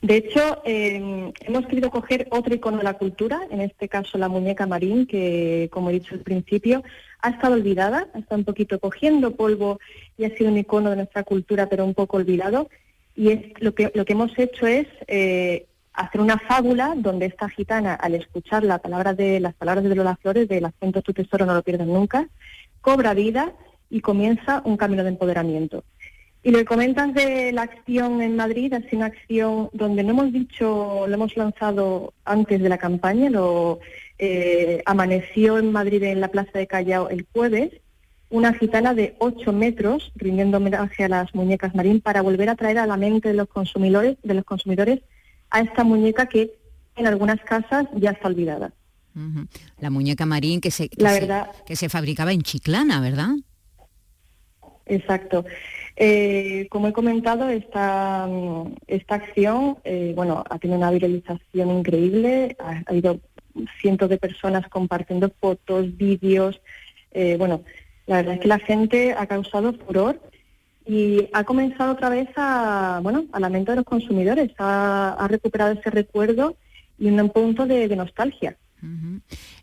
De 0.03 0.16
hecho, 0.16 0.61
eh, 0.64 1.33
hemos 1.43 1.66
querido 1.66 1.89
coger 1.91 2.27
otro 2.31 2.53
icono 2.53 2.79
de 2.79 2.83
la 2.83 2.95
cultura, 2.95 3.41
en 3.51 3.61
este 3.61 3.89
caso 3.89 4.18
la 4.18 4.29
muñeca 4.29 4.66
marín, 4.66 5.07
que, 5.07 5.68
como 5.70 5.91
he 5.91 5.95
dicho 5.95 6.16
al 6.16 6.23
principio, 6.23 6.83
ha 7.20 7.31
estado 7.31 7.55
olvidada, 7.55 8.09
ha 8.12 8.18
estado 8.18 8.41
un 8.41 8.45
poquito 8.45 8.81
cogiendo 8.81 9.37
polvo 9.37 9.79
y 10.18 10.25
ha 10.25 10.37
sido 10.37 10.51
un 10.51 10.59
icono 10.59 10.91
de 10.91 10.97
nuestra 10.97 11.23
cultura, 11.23 11.68
pero 11.68 11.85
un 11.85 11.95
poco 11.95 12.16
olvidado. 12.16 12.68
Y 13.14 13.30
es, 13.30 13.40
lo, 13.60 13.74
que, 13.74 13.90
lo 13.94 14.04
que 14.04 14.12
hemos 14.12 14.36
hecho 14.38 14.66
es 14.66 14.86
eh, 15.06 15.66
hacer 15.92 16.20
una 16.20 16.38
fábula 16.38 16.94
donde 16.96 17.26
esta 17.26 17.48
gitana, 17.48 17.94
al 17.94 18.14
escuchar 18.14 18.64
la 18.64 18.78
palabra 18.78 19.14
de, 19.14 19.40
las 19.40 19.54
palabras 19.54 19.84
de 19.84 19.94
Lola 19.94 20.16
Flores, 20.16 20.48
del 20.48 20.64
acento 20.64 21.02
tu 21.02 21.12
tesoro 21.12 21.44
no 21.46 21.54
lo 21.54 21.62
pierdas 21.62 21.86
nunca, 21.86 22.28
cobra 22.80 23.14
vida 23.14 23.52
y 23.90 24.00
comienza 24.00 24.62
un 24.64 24.76
camino 24.76 25.02
de 25.02 25.10
empoderamiento. 25.10 25.84
Y 26.44 26.50
lo 26.50 26.58
que 26.58 26.64
comentas 26.64 27.14
de 27.14 27.52
la 27.52 27.62
acción 27.62 28.20
en 28.20 28.34
Madrid 28.34 28.74
sido 28.90 28.96
una 28.96 29.06
acción 29.06 29.70
donde 29.72 30.02
no 30.02 30.10
hemos 30.10 30.32
dicho, 30.32 31.06
lo 31.06 31.14
hemos 31.14 31.36
lanzado 31.36 32.14
antes 32.24 32.60
de 32.60 32.68
la 32.68 32.78
campaña, 32.78 33.30
lo 33.30 33.78
eh, 34.18 34.82
amaneció 34.84 35.58
en 35.58 35.70
Madrid 35.70 36.02
en 36.02 36.20
la 36.20 36.28
Plaza 36.28 36.58
de 36.58 36.66
Callao 36.66 37.10
el 37.10 37.26
jueves, 37.32 37.70
una 38.33 38.53
gitana 38.55 38.95
de 38.95 39.14
8 39.18 39.53
metros 39.53 40.11
rindiendo 40.16 40.57
homenaje 40.57 41.05
a 41.05 41.09
las 41.09 41.35
muñecas 41.35 41.74
marín 41.74 42.01
para 42.01 42.22
volver 42.22 42.49
a 42.49 42.57
traer 42.57 42.78
a 42.78 42.87
la 42.87 42.97
mente 42.97 43.28
de 43.28 43.35
los 43.35 43.47
consumidores, 43.49 44.16
de 44.24 44.35
los 44.35 44.45
consumidores 44.45 45.01
a 45.51 45.61
esta 45.61 45.85
muñeca 45.85 46.26
que 46.26 46.51
en 46.97 47.07
algunas 47.07 47.41
casas 47.43 47.87
ya 47.95 48.11
está 48.11 48.28
olvidada. 48.28 48.72
La 49.78 49.91
muñeca 49.91 50.24
marín 50.26 50.61
que 50.61 50.70
se, 50.70 50.89
que 50.89 51.03
La 51.03 51.12
se- 51.12 51.20
verdad- 51.20 51.51
que 51.66 51.76
se 51.76 51.89
fabricaba 51.91 52.33
en 52.33 52.43
Chiclana, 52.43 53.01
¿verdad? 53.01 53.30
Exacto. 54.87 55.45
Eh, 55.97 56.66
como 56.70 56.89
he 56.89 56.93
comentado, 56.93 57.49
esta, 57.49 58.28
esta 58.87 59.14
acción 59.14 59.76
eh, 59.85 60.12
bueno, 60.16 60.43
ha 60.49 60.59
tenido 60.59 60.78
una 60.78 60.91
viralización 60.91 61.70
increíble. 61.70 62.57
Ha, 62.59 62.70
ha 62.78 62.83
habido 62.87 63.20
cientos 63.80 64.09
de 64.09 64.16
personas 64.18 64.66
compartiendo 64.68 65.30
fotos, 65.41 65.97
vídeos. 65.97 66.61
Eh, 67.12 67.37
bueno, 67.39 67.62
la 68.07 68.16
verdad 68.16 68.34
es 68.34 68.40
que 68.40 68.48
la 68.48 68.59
gente 68.59 69.14
ha 69.16 69.26
causado 69.26 69.72
furor 69.72 70.20
y 70.84 71.28
ha 71.32 71.44
comenzado 71.44 71.92
otra 71.92 72.09
vez 72.09 72.28
a, 72.36 73.00
bueno, 73.03 73.24
a 73.32 73.40
la 73.40 73.48
mente 73.48 73.72
de 73.72 73.76
los 73.76 73.84
consumidores. 73.84 74.50
Ha, 74.59 75.26
recuperado 75.28 75.72
ese 75.72 75.90
recuerdo 75.90 76.57
y 76.98 77.09
un 77.09 77.30
punto 77.30 77.66
de 77.66 77.94
nostalgia. 77.94 78.57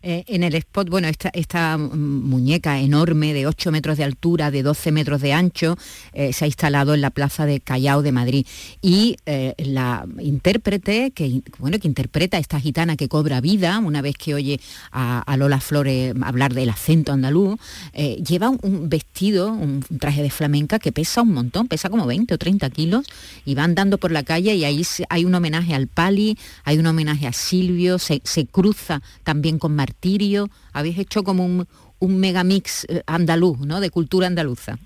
Eh, 0.02 0.24
en 0.28 0.42
el 0.42 0.54
spot, 0.54 0.88
bueno, 0.88 1.08
esta, 1.08 1.30
esta 1.34 1.76
muñeca 1.76 2.80
enorme 2.80 3.34
de 3.34 3.46
8 3.46 3.70
metros 3.70 3.98
de 3.98 4.04
altura, 4.04 4.50
de 4.50 4.62
12 4.62 4.92
metros 4.92 5.20
de 5.20 5.34
ancho, 5.34 5.76
eh, 6.14 6.32
se 6.32 6.46
ha 6.46 6.48
instalado 6.48 6.94
en 6.94 7.02
la 7.02 7.10
plaza 7.10 7.44
de 7.44 7.60
Callao 7.60 8.00
de 8.00 8.10
Madrid. 8.10 8.46
Y 8.80 9.16
eh, 9.26 9.54
la 9.58 10.06
intérprete, 10.18 11.10
que, 11.10 11.42
bueno, 11.58 11.78
que 11.78 11.86
interpreta 11.86 12.38
a 12.38 12.40
esta 12.40 12.58
gitana 12.60 12.96
que 12.96 13.08
cobra 13.08 13.42
vida, 13.42 13.78
una 13.78 14.00
vez 14.00 14.16
que 14.16 14.34
oye 14.34 14.58
a, 14.90 15.36
Lola 15.36 15.60
Flores 15.60 16.14
hablar 16.22 16.54
del 16.54 16.68
acento 16.68 17.12
andaluz, 17.12 17.58
lleva 17.94 18.50
un, 18.50 18.90
vestido, 18.90 19.50
un 19.50 19.82
traje 19.98 20.22
de 20.22 20.28
flamenca 20.28 20.78
que 20.78 20.92
pesa 20.92 21.22
un 21.22 21.32
montón, 21.32 21.66
pesa 21.66 21.88
como 21.88 22.06
20 22.06 22.34
o 22.34 22.38
30 22.38 22.68
kilos, 22.70 23.06
y 23.46 23.54
va 23.54 23.64
andando 23.64 23.96
por 23.96 24.10
la 24.10 24.22
calle 24.22 24.54
y 24.54 24.64
ahí 24.64 24.82
hay 25.08 25.24
un 25.24 25.34
homenaje 25.34 25.74
al 25.74 25.86
Pali, 25.86 26.36
hay 26.64 26.78
un 26.78 26.86
homenaje 26.86 27.26
a 27.26 27.32
Silvio, 27.32 27.98
se, 27.98 28.20
se 28.24 28.44
cruza 28.44 29.00
también 29.24 29.58
con 29.58 29.74
Martirio, 29.90 30.48
habéis 30.72 30.98
hecho 30.98 31.24
como 31.24 31.44
un, 31.44 31.66
un 31.98 32.20
megamix 32.20 32.86
eh, 32.88 33.02
andaluz, 33.06 33.58
¿no? 33.60 33.80
De 33.80 33.90
cultura 33.90 34.26
andaluza. 34.28 34.78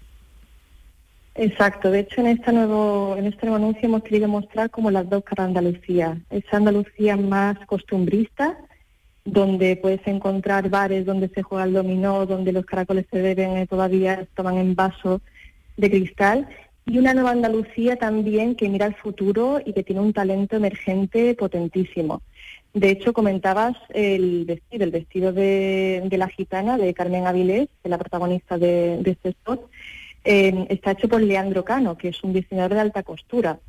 Exacto, 1.37 1.91
de 1.91 2.01
hecho 2.01 2.21
en 2.21 2.29
este 2.29 2.53
nuevo, 2.53 3.17
en 3.19 3.27
este 3.27 3.47
nuevo 3.47 3.57
anuncio 3.57 3.87
hemos 3.89 4.05
querido 4.05 4.29
mostrar 4.29 4.71
como 4.71 4.91
las 4.91 5.09
dos 5.11 5.25
caras 5.25 5.49
Andalucía. 5.49 6.19
Esa 6.31 6.57
Andalucía 6.57 7.17
más 7.17 7.59
costumbrista, 7.67 8.57
donde 9.25 9.77
puedes 9.77 10.07
encontrar 10.07 10.71
bares 10.71 11.05
donde 11.05 11.29
se 11.29 11.43
juega 11.43 11.65
el 11.65 11.73
dominó, 11.73 12.25
donde 12.25 12.53
los 12.53 12.65
caracoles 12.65 13.07
se 13.11 13.21
beben 13.21 13.57
eh, 13.57 13.67
todavía, 13.67 14.27
toman 14.35 14.59
en 14.59 14.75
vaso 14.75 15.21
de 15.77 15.91
cristal, 15.91 16.49
y 16.87 16.99
una 16.99 17.15
nueva 17.15 17.31
Andalucía 17.33 17.97
también 17.97 18.55
que 18.55 18.69
mira 18.69 18.87
al 18.87 18.95
futuro 18.95 19.61
y 19.65 19.73
que 19.73 19.83
tiene 19.83 20.03
un 20.03 20.13
talento 20.13 20.57
emergente 20.57 21.35
potentísimo. 21.35 22.23
De 22.75 22.91
hecho, 22.91 23.13
comentabas 23.13 23.77
el 23.91 24.45
vestido, 24.45 24.85
el 24.85 24.91
vestido 24.91 25.33
de, 25.33 26.07
la 26.11 26.29
gitana 26.29 26.77
de 26.77 26.93
Carmen 26.93 27.27
Avilés, 27.27 27.69
la 27.85 27.99
protagonista 27.99 28.59
de, 28.59 29.01
este 29.05 29.29
spot, 29.29 29.71
eh, 30.25 30.67
está 30.69 30.91
hecho 30.91 31.09
por 31.09 31.23
Leandro 31.23 31.65
Cano, 31.65 31.97
que 31.97 32.09
es 32.09 32.25
un 32.25 32.33
diseñador 32.33 32.75
de 32.75 32.81
alta 32.81 33.05
costura 33.05 33.61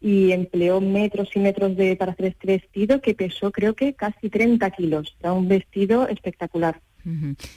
y 0.00 0.32
empleó 0.32 0.80
metros 0.80 1.28
y 1.34 1.40
metros 1.40 1.76
de, 1.76 1.96
para 1.96 2.12
hacer 2.12 2.26
este 2.26 2.46
vestido 2.46 3.00
que 3.00 3.14
pesó 3.14 3.50
creo 3.50 3.74
que 3.74 3.94
casi 3.94 4.30
30 4.30 4.70
kilos. 4.70 5.16
Era 5.20 5.32
un 5.32 5.48
vestido 5.48 6.08
espectacular. 6.08 6.80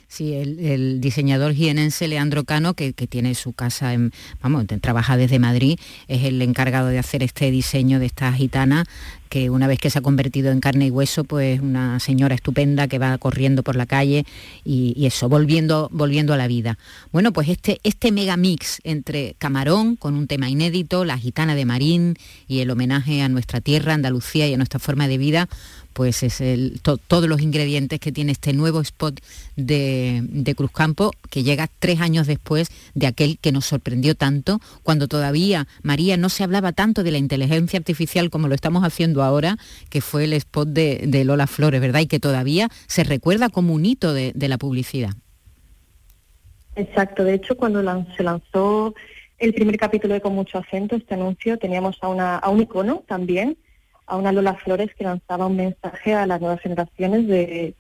Sí, 0.08 0.34
el, 0.36 1.02
diseñador 1.02 1.54
jienense 1.54 2.08
Leandro 2.08 2.46
Cano, 2.46 2.76
que, 2.76 2.94
que 2.94 3.08
tiene 3.08 3.36
su 3.36 3.52
casa 3.52 3.94
en, 3.94 4.12
vamos, 4.42 4.66
trabaja 4.80 5.18
desde 5.18 5.38
Madrid, 5.38 5.78
es 6.08 6.24
el 6.24 6.42
encargado 6.42 6.88
de 6.88 6.98
hacer 6.98 7.24
este 7.24 7.52
diseño 7.52 8.00
de 8.00 8.06
esta 8.06 8.32
gitana, 8.32 8.86
que 9.34 9.50
una 9.50 9.66
vez 9.66 9.80
que 9.80 9.90
se 9.90 9.98
ha 9.98 10.04
convertido 10.04 10.52
en 10.52 10.60
carne 10.60 10.86
y 10.86 10.92
hueso, 10.92 11.24
pues 11.24 11.60
una 11.60 12.00
señora 12.00 12.36
estupenda 12.36 12.88
que 12.88 13.00
va 13.00 13.18
corriendo 13.18 13.64
por 13.64 13.76
la 13.76 13.88
calle 13.88 14.28
y, 14.64 15.08
eso, 15.08 15.28
volviendo, 15.28 15.90
volviendo 15.92 16.36
a 16.36 16.38
la 16.38 16.46
vida. 16.48 16.78
Bueno, 17.12 17.34
pues 17.34 17.50
este, 17.50 17.80
este 17.84 18.12
megamix 18.12 18.80
entre 18.84 19.34
Camarón, 19.40 19.96
con 19.96 20.14
un 20.14 20.28
tema 20.28 20.52
inédito, 20.52 21.04
la 21.04 21.18
gitana 21.18 21.56
de 21.56 21.66
Marín 21.66 22.14
y 22.48 22.60
el 22.60 22.70
homenaje 22.70 23.24
a 23.24 23.28
nuestra 23.30 23.60
tierra, 23.60 23.96
Andalucía 23.96 24.48
y 24.48 24.54
a 24.54 24.58
nuestra 24.58 24.80
forma 24.80 25.08
de 25.08 25.18
vida, 25.18 25.50
pues 25.94 26.24
es 26.24 26.42
el, 26.42 26.80
to- 26.82 26.98
todos 26.98 27.30
los 27.30 27.42
ingredientes 27.42 28.00
que 28.00 28.12
tiene 28.12 28.32
este 28.32 28.54
nuevo 28.54 28.82
spot 28.82 29.20
de, 29.56 30.22
de 30.24 30.56
Cruzcampo, 30.56 31.12
que 31.30 31.44
llega 31.44 31.70
tres 31.80 32.02
años 32.02 32.26
después 32.26 32.70
de 32.96 33.06
aquel 33.06 33.38
que 33.40 33.52
nos 33.52 33.66
sorprendió 33.66 34.16
tanto, 34.16 34.60
cuando 34.82 35.08
todavía, 35.08 35.68
María, 35.84 36.18
no 36.18 36.30
se 36.30 36.44
hablaba 36.44 36.72
tanto 36.72 37.04
de 37.04 37.12
la 37.12 37.20
inteligencia 37.20 37.78
artificial 37.78 38.30
como 38.32 38.48
lo 38.48 38.56
estamos 38.56 38.84
haciendo 38.84 39.23
ahora, 39.24 39.58
que 39.90 40.02
fue 40.02 40.26
el 40.26 40.34
spot 40.34 40.70
de, 40.70 41.04
de 41.08 41.24
Lola 41.26 41.48
Flores, 41.48 41.82
¿verdad? 41.82 42.02
Y 42.02 42.08
que 42.08 42.20
todavía 42.20 42.70
se 42.88 43.04
recuerda 43.04 43.50
como 43.50 43.74
un 43.74 43.86
hito 43.86 44.14
de, 44.14 44.32
de 44.36 44.48
la 44.48 44.58
publicidad. 44.58 45.12
Exacto, 46.76 47.24
de 47.24 47.36
hecho 47.36 47.56
cuando 47.56 47.82
se 48.18 48.24
lanzó 48.24 48.96
el 49.38 49.54
primer 49.54 49.78
capítulo 49.78 50.14
de 50.14 50.22
Con 50.22 50.36
mucho 50.36 50.58
acento, 50.58 50.96
este 50.96 51.16
anuncio, 51.16 51.58
teníamos 51.58 51.98
a, 52.02 52.08
una, 52.08 52.38
a 52.38 52.50
un 52.50 52.62
icono 52.62 53.04
también, 53.08 53.58
a 54.06 54.16
una 54.16 54.32
Lola 54.32 54.56
Flores 54.56 54.90
que 54.98 55.04
lanzaba 55.04 55.48
un 55.48 55.58
mensaje 55.58 56.14
a 56.14 56.26
las 56.26 56.40
nuevas 56.40 56.62
generaciones 56.62 57.28
de 57.28 57.76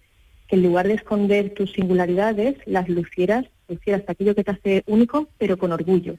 que 0.47 0.55
en 0.55 0.63
lugar 0.63 0.87
de 0.87 0.95
esconder 0.95 1.53
tus 1.53 1.71
singularidades, 1.71 2.55
las 2.65 2.89
lucieras, 2.89 3.45
lucieras 3.69 4.03
aquello 4.07 4.35
que 4.35 4.43
te 4.43 4.51
hace 4.51 4.83
único, 4.87 5.29
pero 5.37 5.57
con 5.57 5.71
orgullo. 5.71 6.17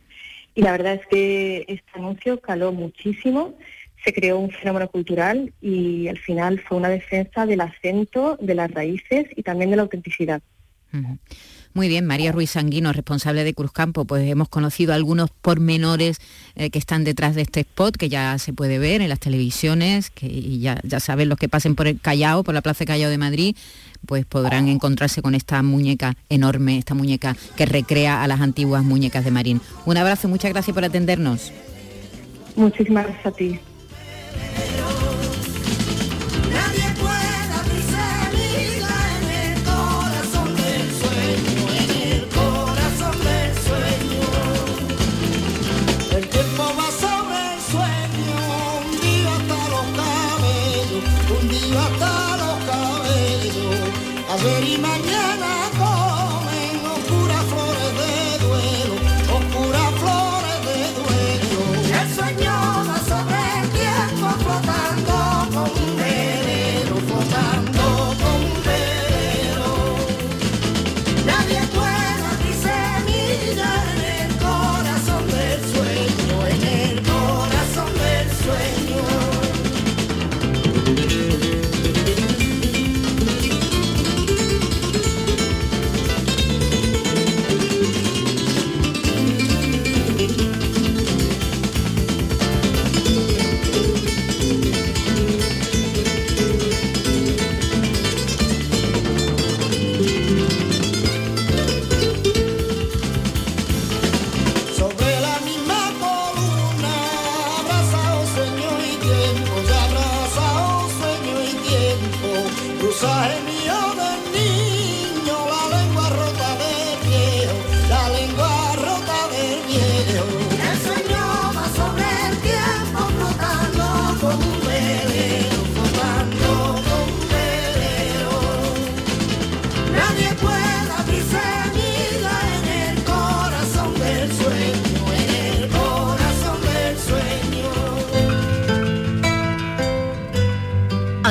Y 0.54 0.62
la 0.62 0.72
verdad 0.72 0.94
es 0.94 1.06
que 1.08 1.64
este 1.68 1.90
anuncio 1.94 2.40
caló 2.40 2.72
muchísimo, 2.72 3.54
se 4.04 4.12
creó 4.12 4.38
un 4.38 4.50
fenómeno 4.50 4.88
cultural 4.88 5.52
y 5.60 6.08
al 6.08 6.18
final 6.18 6.60
fue 6.60 6.76
una 6.76 6.88
defensa 6.88 7.46
del 7.46 7.60
acento, 7.60 8.36
de 8.40 8.54
las 8.54 8.70
raíces 8.70 9.26
y 9.34 9.42
también 9.42 9.70
de 9.70 9.76
la 9.76 9.82
autenticidad. 9.82 10.42
Muy 11.72 11.88
bien, 11.88 12.06
María 12.06 12.30
Ruiz 12.30 12.50
Sanguino, 12.50 12.92
responsable 12.92 13.42
de 13.42 13.52
Cruzcampo, 13.52 14.04
pues 14.04 14.28
hemos 14.30 14.48
conocido 14.48 14.94
algunos 14.94 15.30
pormenores 15.30 16.20
eh, 16.54 16.70
que 16.70 16.78
están 16.78 17.02
detrás 17.02 17.34
de 17.34 17.42
este 17.42 17.60
spot, 17.60 17.96
que 17.96 18.08
ya 18.08 18.38
se 18.38 18.52
puede 18.52 18.78
ver 18.78 19.00
en 19.00 19.08
las 19.08 19.18
televisiones, 19.18 20.10
que 20.10 20.26
y 20.26 20.60
ya, 20.60 20.78
ya 20.84 21.00
saben 21.00 21.28
los 21.28 21.36
que 21.36 21.48
pasen 21.48 21.74
por 21.74 21.88
el 21.88 21.98
Callao, 21.98 22.44
por 22.44 22.54
la 22.54 22.62
Plaza 22.62 22.84
Callao 22.84 23.10
de 23.10 23.18
Madrid, 23.18 23.56
pues 24.06 24.24
podrán 24.24 24.68
encontrarse 24.68 25.20
con 25.20 25.34
esta 25.34 25.60
muñeca 25.64 26.14
enorme, 26.28 26.78
esta 26.78 26.94
muñeca 26.94 27.36
que 27.56 27.66
recrea 27.66 28.22
a 28.22 28.28
las 28.28 28.40
antiguas 28.40 28.84
muñecas 28.84 29.24
de 29.24 29.32
Marín. 29.32 29.60
Un 29.84 29.96
abrazo 29.96 30.28
muchas 30.28 30.52
gracias 30.52 30.74
por 30.74 30.84
atendernos. 30.84 31.52
Muchísimas 32.54 33.06
gracias 33.06 33.26
a 33.26 33.32
ti. 33.32 33.58
Hey, 34.36 34.93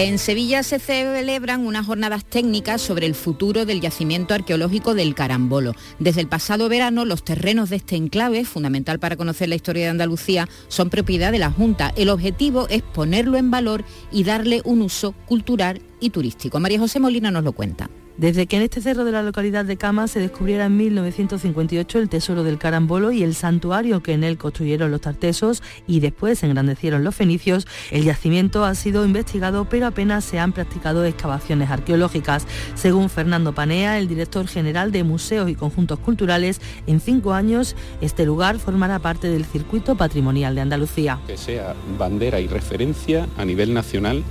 En 0.00 0.18
Sevilla 0.18 0.62
se 0.62 0.78
celebran 0.78 1.66
unas 1.66 1.84
jornadas 1.84 2.24
técnicas 2.24 2.80
sobre 2.80 3.04
el 3.04 3.16
futuro 3.16 3.66
del 3.66 3.80
yacimiento 3.80 4.32
arqueológico 4.32 4.94
del 4.94 5.16
Carambolo. 5.16 5.74
Desde 5.98 6.20
el 6.20 6.28
pasado 6.28 6.68
verano, 6.68 7.04
los 7.04 7.24
terrenos 7.24 7.68
de 7.68 7.76
este 7.76 7.96
enclave, 7.96 8.44
fundamental 8.44 9.00
para 9.00 9.16
conocer 9.16 9.48
la 9.48 9.56
historia 9.56 9.82
de 9.82 9.90
Andalucía, 9.90 10.48
son 10.68 10.88
propiedad 10.88 11.32
de 11.32 11.40
la 11.40 11.50
Junta. 11.50 11.92
El 11.96 12.10
objetivo 12.10 12.68
es 12.68 12.82
ponerlo 12.82 13.38
en 13.38 13.50
valor 13.50 13.84
y 14.12 14.22
darle 14.22 14.62
un 14.64 14.82
uso 14.82 15.16
cultural 15.26 15.82
y 15.98 16.10
turístico. 16.10 16.60
María 16.60 16.78
José 16.78 17.00
Molina 17.00 17.32
nos 17.32 17.42
lo 17.42 17.50
cuenta. 17.50 17.90
Desde 18.18 18.48
que 18.48 18.56
en 18.56 18.62
este 18.62 18.80
cerro 18.80 19.04
de 19.04 19.12
la 19.12 19.22
localidad 19.22 19.64
de 19.64 19.76
Cama 19.76 20.08
se 20.08 20.18
descubriera 20.18 20.66
en 20.66 20.76
1958 20.76 22.00
el 22.00 22.08
tesoro 22.08 22.42
del 22.42 22.58
carambolo 22.58 23.12
y 23.12 23.22
el 23.22 23.36
santuario 23.36 24.02
que 24.02 24.12
en 24.12 24.24
él 24.24 24.36
construyeron 24.36 24.90
los 24.90 25.02
tartesos 25.02 25.62
y 25.86 26.00
después 26.00 26.42
engrandecieron 26.42 27.04
los 27.04 27.14
fenicios, 27.14 27.68
el 27.92 28.02
yacimiento 28.02 28.64
ha 28.64 28.74
sido 28.74 29.04
investigado 29.04 29.66
pero 29.66 29.86
apenas 29.86 30.24
se 30.24 30.40
han 30.40 30.50
practicado 30.50 31.04
excavaciones 31.04 31.70
arqueológicas. 31.70 32.44
Según 32.74 33.08
Fernando 33.08 33.54
Panea, 33.54 34.00
el 34.00 34.08
director 34.08 34.48
general 34.48 34.90
de 34.90 35.04
Museos 35.04 35.48
y 35.48 35.54
Conjuntos 35.54 36.00
Culturales, 36.00 36.60
en 36.88 36.98
cinco 36.98 37.34
años 37.34 37.76
este 38.00 38.26
lugar 38.26 38.58
formará 38.58 38.98
parte 38.98 39.28
del 39.28 39.44
circuito 39.44 39.96
patrimonial 39.96 40.56
de 40.56 40.60
Andalucía. 40.62 41.20
que 41.24 41.36
sea 41.36 41.76
bandera 41.96 42.40
y 42.40 42.48
referencia 42.48 43.28
a 43.36 43.44
nivel 43.44 43.72
nacional 43.72 44.24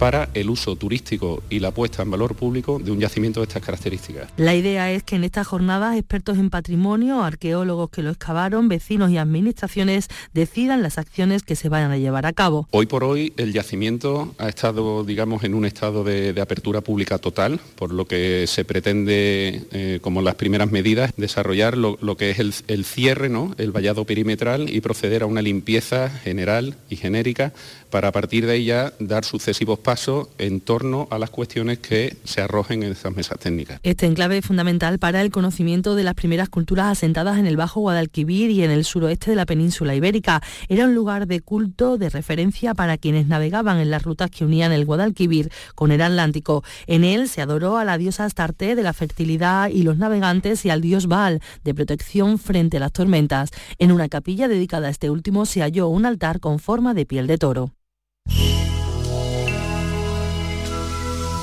para 0.00 0.30
el 0.32 0.48
uso 0.48 0.76
turístico 0.76 1.42
y 1.50 1.58
la 1.58 1.72
puesta 1.72 2.02
en 2.02 2.10
valor 2.10 2.34
público 2.34 2.78
de 2.78 2.90
un 2.90 2.98
yacimiento 3.00 3.40
de 3.40 3.44
estas 3.44 3.62
características. 3.62 4.30
La 4.38 4.54
idea 4.54 4.90
es 4.90 5.02
que 5.02 5.16
en 5.16 5.24
estas 5.24 5.46
jornadas 5.46 5.94
expertos 5.94 6.38
en 6.38 6.48
patrimonio, 6.48 7.22
arqueólogos 7.22 7.90
que 7.90 8.02
lo 8.02 8.08
excavaron, 8.08 8.66
vecinos 8.68 9.10
y 9.10 9.18
administraciones 9.18 10.08
decidan 10.32 10.82
las 10.82 10.96
acciones 10.96 11.42
que 11.42 11.54
se 11.54 11.68
vayan 11.68 11.90
a 11.90 11.98
llevar 11.98 12.24
a 12.24 12.32
cabo. 12.32 12.66
Hoy 12.70 12.86
por 12.86 13.04
hoy 13.04 13.34
el 13.36 13.52
yacimiento 13.52 14.34
ha 14.38 14.48
estado, 14.48 15.04
digamos, 15.04 15.44
en 15.44 15.52
un 15.52 15.66
estado 15.66 16.02
de, 16.02 16.32
de 16.32 16.40
apertura 16.40 16.80
pública 16.80 17.18
total, 17.18 17.60
por 17.74 17.92
lo 17.92 18.06
que 18.06 18.46
se 18.46 18.64
pretende, 18.64 19.66
eh, 19.70 19.98
como 20.00 20.22
las 20.22 20.36
primeras 20.36 20.70
medidas, 20.70 21.12
desarrollar 21.18 21.76
lo, 21.76 21.98
lo 22.00 22.16
que 22.16 22.30
es 22.30 22.38
el, 22.38 22.54
el 22.68 22.86
cierre, 22.86 23.28
¿no? 23.28 23.54
el 23.58 23.70
vallado 23.70 24.06
perimetral 24.06 24.74
y 24.74 24.80
proceder 24.80 25.24
a 25.24 25.26
una 25.26 25.42
limpieza 25.42 26.08
general 26.08 26.76
y 26.88 26.96
genérica 26.96 27.52
para 27.90 28.08
a 28.08 28.12
partir 28.12 28.46
de 28.46 28.52
ahí 28.52 28.64
ya 28.64 28.94
dar 28.98 29.26
sucesivos 29.26 29.78
pasos 29.78 29.89
en 30.38 30.60
torno 30.60 31.08
a 31.10 31.18
las 31.18 31.30
cuestiones 31.30 31.78
que 31.78 32.16
se 32.22 32.40
arrojen 32.40 32.84
en 32.84 32.92
estas 32.92 33.14
mesas 33.14 33.40
técnicas. 33.40 33.80
Este 33.82 34.06
enclave 34.06 34.38
es 34.38 34.46
fundamental 34.46 35.00
para 35.00 35.20
el 35.20 35.32
conocimiento 35.32 35.96
de 35.96 36.04
las 36.04 36.14
primeras 36.14 36.48
culturas 36.48 36.86
asentadas 36.86 37.38
en 37.38 37.46
el 37.46 37.56
Bajo 37.56 37.80
Guadalquivir 37.80 38.50
y 38.50 38.62
en 38.62 38.70
el 38.70 38.84
suroeste 38.84 39.30
de 39.30 39.36
la 39.36 39.46
península 39.46 39.96
ibérica. 39.96 40.42
Era 40.68 40.84
un 40.84 40.94
lugar 40.94 41.26
de 41.26 41.40
culto, 41.40 41.98
de 41.98 42.08
referencia 42.08 42.72
para 42.74 42.98
quienes 42.98 43.26
navegaban 43.26 43.78
en 43.78 43.90
las 43.90 44.04
rutas 44.04 44.30
que 44.30 44.44
unían 44.44 44.70
el 44.70 44.84
Guadalquivir 44.84 45.50
con 45.74 45.90
el 45.90 46.02
Atlántico. 46.02 46.62
En 46.86 47.02
él 47.02 47.28
se 47.28 47.42
adoró 47.42 47.76
a 47.76 47.84
la 47.84 47.98
diosa 47.98 48.24
Astarte 48.24 48.76
de 48.76 48.82
la 48.84 48.92
fertilidad 48.92 49.70
y 49.70 49.82
los 49.82 49.98
navegantes 49.98 50.64
y 50.64 50.70
al 50.70 50.82
dios 50.82 51.08
Baal 51.08 51.40
de 51.64 51.74
protección 51.74 52.38
frente 52.38 52.76
a 52.76 52.80
las 52.80 52.92
tormentas. 52.92 53.50
En 53.78 53.90
una 53.90 54.08
capilla 54.08 54.46
dedicada 54.46 54.86
a 54.86 54.90
este 54.90 55.10
último 55.10 55.46
se 55.46 55.62
halló 55.62 55.88
un 55.88 56.06
altar 56.06 56.38
con 56.38 56.60
forma 56.60 56.94
de 56.94 57.06
piel 57.06 57.26
de 57.26 57.38
toro. 57.38 57.72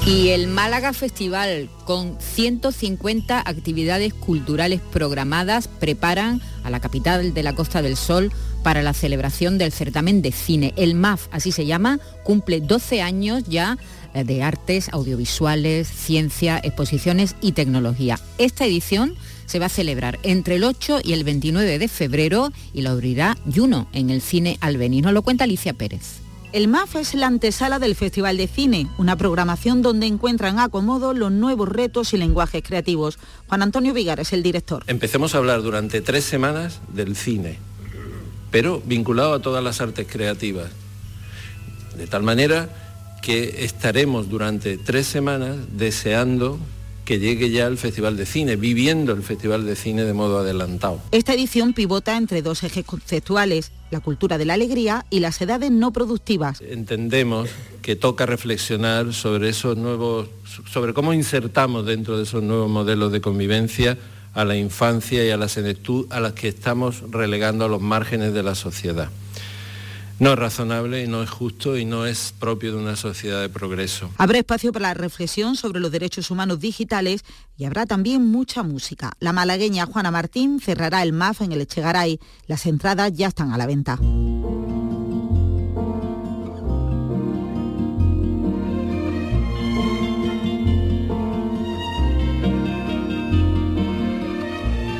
Y 0.07 0.29
el 0.29 0.47
Málaga 0.47 0.93
Festival, 0.93 1.69
con 1.83 2.15
150 2.17 3.41
actividades 3.45 4.13
culturales 4.13 4.79
programadas, 4.79 5.67
preparan 5.67 6.41
a 6.63 6.69
la 6.69 6.79
capital 6.79 7.33
de 7.33 7.43
la 7.43 7.53
Costa 7.53 7.81
del 7.81 7.97
Sol 7.97 8.31
para 8.63 8.83
la 8.83 8.93
celebración 8.93 9.57
del 9.57 9.73
certamen 9.73 10.21
de 10.21 10.31
cine. 10.31 10.73
El 10.77 10.95
MAF, 10.95 11.27
así 11.31 11.51
se 11.51 11.65
llama, 11.65 11.99
cumple 12.23 12.61
12 12.61 13.01
años 13.01 13.43
ya 13.49 13.77
eh, 14.13 14.23
de 14.23 14.43
artes 14.43 14.87
audiovisuales, 14.93 15.89
ciencia, 15.89 16.57
exposiciones 16.63 17.35
y 17.41 17.51
tecnología. 17.51 18.17
Esta 18.37 18.65
edición 18.65 19.13
se 19.45 19.59
va 19.59 19.65
a 19.65 19.69
celebrar 19.69 20.19
entre 20.23 20.55
el 20.55 20.63
8 20.63 21.01
y 21.03 21.11
el 21.11 21.25
29 21.25 21.79
de 21.79 21.87
febrero 21.89 22.53
y 22.73 22.81
lo 22.81 22.91
abrirá 22.91 23.37
Juno 23.53 23.89
en 23.91 24.09
el 24.09 24.21
Cine 24.21 24.57
Albeni. 24.61 25.01
Nos 25.01 25.11
lo 25.11 25.21
cuenta 25.21 25.43
Alicia 25.43 25.73
Pérez. 25.73 26.26
El 26.57 26.67
MAF 26.67 26.95
es 26.95 27.13
la 27.13 27.27
antesala 27.27 27.77
del 27.77 27.93
Festival 27.93 28.35
de 28.35 28.47
Cine, 28.47 28.87
una 28.97 29.15
programación 29.15 29.83
donde 29.83 30.07
encuentran 30.07 30.57
acomodo 30.57 31.13
los 31.13 31.31
nuevos 31.31 31.69
retos 31.69 32.13
y 32.13 32.17
lenguajes 32.17 32.63
creativos. 32.63 33.19
Juan 33.47 33.61
Antonio 33.61 33.93
Vigar 33.93 34.19
es 34.19 34.33
el 34.33 34.41
director. 34.41 34.83
Empecemos 34.87 35.35
a 35.35 35.37
hablar 35.37 35.61
durante 35.61 36.01
tres 36.01 36.25
semanas 36.25 36.81
del 36.91 37.15
cine, 37.15 37.59
pero 38.49 38.81
vinculado 38.83 39.35
a 39.35 39.39
todas 39.39 39.63
las 39.63 39.81
artes 39.81 40.07
creativas. 40.09 40.71
De 41.95 42.07
tal 42.07 42.23
manera 42.23 42.69
que 43.21 43.63
estaremos 43.63 44.27
durante 44.27 44.79
tres 44.79 45.05
semanas 45.05 45.57
deseando 45.73 46.57
que 47.07 47.19
llegue 47.19 47.49
ya 47.49 47.67
el 47.67 47.77
Festival 47.77 48.17
de 48.17 48.25
Cine, 48.25 48.57
viviendo 48.57 49.13
el 49.13 49.23
Festival 49.23 49.65
de 49.65 49.77
Cine 49.77 50.03
de 50.03 50.13
modo 50.13 50.39
adelantado. 50.39 50.99
Esta 51.11 51.33
edición 51.33 51.71
pivota 51.71 52.17
entre 52.17 52.41
dos 52.41 52.63
ejes 52.63 52.83
conceptuales, 52.83 53.71
la 53.91 54.01
cultura 54.01 54.37
de 54.37 54.43
la 54.43 54.55
alegría 54.55 55.05
y 55.09 55.21
las 55.21 55.39
edades 55.39 55.71
no 55.71 55.93
productivas. 55.93 56.59
Entendemos 56.59 57.49
que 57.81 57.95
toca 57.95 58.25
reflexionar 58.25 59.13
sobre 59.13 59.47
esos 59.47 59.77
nuevos, 59.77 60.27
sobre 60.69 60.93
cómo 60.93 61.13
insertamos 61.13 61.85
dentro 61.85 62.17
de 62.17 62.23
esos 62.23 62.43
nuevos 62.43 62.69
modelos 62.69 63.13
de 63.13 63.21
convivencia 63.21 63.97
a 64.33 64.43
la 64.43 64.57
infancia 64.57 65.25
y 65.25 65.29
a 65.29 65.37
la 65.37 65.47
senectud 65.47 66.07
a 66.09 66.19
las 66.19 66.33
que 66.33 66.49
estamos 66.49 67.09
relegando 67.09 67.63
a 67.63 67.69
los 67.69 67.81
márgenes 67.81 68.33
de 68.33 68.43
la 68.43 68.53
sociedad. 68.53 69.09
No 70.19 70.33
es 70.33 70.39
razonable 70.39 71.03
y 71.03 71.07
no 71.07 71.21
es 71.21 71.29
justo 71.29 71.77
y 71.77 71.85
no 71.85 72.05
es 72.05 72.33
propio 72.39 72.71
de 72.71 72.79
una 72.79 72.95
sociedad 72.95 73.41
de 73.41 73.49
progreso. 73.49 74.09
Habrá 74.17 74.39
espacio 74.39 74.73
para 74.73 74.89
la 74.89 74.93
reflexión 74.95 75.55
sobre 75.55 75.79
los 75.79 75.91
derechos 75.91 76.31
humanos 76.31 76.59
digitales 76.59 77.23
y 77.55 77.65
habrá 77.65 77.85
también 77.85 78.25
mucha 78.25 78.63
música. 78.63 79.13
La 79.19 79.31
malagueña 79.31 79.85
Juana 79.85 80.09
Martín 80.09 80.59
cerrará 80.59 81.03
el 81.03 81.13
MAF 81.13 81.41
en 81.41 81.51
el 81.51 81.61
Echegaray. 81.61 82.19
Las 82.47 82.65
entradas 82.65 83.13
ya 83.13 83.27
están 83.27 83.51
a 83.51 83.57
la 83.57 83.67
venta. 83.67 83.99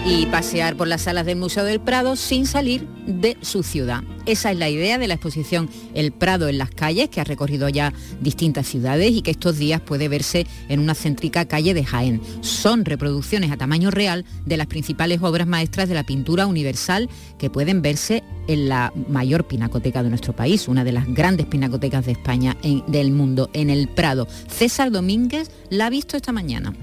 Y 0.10 0.26
pasear 0.26 0.78
por 0.78 0.88
las 0.88 1.02
salas 1.02 1.26
del 1.26 1.38
Museo 1.38 1.66
del 1.66 1.82
Prado 1.82 2.16
sin 2.16 2.46
salir 2.46 2.88
de 3.06 3.36
su 3.42 3.62
ciudad. 3.62 4.04
Esa 4.26 4.52
es 4.52 4.58
la 4.58 4.70
idea 4.70 4.98
de 4.98 5.08
la 5.08 5.16
exposición 5.16 5.70
El 5.94 6.14
Prado 6.14 6.48
en 6.48 6.58
las 6.58 6.70
calles, 6.70 7.10
que 7.10 7.20
ha 7.20 7.26
recorrido 7.26 7.68
ya 7.68 7.94
distintas 8.22 8.68
ciudades 8.68 9.12
y 9.12 9.22
que 9.22 9.32
estos 9.32 9.58
días 9.58 9.82
puede 9.82 10.08
verse 10.08 10.48
en 10.70 10.80
una 10.80 10.96
céntrica 10.96 11.46
calle 11.46 11.74
de 11.74 11.84
Jaén. 11.84 12.22
Son 12.42 12.86
reproducciones 12.86 13.52
a 13.52 13.58
tamaño 13.58 13.92
real 13.92 14.24
de 14.46 14.56
las 14.58 14.68
principales 14.68 15.22
obras 15.22 15.48
maestras 15.48 15.90
de 15.90 15.96
la 15.96 16.06
pintura 16.06 16.48
universal 16.48 17.10
que 17.38 17.50
pueden 17.50 17.82
verse 17.82 18.24
en 18.48 18.70
la 18.70 18.94
mayor 19.10 19.46
pinacoteca 19.46 20.04
de 20.04 20.10
nuestro 20.10 20.34
país, 20.34 20.70
una 20.70 20.86
de 20.86 20.94
las 20.94 21.06
grandes 21.08 21.48
pinacotecas 21.48 22.06
de 22.06 22.14
España 22.14 22.56
en- 22.64 22.84
del 22.88 23.12
mundo, 23.12 23.50
en 23.54 23.70
el 23.70 23.90
Prado. 23.90 24.28
César 24.50 24.90
Domínguez 24.90 25.52
la 25.70 25.88
ha 25.88 25.90
visto 25.90 26.16
esta 26.16 26.32
mañana. 26.32 26.74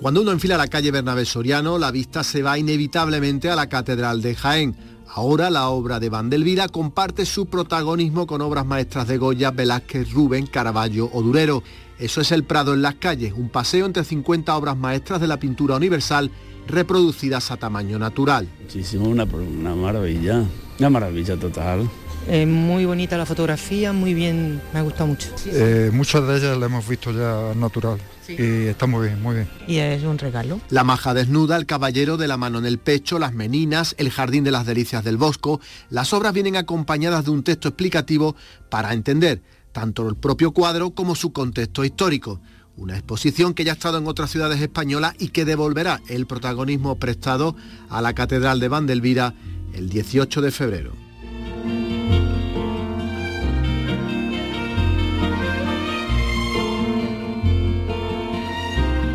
Cuando 0.00 0.22
uno 0.22 0.30
enfila 0.30 0.56
la 0.56 0.68
calle 0.68 0.92
Bernabé 0.92 1.24
Soriano, 1.24 1.76
la 1.76 1.90
vista 1.90 2.22
se 2.22 2.40
va 2.40 2.56
inevitablemente 2.56 3.50
a 3.50 3.56
la 3.56 3.68
Catedral 3.68 4.22
de 4.22 4.36
Jaén. 4.36 4.76
Ahora 5.08 5.50
la 5.50 5.70
obra 5.70 5.98
de 5.98 6.08
Vandelvira 6.08 6.68
comparte 6.68 7.26
su 7.26 7.46
protagonismo 7.46 8.24
con 8.24 8.40
obras 8.40 8.64
maestras 8.64 9.08
de 9.08 9.18
Goya, 9.18 9.50
Velázquez, 9.50 10.12
Rubén, 10.12 10.46
Caravaggio 10.46 11.10
o 11.12 11.20
Durero. 11.20 11.64
Eso 11.98 12.20
es 12.20 12.30
el 12.30 12.44
Prado 12.44 12.74
en 12.74 12.82
las 12.82 12.94
calles, 12.94 13.32
un 13.36 13.48
paseo 13.48 13.86
entre 13.86 14.04
50 14.04 14.56
obras 14.56 14.76
maestras 14.76 15.20
de 15.20 15.26
la 15.26 15.40
pintura 15.40 15.74
universal 15.74 16.30
reproducidas 16.68 17.50
a 17.50 17.56
tamaño 17.56 17.98
natural. 17.98 18.48
Muchísimo, 18.62 19.08
una, 19.08 19.24
una 19.24 19.74
maravilla, 19.74 20.44
una 20.78 20.90
maravilla 20.90 21.36
total. 21.36 21.90
Eh, 22.28 22.46
muy 22.46 22.84
bonita 22.84 23.18
la 23.18 23.26
fotografía, 23.26 23.92
muy 23.92 24.14
bien, 24.14 24.62
me 24.72 24.78
ha 24.78 24.82
gustado 24.82 25.08
mucho. 25.08 25.30
Eh, 25.46 25.90
muchas 25.92 26.24
de 26.24 26.36
ellas 26.36 26.56
las 26.56 26.70
hemos 26.70 26.86
visto 26.86 27.10
ya 27.10 27.52
natural 27.58 27.98
y 28.28 28.66
está 28.66 28.86
muy 28.86 29.08
bien, 29.08 29.22
muy 29.22 29.34
bien. 29.36 29.48
Y 29.66 29.78
es 29.78 30.02
un 30.02 30.18
regalo. 30.18 30.60
La 30.70 30.84
maja 30.84 31.14
desnuda, 31.14 31.56
el 31.56 31.66
caballero 31.66 32.16
de 32.16 32.28
la 32.28 32.36
mano 32.36 32.58
en 32.58 32.66
el 32.66 32.78
pecho, 32.78 33.18
las 33.18 33.34
meninas, 33.34 33.94
el 33.98 34.10
jardín 34.10 34.44
de 34.44 34.50
las 34.50 34.66
delicias 34.66 35.04
del 35.04 35.16
bosco. 35.16 35.60
Las 35.90 36.12
obras 36.12 36.32
vienen 36.32 36.56
acompañadas 36.56 37.24
de 37.24 37.30
un 37.30 37.42
texto 37.42 37.68
explicativo 37.68 38.36
para 38.68 38.92
entender 38.92 39.42
tanto 39.72 40.08
el 40.08 40.16
propio 40.16 40.52
cuadro 40.52 40.90
como 40.90 41.14
su 41.14 41.32
contexto 41.32 41.84
histórico. 41.84 42.40
Una 42.76 42.94
exposición 42.96 43.54
que 43.54 43.64
ya 43.64 43.72
ha 43.72 43.74
estado 43.74 43.98
en 43.98 44.06
otras 44.06 44.30
ciudades 44.30 44.60
españolas 44.60 45.14
y 45.18 45.28
que 45.28 45.44
devolverá 45.44 46.00
el 46.08 46.26
protagonismo 46.26 46.96
prestado 46.98 47.56
a 47.88 48.00
la 48.00 48.12
Catedral 48.12 48.60
de 48.60 48.68
Vandelvira 48.68 49.34
el 49.72 49.88
18 49.88 50.40
de 50.40 50.50
febrero. 50.50 51.07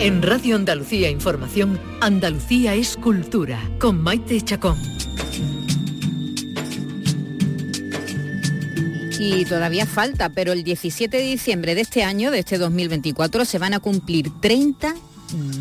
En 0.03 0.21
Radio 0.21 0.57
Andalucía 0.57 1.09
Información, 1.09 1.79
Andalucía 2.01 2.73
es 2.73 2.97
cultura, 2.97 3.57
con 3.79 4.03
Maite 4.03 4.41
Chacón. 4.41 4.77
Y 9.17 9.45
todavía 9.45 9.85
falta, 9.85 10.27
pero 10.27 10.51
el 10.51 10.65
17 10.65 11.15
de 11.15 11.23
diciembre 11.23 11.73
de 11.73 11.79
este 11.79 12.03
año, 12.03 12.31
de 12.31 12.39
este 12.39 12.57
2024, 12.57 13.45
se 13.45 13.59
van 13.59 13.73
a 13.73 13.79
cumplir 13.79 14.29
30 14.41 14.93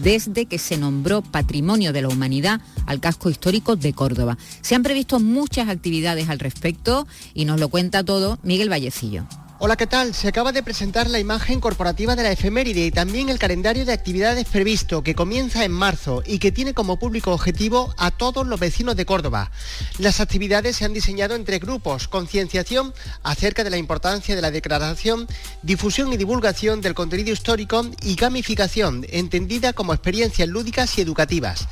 desde 0.02 0.46
que 0.46 0.58
se 0.58 0.76
nombró 0.76 1.22
Patrimonio 1.22 1.92
de 1.92 2.02
la 2.02 2.08
Humanidad 2.08 2.60
al 2.86 2.98
casco 2.98 3.30
histórico 3.30 3.76
de 3.76 3.92
Córdoba. 3.92 4.38
Se 4.60 4.74
han 4.74 4.82
previsto 4.82 5.20
muchas 5.20 5.68
actividades 5.68 6.28
al 6.28 6.40
respecto 6.40 7.06
y 7.32 7.44
nos 7.44 7.60
lo 7.60 7.68
cuenta 7.68 8.02
todo 8.02 8.40
Miguel 8.42 8.70
Vallecillo. 8.70 9.24
Hola, 9.64 9.76
¿qué 9.76 9.86
tal? 9.86 10.12
Se 10.12 10.26
acaba 10.26 10.50
de 10.50 10.64
presentar 10.64 11.08
la 11.08 11.20
imagen 11.20 11.60
corporativa 11.60 12.16
de 12.16 12.24
la 12.24 12.32
efeméride 12.32 12.84
y 12.84 12.90
también 12.90 13.28
el 13.28 13.38
calendario 13.38 13.84
de 13.84 13.92
actividades 13.92 14.48
previsto 14.48 15.04
que 15.04 15.14
comienza 15.14 15.64
en 15.64 15.70
marzo 15.70 16.20
y 16.26 16.40
que 16.40 16.50
tiene 16.50 16.74
como 16.74 16.98
público 16.98 17.30
objetivo 17.30 17.94
a 17.96 18.10
todos 18.10 18.44
los 18.44 18.58
vecinos 18.58 18.96
de 18.96 19.06
Córdoba. 19.06 19.52
Las 19.98 20.18
actividades 20.18 20.74
se 20.74 20.84
han 20.84 20.92
diseñado 20.92 21.36
entre 21.36 21.60
grupos, 21.60 22.08
concienciación 22.08 22.92
acerca 23.22 23.62
de 23.62 23.70
la 23.70 23.76
importancia 23.76 24.34
de 24.34 24.42
la 24.42 24.50
declaración, 24.50 25.28
difusión 25.62 26.12
y 26.12 26.16
divulgación 26.16 26.80
del 26.80 26.94
contenido 26.94 27.30
histórico 27.30 27.88
y 28.02 28.16
gamificación, 28.16 29.06
entendida 29.10 29.74
como 29.74 29.94
experiencias 29.94 30.48
lúdicas 30.48 30.98
y 30.98 31.02
educativas. 31.02 31.68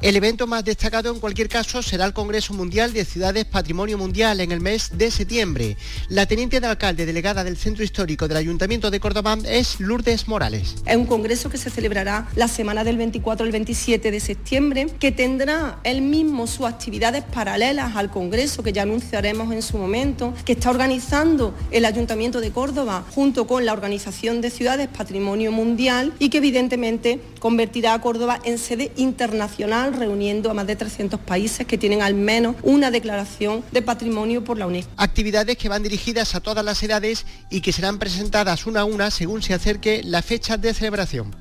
El 0.00 0.16
evento 0.16 0.46
más 0.46 0.64
destacado 0.64 1.10
en 1.10 1.20
cualquier 1.20 1.50
caso 1.50 1.82
será 1.82 2.06
el 2.06 2.14
Congreso 2.14 2.54
Mundial 2.54 2.94
de 2.94 3.04
Ciudades 3.04 3.44
Patrimonio 3.44 3.98
Mundial 3.98 4.40
en 4.40 4.50
el 4.50 4.60
mes 4.60 4.96
de 4.96 5.10
septiembre. 5.10 5.76
La 6.08 6.24
teniente 6.24 6.58
de 6.58 6.66
alcalde 6.68 7.04
delegada 7.04 7.33
del 7.42 7.56
Centro 7.56 7.82
Histórico 7.82 8.28
del 8.28 8.36
Ayuntamiento 8.36 8.90
de 8.90 9.00
Córdoba 9.00 9.36
es 9.44 9.80
Lourdes 9.80 10.28
Morales. 10.28 10.76
Es 10.86 10.96
un 10.96 11.06
congreso 11.06 11.50
que 11.50 11.58
se 11.58 11.70
celebrará 11.70 12.28
la 12.36 12.46
semana 12.46 12.84
del 12.84 12.96
24 12.96 13.44
al 13.44 13.50
27 13.50 14.10
de 14.10 14.20
septiembre, 14.20 14.86
que 15.00 15.10
tendrá 15.10 15.80
él 15.82 16.02
mismo 16.02 16.46
sus 16.46 16.66
actividades 16.66 17.24
paralelas 17.24 17.96
al 17.96 18.10
congreso 18.10 18.62
que 18.62 18.72
ya 18.72 18.82
anunciaremos 18.82 19.52
en 19.52 19.62
su 19.62 19.78
momento, 19.78 20.34
que 20.44 20.52
está 20.52 20.70
organizando 20.70 21.54
el 21.72 21.86
Ayuntamiento 21.86 22.40
de 22.40 22.52
Córdoba 22.52 23.04
junto 23.10 23.46
con 23.46 23.64
la 23.64 23.72
Organización 23.72 24.40
de 24.40 24.50
Ciudades 24.50 24.88
Patrimonio 24.88 25.50
Mundial 25.50 26.12
y 26.18 26.28
que 26.28 26.38
evidentemente 26.38 27.20
convertirá 27.40 27.94
a 27.94 28.00
Córdoba 28.00 28.40
en 28.44 28.58
sede 28.58 28.92
internacional 28.96 29.94
reuniendo 29.94 30.50
a 30.50 30.54
más 30.54 30.66
de 30.66 30.76
300 30.76 31.18
países 31.20 31.66
que 31.66 31.78
tienen 31.78 32.02
al 32.02 32.14
menos 32.14 32.56
una 32.62 32.90
declaración 32.90 33.64
de 33.72 33.82
patrimonio 33.82 34.44
por 34.44 34.58
la 34.58 34.66
UNESCO. 34.66 34.90
Actividades 34.96 35.56
que 35.56 35.68
van 35.68 35.82
dirigidas 35.82 36.34
a 36.34 36.40
todas 36.40 36.64
las 36.64 36.82
edades 36.82 37.23
y 37.50 37.60
que 37.60 37.72
serán 37.72 37.98
presentadas 37.98 38.66
una 38.66 38.80
a 38.80 38.84
una 38.84 39.10
según 39.10 39.42
se 39.42 39.54
acerque 39.54 40.02
la 40.04 40.22
fecha 40.22 40.56
de 40.56 40.74
celebración. 40.74 41.34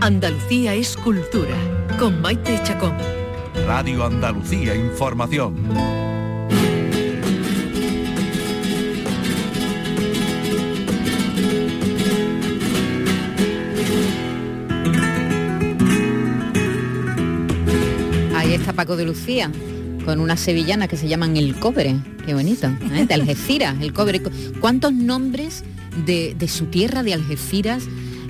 Andalucía 0.00 0.72
es 0.72 0.96
cultura, 0.96 1.54
con 1.98 2.22
Maite 2.22 2.58
Chacón. 2.62 2.96
Radio 3.66 4.06
Andalucía 4.06 4.74
Información. 4.74 5.97
Paco 18.78 18.96
de 18.96 19.04
Lucía 19.04 19.50
con 20.04 20.20
unas 20.20 20.38
sevillanas 20.38 20.86
que 20.88 20.96
se 20.96 21.08
llaman 21.08 21.36
El 21.36 21.56
Cobre. 21.56 21.96
Qué 22.24 22.32
bonito. 22.32 22.68
¿eh? 22.94 23.06
De 23.08 23.14
Algeciras, 23.14 23.74
El 23.80 23.92
Cobre. 23.92 24.22
¿Cuántos 24.60 24.92
nombres 24.92 25.64
de, 26.06 26.36
de 26.38 26.46
su 26.46 26.66
tierra, 26.66 27.02
de 27.02 27.12
Algeciras, 27.12 27.82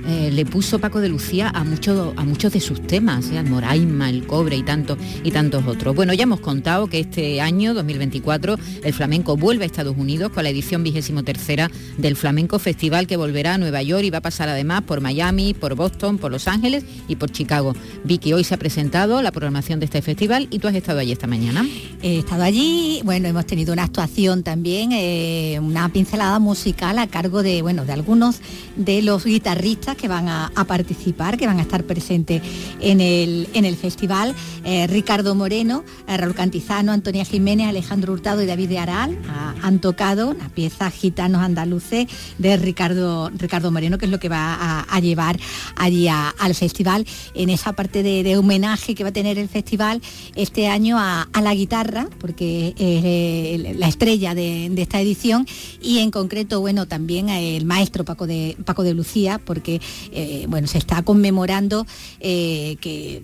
eh, 0.09 0.31
le 0.31 0.43
puso 0.43 0.79
Paco 0.79 1.01
de 1.01 1.07
Lucía 1.07 1.49
a, 1.49 1.63
muchos 1.63 2.17
a 2.17 2.23
muchos 2.23 2.51
de 2.51 2.59
sus 2.59 2.81
temas, 2.81 3.29
¿eh? 3.29 3.37
al 3.37 3.47
Moraima, 3.47 4.09
el 4.09 4.25
cobre 4.25 4.55
y, 4.55 4.63
tanto, 4.63 4.97
y 5.23 5.29
tantos 5.29 5.67
otros. 5.67 5.95
Bueno, 5.95 6.13
ya 6.13 6.23
hemos 6.23 6.39
contado 6.39 6.87
que 6.87 6.99
este 6.99 7.41
año, 7.41 7.75
2024, 7.75 8.57
el 8.83 8.93
flamenco 8.93 9.37
vuelve 9.37 9.65
a 9.65 9.67
Estados 9.67 9.95
Unidos 9.95 10.31
con 10.31 10.43
la 10.43 10.49
edición 10.49 10.83
vigésimo 10.83 11.21
tercera 11.21 11.69
del 11.99 12.15
Flamenco 12.15 12.57
Festival 12.57 13.05
que 13.05 13.17
volverá 13.17 13.53
a 13.53 13.57
Nueva 13.59 13.83
York 13.83 14.03
y 14.03 14.09
va 14.09 14.17
a 14.17 14.21
pasar 14.21 14.49
además 14.49 14.81
por 14.81 14.99
Miami, 14.99 15.53
por 15.53 15.75
Boston, 15.75 16.17
por 16.17 16.31
Los 16.31 16.47
Ángeles 16.47 16.85
y 17.07 17.15
por 17.15 17.29
Chicago. 17.29 17.75
Vicky, 18.03 18.33
hoy 18.33 18.43
se 18.43 18.55
ha 18.55 18.57
presentado 18.57 19.21
la 19.21 19.31
programación 19.31 19.79
de 19.79 19.85
este 19.85 20.01
festival 20.01 20.47
y 20.49 20.57
tú 20.57 20.67
has 20.67 20.73
estado 20.73 20.97
allí 20.99 21.11
esta 21.11 21.27
mañana. 21.27 21.67
He 22.01 22.17
estado 22.17 22.41
allí, 22.41 23.01
bueno, 23.03 23.27
hemos 23.27 23.45
tenido 23.45 23.73
una 23.73 23.83
actuación 23.83 24.41
también, 24.41 24.91
eh, 24.91 25.59
una 25.61 25.87
pincelada 25.89 26.39
musical 26.39 26.97
a 26.97 27.05
cargo 27.05 27.43
de, 27.43 27.61
bueno, 27.61 27.85
de 27.85 27.93
algunos 27.93 28.39
de 28.75 29.03
los 29.03 29.25
guitarristas 29.25 29.98
que 29.99 30.07
van 30.07 30.27
a, 30.29 30.51
participar, 30.67 31.37
que 31.37 31.45
van 31.45 31.59
a 31.59 31.61
estar 31.61 31.83
presentes 31.83 32.41
en 32.79 33.01
el, 33.01 33.47
en 33.53 33.65
el 33.65 33.75
festival. 33.75 34.33
Eh, 34.63 34.87
Ricardo 34.87 35.35
Moreno, 35.35 35.83
eh, 36.07 36.17
Raúl 36.17 36.33
Cantizano, 36.33 36.91
Antonia 36.91 37.25
Jiménez, 37.25 37.67
Alejandro 37.67 38.13
Hurtado 38.13 38.41
y 38.41 38.45
David 38.45 38.69
de 38.69 38.79
Aral 38.79 39.17
han 39.61 39.79
tocado 39.79 40.33
la 40.33 40.49
pieza 40.49 40.89
Gitanos 40.89 41.41
Andaluces 41.41 42.07
de 42.37 42.57
Ricardo, 42.57 43.29
Ricardo 43.37 43.71
Moreno, 43.71 43.97
que 43.97 44.05
es 44.05 44.11
lo 44.11 44.19
que 44.19 44.29
va 44.29 44.85
a, 44.89 44.99
llevar 44.99 45.39
allí 45.75 46.07
al 46.07 46.55
festival 46.55 47.05
en 47.33 47.49
esa 47.49 47.73
parte 47.73 48.03
de, 48.03 48.37
homenaje 48.37 48.95
que 48.95 49.03
va 49.03 49.09
a 49.09 49.13
tener 49.13 49.37
el 49.37 49.49
festival 49.49 50.01
este 50.35 50.67
año 50.67 50.97
a, 50.99 51.27
a 51.33 51.41
la 51.41 51.53
guitarra, 51.53 52.07
porque 52.19 52.69
es 52.77 53.03
eh, 53.05 53.75
la 53.77 53.87
estrella 53.87 54.35
de, 54.35 54.69
de 54.69 54.81
esta 54.81 55.01
edición, 55.01 55.47
y 55.81 55.99
en 55.99 56.11
concreto, 56.11 56.61
bueno, 56.61 56.87
también 56.87 57.29
el 57.29 57.65
maestro 57.65 58.05
Paco 58.05 58.27
de, 58.27 58.55
Paco 58.65 58.83
de 58.83 58.93
Lucía, 58.93 59.39
porque 59.43 59.81
eh, 60.11 60.45
bueno, 60.47 60.67
se 60.67 60.77
está 60.77 61.01
conmemorando 61.03 61.85
eh, 62.19 62.77
que 62.81 63.21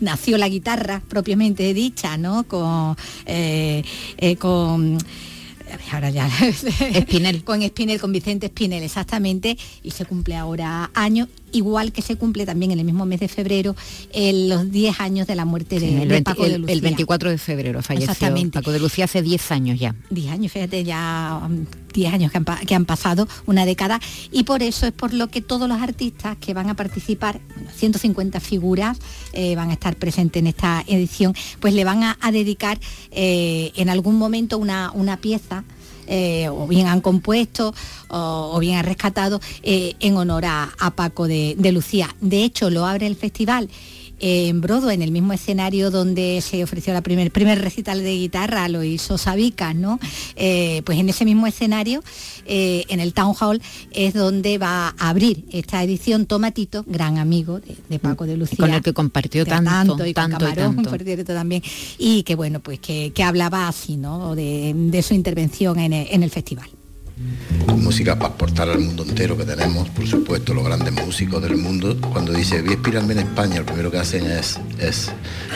nació 0.00 0.38
la 0.38 0.48
guitarra 0.48 1.02
propiamente 1.08 1.74
dicha, 1.74 2.16
¿no? 2.16 2.44
Con, 2.44 2.96
eh, 3.26 3.84
con 4.38 4.98
ahora 5.92 6.10
ya 6.10 6.28
Espinel. 6.94 7.44
con 7.44 7.62
Espinel, 7.62 8.00
con 8.00 8.12
Vicente 8.12 8.46
Espinel, 8.46 8.82
exactamente, 8.82 9.56
y 9.82 9.90
se 9.90 10.04
cumple 10.04 10.36
ahora 10.36 10.90
año, 10.94 11.28
igual 11.52 11.92
que 11.92 12.02
se 12.02 12.16
cumple 12.16 12.46
también 12.46 12.70
en 12.72 12.78
el 12.78 12.84
mismo 12.84 13.06
mes 13.06 13.20
de 13.20 13.28
febrero 13.28 13.74
el- 14.12 14.48
los 14.48 14.70
10 14.70 15.00
años 15.00 15.26
de 15.26 15.34
la 15.34 15.44
muerte 15.44 15.80
de, 15.80 15.88
Sí, 15.88 15.94
el, 15.94 16.00
de 16.00 16.06
20 16.06 16.22
Paco 16.30 16.44
de 16.44 16.58
Lucía. 16.58 16.74
el 16.74 16.80
24 16.80 17.30
de 17.30 17.38
febrero 17.38 17.82
falleció 17.82 18.10
Exactamente. 18.12 18.58
Paco 18.58 18.72
de 18.72 18.80
Lucía 18.80 19.04
hace 19.04 19.22
10 19.22 19.50
años 19.52 19.78
ya. 19.78 19.94
10 20.10 20.32
años, 20.32 20.52
fíjate, 20.52 20.84
ya 20.84 21.40
um, 21.44 21.64
10 21.92 22.12
años 22.14 22.30
que 22.32 22.38
han, 22.38 22.44
que 22.44 22.74
han 22.74 22.84
pasado, 22.84 23.26
una 23.46 23.64
década, 23.66 24.00
y 24.30 24.44
por 24.44 24.62
eso 24.62 24.86
es 24.86 24.92
por 24.92 25.12
lo 25.12 25.28
que 25.28 25.40
todos 25.40 25.68
los 25.68 25.80
artistas 25.80 26.36
que 26.38 26.54
van 26.54 26.68
a 26.68 26.74
participar, 26.76 27.40
bueno, 27.54 27.70
150 27.74 28.38
figuras 28.40 28.98
eh, 29.32 29.56
van 29.56 29.70
a 29.70 29.72
estar 29.72 29.96
presentes 29.96 30.40
en 30.40 30.46
esta 30.46 30.84
edición, 30.86 31.34
pues 31.60 31.74
le 31.74 31.84
van 31.84 32.02
a, 32.04 32.16
a 32.20 32.30
dedicar 32.32 32.78
eh, 33.10 33.72
en 33.76 33.88
algún 33.88 34.16
momento 34.16 34.58
una, 34.58 34.92
una 34.92 35.16
pieza. 35.16 35.64
Eh, 36.10 36.48
o 36.48 36.66
bien 36.66 36.88
han 36.88 37.00
compuesto 37.00 37.72
o, 38.08 38.58
bien 38.58 38.76
han 38.76 38.84
rescatado 38.84 39.40
eh, 39.62 39.94
en 40.00 40.16
honor 40.16 40.44
a, 40.44 40.92
Paco 40.94 41.28
de 41.28 41.72
Lucía. 41.72 42.14
De 42.20 42.42
hecho, 42.42 42.68
lo 42.68 42.84
abre 42.84 43.06
el 43.06 43.16
festival 43.16 43.70
en 44.20 44.60
Brodo, 44.60 44.90
en 44.90 45.02
el 45.02 45.10
mismo 45.10 45.32
escenario 45.32 45.90
donde 45.90 46.40
se 46.42 46.62
ofreció 46.62 46.92
la 46.92 47.00
primer, 47.00 47.30
primer 47.32 47.60
recital 47.60 48.02
de 48.02 48.16
guitarra, 48.16 48.68
lo 48.68 48.84
hizo 48.84 49.18
Sabicas, 49.18 49.74
¿no? 49.74 49.98
Eh, 50.36 50.82
pues 50.84 50.98
en 50.98 51.08
ese 51.08 51.24
mismo 51.24 51.46
escenario, 51.46 52.02
eh, 52.46 52.84
en 52.88 53.00
el 53.00 53.12
Town 53.14 53.34
Hall, 53.40 53.60
es 53.90 54.14
donde 54.14 54.58
va 54.58 54.94
a 54.98 55.08
abrir 55.08 55.44
esta 55.50 55.82
edición 55.82 56.26
Tomatito, 56.26 56.84
gran 56.86 57.18
amigo 57.18 57.60
de, 57.60 57.76
de 57.88 57.98
Paco 57.98 58.26
de 58.26 58.36
Lucía. 58.36 58.58
Con 58.58 58.74
el 58.74 58.82
que 58.82 58.92
compartió 58.92 59.44
de 59.44 59.50
tanto, 59.50 60.06
y 60.06 60.12
con 60.12 60.30
tanto 60.30 60.44
y 60.46 60.48
Camarón, 60.48 60.76
tanto. 60.76 60.90
por 60.90 61.02
cierto, 61.02 61.32
también. 61.32 61.62
Y 61.98 62.22
que 62.22 62.34
bueno, 62.34 62.60
pues 62.60 62.78
que, 62.78 63.12
que 63.14 63.22
hablaba 63.22 63.68
así, 63.68 63.96
¿no? 63.96 64.34
De, 64.34 64.72
de 64.74 65.02
su 65.02 65.14
intervención 65.14 65.78
en 65.78 65.92
el, 65.92 66.06
en 66.10 66.22
el 66.22 66.30
festival. 66.30 66.68
Música 67.76 68.16
para 68.18 68.34
aportar 68.34 68.68
al 68.68 68.78
mundo 68.78 69.04
entero 69.04 69.36
que 69.36 69.44
tenemos, 69.44 69.88
por 69.90 70.06
supuesto, 70.06 70.54
los 70.54 70.64
grandes 70.64 70.92
músicos 70.92 71.42
del 71.42 71.56
mundo. 71.56 71.96
Cuando 72.12 72.32
dice, 72.32 72.62
vi 72.62 72.72
inspirarme 72.72 73.12
en 73.14 73.20
España, 73.20 73.58
lo 73.60 73.66
primero 73.66 73.90
que 73.90 73.98
hacen 73.98 74.26
es, 74.30 74.58
es 74.78 75.10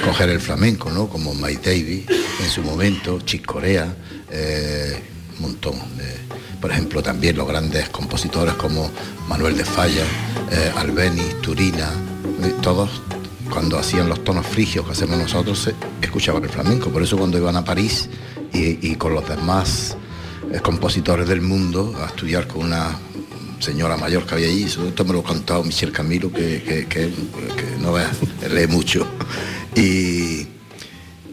coger 0.05 0.29
el 0.31 0.41
flamenco, 0.41 0.91
¿no? 0.91 1.09
Como 1.09 1.35
Mike 1.35 1.61
Davis 1.65 2.05
en 2.43 2.51
su 2.51 2.63
momento, 2.63 3.21
Chick 3.21 3.45
Corea, 3.47 3.95
eh, 4.31 5.01
un 5.37 5.43
montón. 5.43 5.75
por 6.61 6.71
ejemplo, 6.71 7.03
también 7.03 7.37
los 7.37 7.47
grandes 7.47 7.89
compositores 7.91 8.55
como 8.55 8.91
Manuel 9.29 9.57
de 9.57 9.65
Falla, 9.67 10.05
eh, 10.51 10.73
Albeniz, 10.77 11.41
Turina, 11.43 11.91
eh, 12.43 12.55
todos 12.63 13.03
cuando 13.51 13.79
hacían 13.79 14.09
los 14.09 14.25
tonos 14.25 14.47
frigios 14.47 14.87
que 14.87 14.93
hacemos 14.93 15.19
nosotros, 15.19 15.59
se- 15.59 15.75
escuchaban 16.01 16.43
el 16.43 16.49
flamenco. 16.49 16.89
Por 16.91 17.03
eso 17.03 17.19
cuando 17.19 17.37
iban 17.37 17.55
a 17.57 17.65
París 17.65 18.09
y, 18.53 18.95
con 18.95 19.13
los 19.15 19.29
demás 19.29 19.97
compositores 20.63 21.29
del 21.29 21.41
mundo 21.41 21.95
a 22.03 22.07
estudiar 22.07 22.47
con 22.47 22.65
una 22.65 22.99
señora 23.61 23.97
mayor 23.97 24.27
que 24.27 24.35
había 24.35 24.49
allí, 24.49 24.65
esto 24.65 25.05
me 25.05 25.13
lo 25.13 25.21
ha 25.21 25.25
contado 25.25 25.65
Michel 25.65 25.91
Camilo, 25.91 26.31
que, 26.33 27.13
no 27.81 27.93
veas, 27.93 28.17
lee 28.51 28.67
mucho. 28.67 29.07
Y 29.75 30.47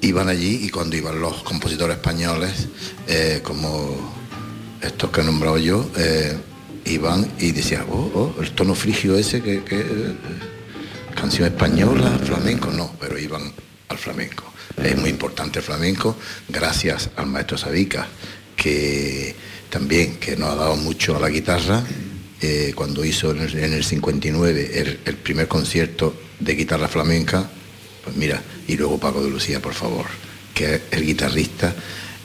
iban 0.02 0.30
allí 0.30 0.66
y 0.66 0.70
cuando 0.70 0.96
iban 0.96 1.20
los 1.20 1.44
compositores 1.44 1.98
españoles, 1.98 2.68
eh, 3.08 3.42
como 3.44 4.14
estos 4.82 5.12
que 5.12 5.22
he 5.22 5.24
nombrado 5.24 5.58
yo, 5.58 5.90
eh, 5.98 6.38
iban 6.86 7.30
y 7.40 7.52
decían, 7.52 7.86
oh, 7.92 8.12
oh, 8.38 8.42
el 8.42 8.52
tono 8.52 8.76
frigio 8.76 9.16
ese 9.18 9.42
que, 9.42 9.62
canción 11.16 11.48
española, 11.48 12.10
flamenco, 12.24 12.72
no, 12.72 12.94
pero 13.00 13.18
iban 13.20 13.52
al 13.90 13.98
flamenco. 13.98 14.46
Es 14.82 14.98
muy 14.98 15.10
importante 15.10 15.60
el 15.60 15.66
flamenco, 15.66 16.16
gracias 16.48 17.10
al 17.18 17.28
maestro 17.28 17.58
Sabica, 17.58 18.08
que 18.62 19.34
también 19.72 20.18
que 20.18 20.36
nos 20.38 20.50
ha 20.52 20.56
dado 20.56 20.76
mucho 20.76 21.16
a 21.18 21.20
la 21.20 21.30
guitarra, 21.30 21.84
eh, 22.40 22.74
cuando 22.76 23.04
hizo 23.04 23.32
en 23.32 23.40
el, 23.40 23.58
en 23.58 23.74
el 23.74 23.84
59 23.84 25.00
el, 25.04 25.16
primer 25.16 25.48
concierto 25.48 26.14
de 26.40 26.54
guitarra 26.54 26.88
flamenca, 26.88 27.50
pues 28.04 28.16
mira, 28.16 28.40
y 28.68 28.78
luego 28.78 29.00
Paco 29.00 29.24
de 29.24 29.32
Lucía, 29.32 29.60
por 29.60 29.74
favor, 29.74 30.06
que 30.54 30.76
es 30.76 30.82
el 30.92 31.06
guitarrista. 31.08 31.74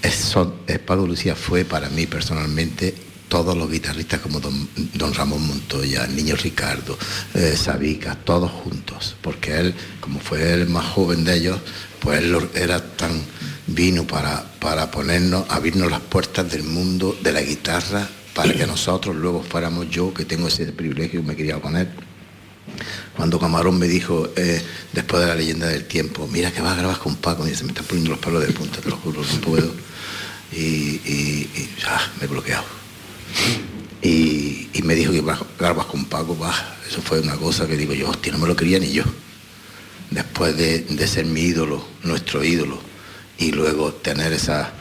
Es, 0.03 0.15
son- 0.15 0.57
es 0.67 0.79
Paco 0.79 1.07
Lucía 1.07 1.35
fue 1.35 1.65
para 1.65 1.89
mí 1.89 2.07
personalmente 2.07 2.95
todos 3.29 3.57
los 3.57 3.71
guitarristas 3.71 4.21
como 4.21 4.39
don, 4.41 5.15
Ramón 5.15 5.47
Montoya, 5.47 6.07
niño 6.07 6.37
Ricardo, 6.37 6.99
eh, 7.35 7.55
Sabica, 7.57 8.15
todos 8.15 8.51
juntos, 8.51 9.17
porque 9.23 9.59
él, 9.59 9.75
como 10.01 10.21
fue 10.21 10.53
el 10.53 10.69
más 10.69 10.85
joven 10.85 11.25
de 11.25 11.35
ellos, 11.37 11.59
pues 12.01 12.19
él 12.21 12.37
era 12.55 12.79
tan 12.95 13.23
vino 13.67 14.07
para, 14.07 14.45
para 14.61 14.91
ponernos, 14.91 15.45
abrirnos 15.49 15.91
las 15.91 16.01
puertas 16.01 16.51
del 16.51 16.65
mundo 16.65 17.17
de 17.23 17.33
la 17.33 17.43
guitarra, 17.43 18.09
para 18.35 18.53
que 18.53 18.67
nosotros 18.67 19.17
luego 19.17 19.43
fuéramos 19.43 19.89
yo, 19.91 20.13
que 20.13 20.25
tengo 20.25 20.49
ese 20.49 20.67
privilegio, 20.67 21.23
me 21.23 21.35
quería 21.35 21.59
poner, 21.61 21.89
cuando 23.17 23.39
Camarón 23.39 23.79
me 23.79 23.89
dijo, 23.89 24.29
eh, 24.37 24.61
después 24.93 25.23
de 25.23 25.29
la 25.29 25.35
leyenda 25.35 25.69
del 25.69 25.85
tiempo, 25.85 26.29
mira 26.31 26.53
que 26.53 26.61
vas 26.61 26.75
a 26.75 26.81
grabar 26.81 26.99
con 26.99 27.17
Paco, 27.17 27.47
y 27.49 27.55
se 27.55 27.65
me 27.65 27.71
están 27.71 27.87
poniendo 27.87 28.11
los 28.11 28.19
pelos 28.19 28.47
de 28.47 28.53
punta, 28.53 28.81
te 28.81 28.91
lo 28.91 28.97
juro, 28.97 29.23
no 29.23 29.41
puedo. 29.41 29.73
Y, 30.53 31.01
me 32.21 32.25
he 32.25 32.29
bloqueado. 32.29 32.65
Y, 34.03 34.69
y 34.73 34.83
me 34.83 34.95
dijo 34.95 35.13
que 35.13 35.23
grabas 35.59 35.87
con 35.87 36.05
Paco, 36.05 36.37
bah, 36.37 36.77
eso 36.89 37.01
fue 37.01 37.21
una 37.21 37.37
cosa 37.37 37.67
que 37.67 37.77
digo 37.77 37.95
yo, 37.95 38.11
hostia, 38.11 38.33
no 38.33 38.39
me 38.39 38.49
lo 38.49 38.55
quería 38.55 38.79
ni 38.79 38.93
yo. 38.93 39.05
Después 40.11 40.57
de, 40.57 40.81
de 40.81 41.09
ser 41.09 41.25
mi 41.25 41.41
ídolo, 41.41 41.85
nuestro 42.05 42.45
ídolo, 42.45 42.79
y 43.39 43.53
luego 43.53 43.93
tener 43.95 44.33
esa, 44.33 44.73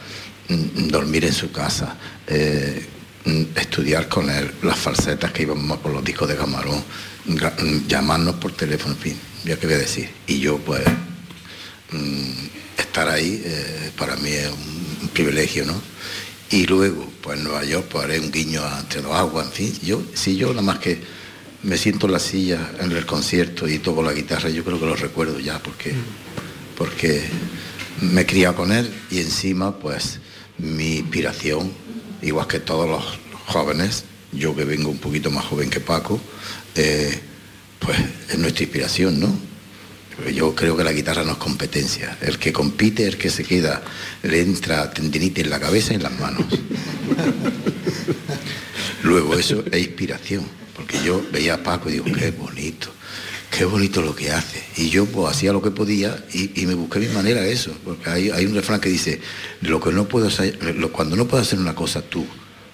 mm, 0.48 0.88
dormir 0.88 1.24
en 1.24 1.32
su 1.32 1.50
casa, 1.52 1.96
eh, 2.26 2.86
mm, 3.24 3.42
estudiar 3.56 4.08
con 4.08 4.30
él, 4.30 4.50
las 4.62 4.78
falsetas 4.78 5.32
que 5.32 5.42
íbamos 5.42 5.78
por 5.78 5.92
los 5.92 6.04
discos 6.04 6.28
de 6.28 6.36
Camarón, 6.36 6.82
mm, 7.26 7.86
llamarnos 7.86 8.36
por 8.36 8.52
teléfono, 8.52 8.94
en 8.94 9.00
fin, 9.00 9.16
ya 9.44 9.56
qué 9.58 9.66
voy 9.66 9.76
a 9.76 9.78
decir. 9.78 10.10
Y 10.26 10.38
yo 10.38 10.58
pues 10.58 10.82
mm, 11.92 12.46
estar 12.78 13.08
ahí 13.08 13.42
eh, 13.44 13.90
para 13.96 14.16
mí 14.16 14.30
es 14.30 14.50
un, 14.50 15.08
privilegio, 15.12 15.64
¿no? 15.64 15.80
Y 16.50 16.66
luego, 16.66 17.10
pues 17.22 17.38
en 17.38 17.44
Nueva 17.44 17.64
York, 17.64 17.86
pues 17.90 18.04
haré 18.04 18.20
un 18.20 18.30
guiño 18.30 18.62
entre 18.78 19.02
los 19.02 19.12
aguas, 19.12 19.46
en 19.46 19.52
fin, 19.52 19.78
yo, 19.82 20.02
si 20.14 20.36
yo 20.36 20.50
nada 20.50 20.62
más 20.62 20.78
que 20.78 21.00
me 21.62 21.78
siento 21.78 22.06
en 22.06 22.12
la 22.12 22.18
silla 22.18 22.72
en 22.80 22.92
el 22.92 23.06
concierto 23.06 23.66
y 23.66 23.78
toco 23.78 24.02
la 24.02 24.12
guitarra, 24.12 24.50
yo 24.50 24.62
creo 24.64 24.78
que 24.78 24.86
lo 24.86 24.94
recuerdo 24.94 25.38
ya, 25.40 25.58
porque, 25.62 25.94
porque 26.76 27.24
me 28.00 28.22
he 28.22 28.26
criado 28.26 28.56
con 28.56 28.72
él 28.72 28.92
y 29.10 29.20
encima, 29.20 29.78
pues, 29.78 30.20
mi 30.58 30.96
inspiración, 30.96 31.72
igual 32.22 32.46
que 32.46 32.60
todos 32.60 32.88
los 32.88 33.04
jóvenes, 33.46 34.04
yo 34.32 34.54
que 34.54 34.64
vengo 34.64 34.90
un 34.90 34.98
poquito 34.98 35.30
más 35.30 35.44
joven 35.44 35.70
que 35.70 35.80
Paco, 35.80 36.20
eh, 36.74 37.18
pues 37.78 37.98
es 38.28 38.38
nuestra 38.38 38.64
inspiración, 38.64 39.20
¿no? 39.20 39.38
Yo 40.32 40.54
creo 40.54 40.76
que 40.76 40.84
la 40.84 40.92
guitarra 40.92 41.24
no 41.24 41.32
es 41.32 41.38
competencia. 41.38 42.16
El 42.22 42.38
que 42.38 42.52
compite, 42.52 43.06
el 43.06 43.18
que 43.18 43.28
se 43.28 43.44
queda, 43.44 43.82
le 44.22 44.40
entra 44.40 44.90
tendinitis 44.90 45.44
en 45.44 45.50
la 45.50 45.60
cabeza 45.60 45.92
y 45.92 45.96
en 45.96 46.02
las 46.02 46.18
manos. 46.18 46.46
Luego 49.02 49.34
eso 49.34 49.62
es 49.70 49.82
inspiración, 49.82 50.46
porque 50.74 50.98
yo 51.04 51.22
veía 51.30 51.54
a 51.54 51.62
Paco 51.62 51.90
y 51.90 51.92
digo, 51.92 52.06
qué 52.06 52.30
bonito, 52.30 52.90
qué 53.56 53.64
bonito 53.64 54.02
lo 54.02 54.14
que 54.14 54.30
hace. 54.30 54.62
Y 54.76 54.90
yo 54.90 55.06
pues 55.06 55.34
hacía 55.34 55.52
lo 55.52 55.62
que 55.62 55.70
podía 55.70 56.24
y, 56.32 56.66
me 56.66 56.74
busqué 56.74 56.98
mi 56.98 57.08
manera 57.08 57.40
de 57.40 57.52
eso, 57.52 57.72
porque 57.84 58.10
hay, 58.10 58.44
un 58.44 58.54
refrán 58.54 58.80
que 58.80 58.90
dice, 58.90 59.20
lo 59.62 59.80
que 59.80 59.92
no 59.92 60.06
puedo 60.06 60.28
hacer, 60.28 60.58
lo- 60.76 60.92
cuando 60.92 61.16
no 61.16 61.26
puedes 61.26 61.46
hacer 61.46 61.58
una 61.58 61.74
cosa 61.74 62.02
tú 62.02 62.26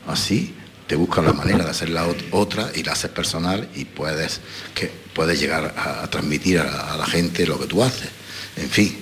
así, 0.09 0.55
te 0.89 0.97
buscas 0.97 1.25
la 1.25 1.33
manera 1.33 1.65
de 1.65 1.71
hacerla 1.71 2.07
ot- 2.07 2.25
otra 2.33 2.73
y 2.75 2.83
la 2.83 2.93
haces 2.93 3.11
personal 3.11 3.69
y 3.77 3.85
puedes, 3.85 4.41
que, 4.75 4.91
puedes 5.15 5.39
llegar 5.41 5.73
a, 5.77 6.09
transmitir 6.11 6.59
a, 6.59 6.97
la 6.97 7.07
gente 7.07 7.47
lo 7.47 7.61
que 7.61 7.67
tú 7.67 7.83
haces. 7.83 8.09
En 8.57 8.69
fin, 8.69 8.97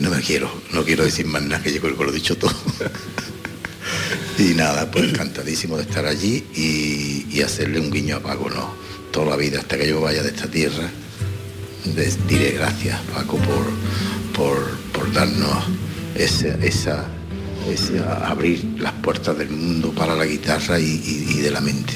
no 0.00 0.10
me 0.10 0.20
quiero, 0.20 0.52
no 0.72 0.84
quiero 0.84 1.04
decir 1.04 1.26
más 1.26 1.42
nada, 1.42 1.62
que 1.62 1.72
yo 1.72 1.80
creo 1.80 1.96
que 1.96 2.04
lo 2.04 2.10
he 2.10 2.14
dicho 2.14 2.36
todo. 2.36 2.52
Y 4.38 4.54
nada, 4.54 4.90
pues 4.90 5.04
encantadísimo 5.10 5.76
de 5.76 5.82
estar 5.82 6.04
allí 6.06 6.44
y, 6.56 7.26
y 7.30 7.42
hacerle 7.42 7.78
un 7.78 7.90
guiño 7.92 8.16
a 8.16 8.20
Paco, 8.20 8.50
no. 8.50 8.74
Toda 9.12 9.26
la 9.30 9.36
vida, 9.36 9.60
hasta 9.60 9.76
que 9.78 9.86
yo 9.86 10.00
vaya 10.00 10.22
de 10.22 10.30
esta 10.30 10.48
tierra, 10.50 10.90
les 11.96 12.26
diré 12.26 12.52
gracias, 12.52 13.00
Paco, 13.12 13.36
por, 13.38 13.66
por, 14.34 14.70
por 14.92 15.12
darnos 15.12 15.64
esa, 16.14 16.48
esa, 16.64 17.06
abrir 18.26 18.64
las 18.78 18.92
puertas 18.94 19.36
del 19.38 19.50
mundo 19.50 19.92
para 19.92 20.14
la 20.14 20.24
guitarra 20.24 20.78
y 20.78 21.40
de 21.40 21.50
la 21.50 21.60
mente. 21.60 21.94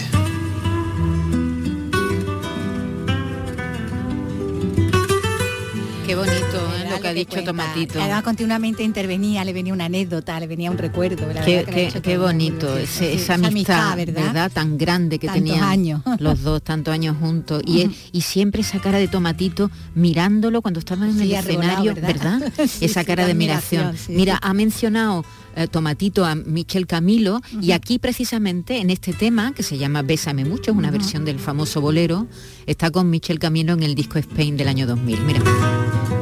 Lo 6.96 7.02
que 7.02 7.08
ha 7.08 7.14
dicho 7.14 7.30
cuenta. 7.32 7.50
Tomatito. 7.50 8.00
Además 8.00 8.22
continuamente 8.22 8.82
intervenía, 8.82 9.44
le 9.44 9.52
venía 9.52 9.72
una 9.72 9.86
anécdota, 9.86 10.38
le 10.40 10.46
venía 10.46 10.70
un 10.70 10.78
recuerdo. 10.78 11.26
la 11.32 11.44
Qué, 11.44 11.64
que 11.92 12.00
qué- 12.00 12.18
bonito, 12.18 12.66
bien. 12.72 12.84
ese- 12.84 13.10
Sí, 13.12 13.22
esa 13.22 13.34
amistad, 13.34 13.96
¿verdad? 13.96 14.50
Tan 14.52 14.78
grande 14.78 15.18
que 15.18 15.28
tenían 15.28 15.62
años. 15.62 16.02
los 16.18 16.42
dos, 16.42 16.62
tantos 16.62 16.92
años 16.94 17.16
juntos. 17.20 17.62
Y, 17.66 17.90
y 18.12 18.20
siempre 18.22 18.62
esa 18.62 18.80
cara 18.80 18.98
de 18.98 19.08
tomatito 19.08 19.70
mirándolo 19.94 20.62
cuando 20.62 20.80
estaban 20.80 21.08
en 21.10 21.18
Sí, 21.18 21.22
el 21.22 21.32
escenario, 21.40 21.94
¿verdad? 21.94 22.40
¿verdad? 22.40 22.52
Sí, 22.68 22.84
esa 22.86 23.04
cara 23.04 23.24
de 23.26 23.32
admiración. 23.32 23.94
Mira, 24.08 24.38
ha 24.42 24.52
mencionado 24.54 25.24
eh, 25.54 25.66
Tomatito 25.68 26.24
a 26.26 26.34
Michel 26.34 26.86
Camilo 26.86 27.40
y 27.62 27.72
aquí 27.72 27.98
precisamente 27.98 28.78
en 28.80 28.90
este 28.90 29.12
tema 29.12 29.52
que 29.54 29.62
se 29.62 29.78
llama 29.78 30.02
Bésame 30.02 30.44
mucho, 30.44 30.70
es 30.72 30.76
una 30.76 30.90
versión 30.90 31.24
del 31.24 31.38
famoso 31.38 31.80
bolero, 31.80 32.26
está 32.66 32.90
con 32.90 33.08
Michel 33.08 33.38
Camilo 33.38 33.72
en 33.72 33.82
el 33.82 33.94
disco 33.94 34.18
Spain 34.18 34.56
del 34.56 34.68
año 34.68 34.86
2000. 34.86 35.20
Mira. 35.22 36.15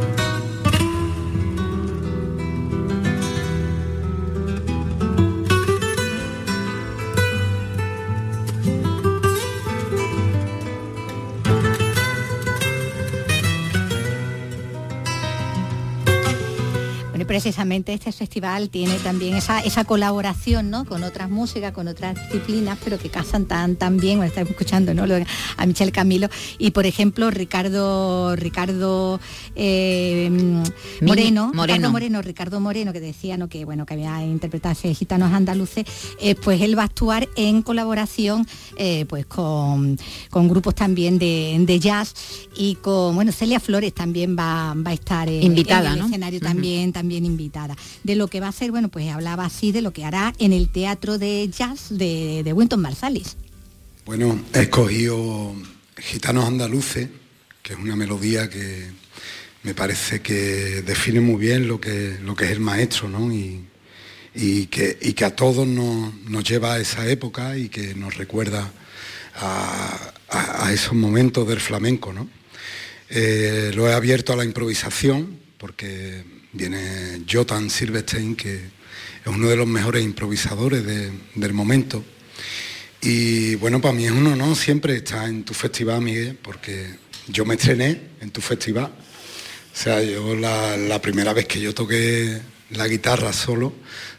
Precisamente 17.35 17.93
este 17.93 18.13
festival 18.13 18.71
tiene 18.71 18.95
también 19.01 19.35
esa, 19.35 19.59
esa 19.59 19.83
colaboración 19.83 20.71
¿no? 20.71 20.85
con 20.85 21.03
otras 21.03 21.29
músicas, 21.29 21.73
con 21.73 21.89
otras 21.89 22.15
disciplinas, 22.15 22.79
pero 22.85 22.97
que 22.97 23.09
casan 23.09 23.47
tan, 23.47 23.75
tan 23.75 23.97
bien, 23.97 24.19
bueno, 24.19 24.29
estamos 24.29 24.51
escuchando 24.51 24.95
¿no? 24.95 25.03
A 25.57 25.67
Michel 25.67 25.91
Camilo 25.91 26.29
y 26.59 26.71
por 26.71 26.87
ejemplo 26.87 27.33
Ricardo 27.33 28.37
Ricardo 28.37 29.19
eh, 29.57 30.31
Moreno, 31.01 31.51
Moreno. 31.53 31.65
Ricardo 31.65 31.91
Moreno, 31.91 32.23
Ricardo 32.23 32.61
Moreno, 32.61 32.93
que 32.93 33.01
decía 33.01 33.37
¿no? 33.37 33.49
que 33.49 33.65
bueno 33.65 33.85
que 33.85 33.95
había 33.95 34.25
interpretado 34.25 34.77
gitanos 34.95 35.33
andaluces, 35.33 35.87
eh, 36.21 36.37
pues 36.37 36.61
él 36.61 36.79
va 36.79 36.83
a 36.83 36.87
actuar 36.87 37.29
en 37.35 37.63
colaboración 37.63 38.47
eh, 38.77 39.07
pues 39.09 39.27
con, 39.27 39.99
con 40.31 40.47
grupos 40.47 40.77
también 40.77 41.19
de, 41.19 41.57
de 41.67 41.81
jazz 41.81 42.15
y 42.57 42.77
con 42.77 43.17
bueno 43.17 43.33
Celia 43.33 43.59
Flores 43.59 43.93
también 43.93 44.37
va, 44.39 44.73
va 44.77 44.93
a 44.93 44.95
estar 44.95 45.29
Invitada, 45.29 45.89
en 45.89 45.95
el 45.95 45.99
¿no? 45.99 46.07
escenario 46.07 46.39
también, 46.39 46.93
también 46.93 47.24
invitada. 47.27 47.77
De 48.03 48.17
lo 48.17 48.29
que 48.29 48.41
va 48.41 48.47
a 48.47 48.51
hacer, 48.51 48.71
bueno, 48.71 48.89
pues 48.89 49.09
hablaba 49.11 49.45
así 49.45 49.73
de 49.73 49.83
lo 49.83 49.93
que 49.93 50.05
hará 50.05 50.33
en 50.39 50.53
el 50.53 50.69
Teatro 50.69 51.19
de 51.19 51.49
Jazz 51.49 51.89
de, 51.91 52.43
de 52.45 52.53
Winton 52.53 52.81
Marsalis. 52.81 53.37
Bueno, 54.05 54.39
he 54.53 54.63
escogido 54.63 55.55
Gitanos 55.97 56.45
Andaluces, 56.47 57.09
que 57.63 57.73
es 57.73 57.79
una 57.79 57.97
melodía 57.97 58.51
que 58.51 58.91
me 59.63 59.75
parece 59.75 60.21
que 60.21 60.83
define 60.83 61.21
muy 61.21 61.37
bien 61.37 61.67
lo 61.67 61.81
que, 61.81 62.19
lo 62.23 62.37
que 62.37 62.45
es 62.45 62.51
el 62.51 62.61
maestro, 62.61 63.09
¿no? 63.09 63.33
Y, 63.33 64.67
que, 64.67 64.99
y 65.01 65.13
que 65.13 65.25
a 65.25 65.35
todos 65.35 65.67
nos, 65.67 66.13
nos 66.25 66.45
lleva 66.45 66.75
a 66.75 66.81
esa 66.81 67.09
época 67.09 67.57
y 67.57 67.69
que 67.69 67.95
nos 67.95 68.17
recuerda 68.17 68.73
a 69.37 70.73
esos 70.73 70.95
momentos 70.95 71.47
del 71.47 71.61
flamenco. 71.61 72.13
¿no? 72.13 72.29
Eh, 73.11 73.71
lo 73.75 73.89
he 73.89 73.93
abierto 73.93 74.33
a 74.33 74.37
la 74.37 74.45
improvisación 74.45 75.39
porque 75.59 76.25
viene 76.55 77.23
Jotan 77.31 77.69
Silverstein, 77.69 78.35
que 78.37 78.55
es 78.55 79.27
uno 79.27 79.49
de 79.49 79.57
los 79.57 79.67
mejores 79.67 80.03
improvisadores 80.05 80.85
de- 80.87 81.13
del 81.35 81.53
momento. 81.53 82.05
Y 83.03 83.57
bueno, 83.57 83.81
para 83.81 83.93
mí 83.93 84.07
es 84.07 84.13
un 84.13 84.27
honor 84.27 84.57
siempre 84.57 84.97
estar 84.97 85.29
en 85.29 85.45
tu 85.45 85.53
festival, 85.53 86.01
Miguel, 86.01 86.39
porque 86.41 86.89
yo 87.29 87.45
me 87.45 87.55
estrené 87.55 88.01
en 88.21 88.31
tu 88.31 88.41
festival. 88.41 88.87
O 88.87 89.77
sea, 89.77 90.03
yo 90.03 90.35
la, 90.37 91.01
primera 91.03 91.33
vez 91.33 91.47
que 91.47 91.61
yo 91.61 91.75
toqué 91.75 92.41
la 92.71 92.87
guitarra 92.89 93.33
solo 93.33 93.75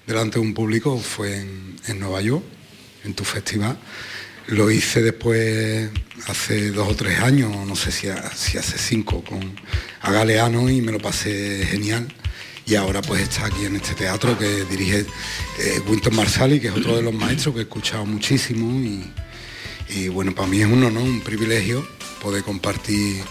delante 0.05 0.35
de 0.37 0.45
un 0.45 0.53
público 0.53 0.99
fue 0.99 1.39
en, 1.87 1.99
Nueva 1.99 2.21
York, 2.21 2.43
en 3.05 3.13
tu 3.13 3.23
festival. 3.23 3.77
Lo 4.47 4.69
hice 4.69 5.01
después, 5.01 5.89
hace 6.27 6.71
dos 6.71 6.89
o 6.89 6.95
tres 6.95 7.19
años, 7.19 7.65
no 7.65 7.75
sé 7.75 7.91
si, 7.91 8.07
si 8.35 8.57
hace 8.57 8.77
cinco, 8.77 9.23
con 9.23 9.55
a 10.01 10.11
Galeano 10.11 10.69
y 10.69 10.81
me 10.81 10.91
lo 10.91 10.99
pasé 10.99 11.65
genial. 11.67 12.07
Y 12.67 12.75
ahora 12.75 13.01
pues 13.01 13.21
está 13.21 13.45
aquí 13.45 13.65
en 13.65 13.75
este 13.75 13.93
teatro 13.93 14.37
que 14.37 14.65
dirige 14.65 15.05
eh, 15.59 15.81
Winton 15.87 16.15
Marsali, 16.15 16.59
que 16.59 16.67
es 16.67 16.73
otro 16.73 16.95
de 16.95 17.03
los 17.03 17.13
maestros 17.13 17.53
que 17.53 17.61
he 17.61 17.63
escuchado 17.63 18.05
muchísimo 18.05 18.79
y, 18.81 19.03
y 19.89 20.07
bueno, 20.07 20.33
para 20.33 20.47
mí 20.47 20.61
es 20.61 20.67
un 20.67 20.83
honor, 20.83 21.03
un 21.03 21.21
privilegio 21.21 21.87
poder 22.21 22.43
compartir 22.43 23.23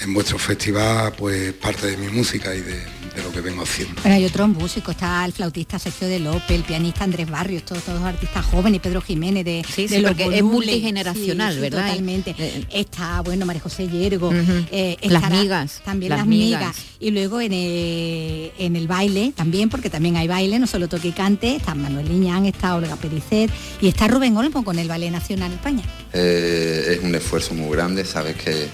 en 0.00 0.14
vuestro 0.14 0.38
festival 0.38 1.12
pues 1.16 1.52
parte 1.52 1.88
de 1.88 1.96
mi 1.98 2.08
música 2.08 2.54
y 2.54 2.62
de, 2.62 2.82
de 3.14 3.22
lo 3.22 3.30
que 3.32 3.40
vengo 3.40 3.62
haciendo. 3.62 4.00
Bueno, 4.02 4.16
hay 4.16 4.24
otros 4.24 4.48
músicos, 4.48 4.94
está 4.94 5.24
el 5.24 5.32
flautista 5.32 5.78
Sergio 5.78 6.08
de 6.08 6.18
López, 6.20 6.50
el 6.50 6.62
pianista 6.64 7.04
Andrés 7.04 7.30
Barrios, 7.30 7.62
todos, 7.64 7.82
todos 7.84 8.02
artistas 8.02 8.44
jóvenes, 8.46 8.80
Pedro 8.80 9.00
Jiménez 9.00 9.44
de, 9.44 9.64
Sí, 9.72 9.82
de 9.86 9.96
sí, 9.96 10.02
los 10.02 10.10
porque 10.12 10.36
es 10.36 10.42
multigeneracional, 10.42 11.50
Sí, 11.52 11.56
sí, 11.56 11.60
¿verdad? 11.60 11.88
Totalmente. 11.88 12.34
está, 12.72 13.20
bueno, 13.20 13.46
María 13.46 13.62
José 13.62 13.88
Yergo, 13.88 14.32
eh, 14.70 14.96
Las 15.02 15.30
migas, 15.30 15.80
También 15.84 16.10
las 16.10 16.18
las, 16.20 16.26
migas. 16.26 16.60
migas. 16.60 16.76
Y 17.00 17.10
luego 17.10 17.40
en 17.40 17.52
el, 17.52 18.52
en 18.58 18.76
el 18.76 18.88
baile 18.88 19.32
también, 19.36 19.68
porque 19.68 19.90
también 19.90 20.16
hay 20.16 20.26
baile, 20.26 20.58
no 20.58 20.66
solo 20.66 20.88
toque 20.88 21.08
y 21.08 21.12
cante, 21.12 21.56
está 21.56 21.74
Manuel 21.74 22.08
Liñán, 22.08 22.46
está 22.46 22.74
Olga 22.74 22.96
Pericet 22.96 23.50
y 23.80 23.88
está 23.88 24.08
Rubén 24.08 24.36
Olmo 24.36 24.64
con 24.64 24.78
el 24.78 24.88
Ballet 24.88 25.10
Nacional 25.10 25.52
España. 25.52 25.82
Eh, 26.12 26.96
es 26.98 27.04
un 27.04 27.14
esfuerzo 27.14 27.54
muy 27.54 27.70
grande, 27.70 28.04
sabes 28.04 28.36
que 28.36 28.66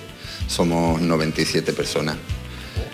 somos 0.47 1.01
97 1.01 1.72
personas 1.72 2.16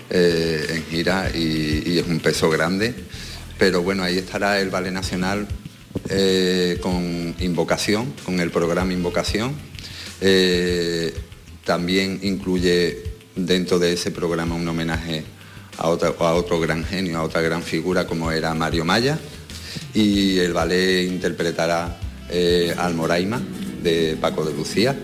eh, 0.09 0.65
en 0.69 0.85
gira 0.85 1.29
y, 1.33 1.99
es 1.99 2.07
un 2.07 2.19
peso 2.19 2.49
grande, 2.49 2.93
pero 3.57 3.81
bueno, 3.81 4.03
ahí 4.03 4.17
estará 4.17 4.59
el 4.59 4.69
Ballet 4.69 4.93
Nacional 4.93 5.47
eh, 6.09 6.77
con 6.81 7.35
Invocación, 7.39 8.13
con 8.23 8.39
el 8.39 8.49
programa 8.51 8.93
Invocación. 8.93 9.53
Eh, 10.21 11.13
también 11.65 12.19
incluye 12.23 13.03
dentro 13.35 13.79
de 13.79 13.93
ese 13.93 14.11
programa 14.11 14.55
un 14.55 14.67
homenaje 14.67 15.25
a, 15.77 15.83
a 15.83 16.33
otro 16.33 16.59
gran 16.59 16.85
genio, 16.85 17.17
a 17.17 17.23
otra 17.23 17.41
gran 17.41 17.61
figura 17.61 18.07
como 18.07 18.31
era 18.31 18.53
Mario 18.53 18.85
Maya 18.85 19.19
y 19.93 20.37
el 20.39 20.53
ballet 20.53 21.05
interpretará 21.05 21.99
Almoraima 22.77 23.41
de 23.83 24.17
Paco 24.19 24.45
de 24.45 24.53
Lucía 24.53 24.95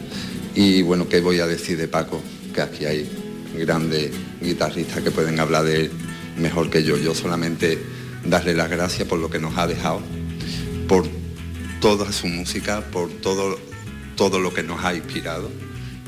y 0.55 0.81
bueno, 0.81 1.09
¿qué 1.09 1.19
voy 1.19 1.39
a 1.39 1.47
decir 1.47 1.77
de 1.77 1.87
Paco? 1.87 2.21
Que 2.53 2.61
aquí 2.61 2.85
hay 2.85 3.22
grandes 3.55 4.11
guitarristas 4.41 5.01
que 5.01 5.11
pueden 5.11 5.39
hablar 5.39 5.63
de 5.63 5.85
él 5.85 5.91
mejor 6.37 6.69
que 6.69 6.83
yo. 6.83 6.97
Yo 6.97 7.13
solamente 7.13 7.79
darle 8.25 8.53
las 8.53 8.69
gracias 8.69 9.07
por 9.07 9.19
lo 9.19 9.29
que 9.29 9.39
nos 9.39 9.57
ha 9.57 9.67
dejado, 9.67 10.01
por 10.87 11.05
toda 11.79 12.11
su 12.11 12.27
música, 12.27 12.81
por 12.91 13.09
todo, 13.09 13.57
todo 14.15 14.39
lo 14.39 14.53
que 14.53 14.63
nos 14.63 14.83
ha 14.83 14.95
inspirado 14.95 15.49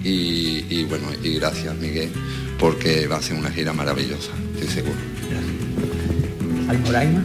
y, 0.06 0.84
bueno, 0.84 1.08
y 1.24 1.36
gracias 1.36 1.76
Miguel, 1.76 2.12
porque 2.60 3.08
va 3.08 3.18
a 3.18 3.22
ser 3.22 3.38
una 3.38 3.50
gira 3.50 3.74
maravillosa, 3.74 4.32
estoy 4.54 4.68
seguro. 4.68 5.00
Almoraima. 6.70 7.24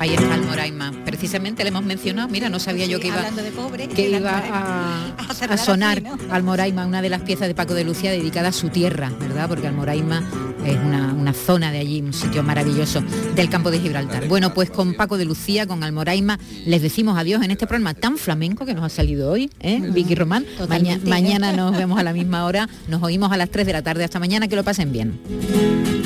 Ahí 0.00 0.14
está 0.14 0.32
Almoraima. 0.32 0.92
Precisamente 1.04 1.62
le 1.62 1.68
hemos 1.68 1.84
mencionado, 1.84 2.26
mira, 2.28 2.48
no 2.48 2.58
sabía 2.58 2.86
yo 2.86 2.98
que 2.98 3.08
iba, 3.08 3.18
hablando 3.18 3.42
de 3.42 3.50
pobre, 3.50 3.86
que 3.86 4.06
el 4.06 4.20
iba 4.20 4.30
a, 4.38 5.06
A 5.28 5.34
saludar 5.34 5.52
a 5.52 5.56
sonar 5.58 5.98
así, 5.98 6.72
una 6.86 7.02
de 7.02 7.10
las 7.10 7.20
piezas 7.20 7.48
de 7.48 7.54
Paco 7.54 7.74
de 7.74 7.84
Lucía 7.84 8.10
dedicada 8.10 8.48
a 8.48 8.52
su 8.52 8.70
tierra, 8.70 9.12
¿verdad? 9.20 9.46
Porque 9.46 9.66
Almoraima 9.66 10.22
es 10.64 10.76
una, 10.76 11.12
una 11.12 11.34
zona 11.34 11.70
de 11.70 11.78
allí, 11.80 12.00
un 12.00 12.14
sitio 12.14 12.42
maravilloso 12.42 13.02
del 13.34 13.50
campo 13.50 13.70
de 13.70 13.78
Gibraltar. 13.78 14.26
Bueno, 14.26 14.54
pues 14.54 14.70
con 14.70 14.94
Paco 14.94 15.18
de 15.18 15.26
Lucía, 15.26 15.66
con 15.66 15.82
Almoraima, 15.84 16.38
les 16.64 16.80
decimos 16.80 17.18
adiós 17.18 17.42
en 17.42 17.50
este 17.50 17.66
programa 17.66 17.92
tan 17.92 18.16
flamenco 18.16 18.64
que 18.64 18.72
nos 18.72 18.84
ha 18.84 18.88
salido 18.88 19.30
hoy, 19.30 19.50
¿eh? 19.60 19.80
Vicky 19.82 20.14
Román. 20.14 20.46
Maña- 20.66 20.98
mañana 21.04 21.52
nos 21.52 21.76
vemos 21.76 21.98
a 21.98 22.02
la 22.02 22.14
misma 22.14 22.46
hora, 22.46 22.70
nos 22.88 23.02
oímos 23.02 23.30
a 23.32 23.36
las 23.36 23.50
3 23.50 23.66
de 23.66 23.72
la 23.74 23.82
tarde. 23.82 24.04
Hasta 24.04 24.18
mañana, 24.18 24.48
que 24.48 24.56
lo 24.56 24.64
pasen 24.64 24.92
bien. 24.92 25.99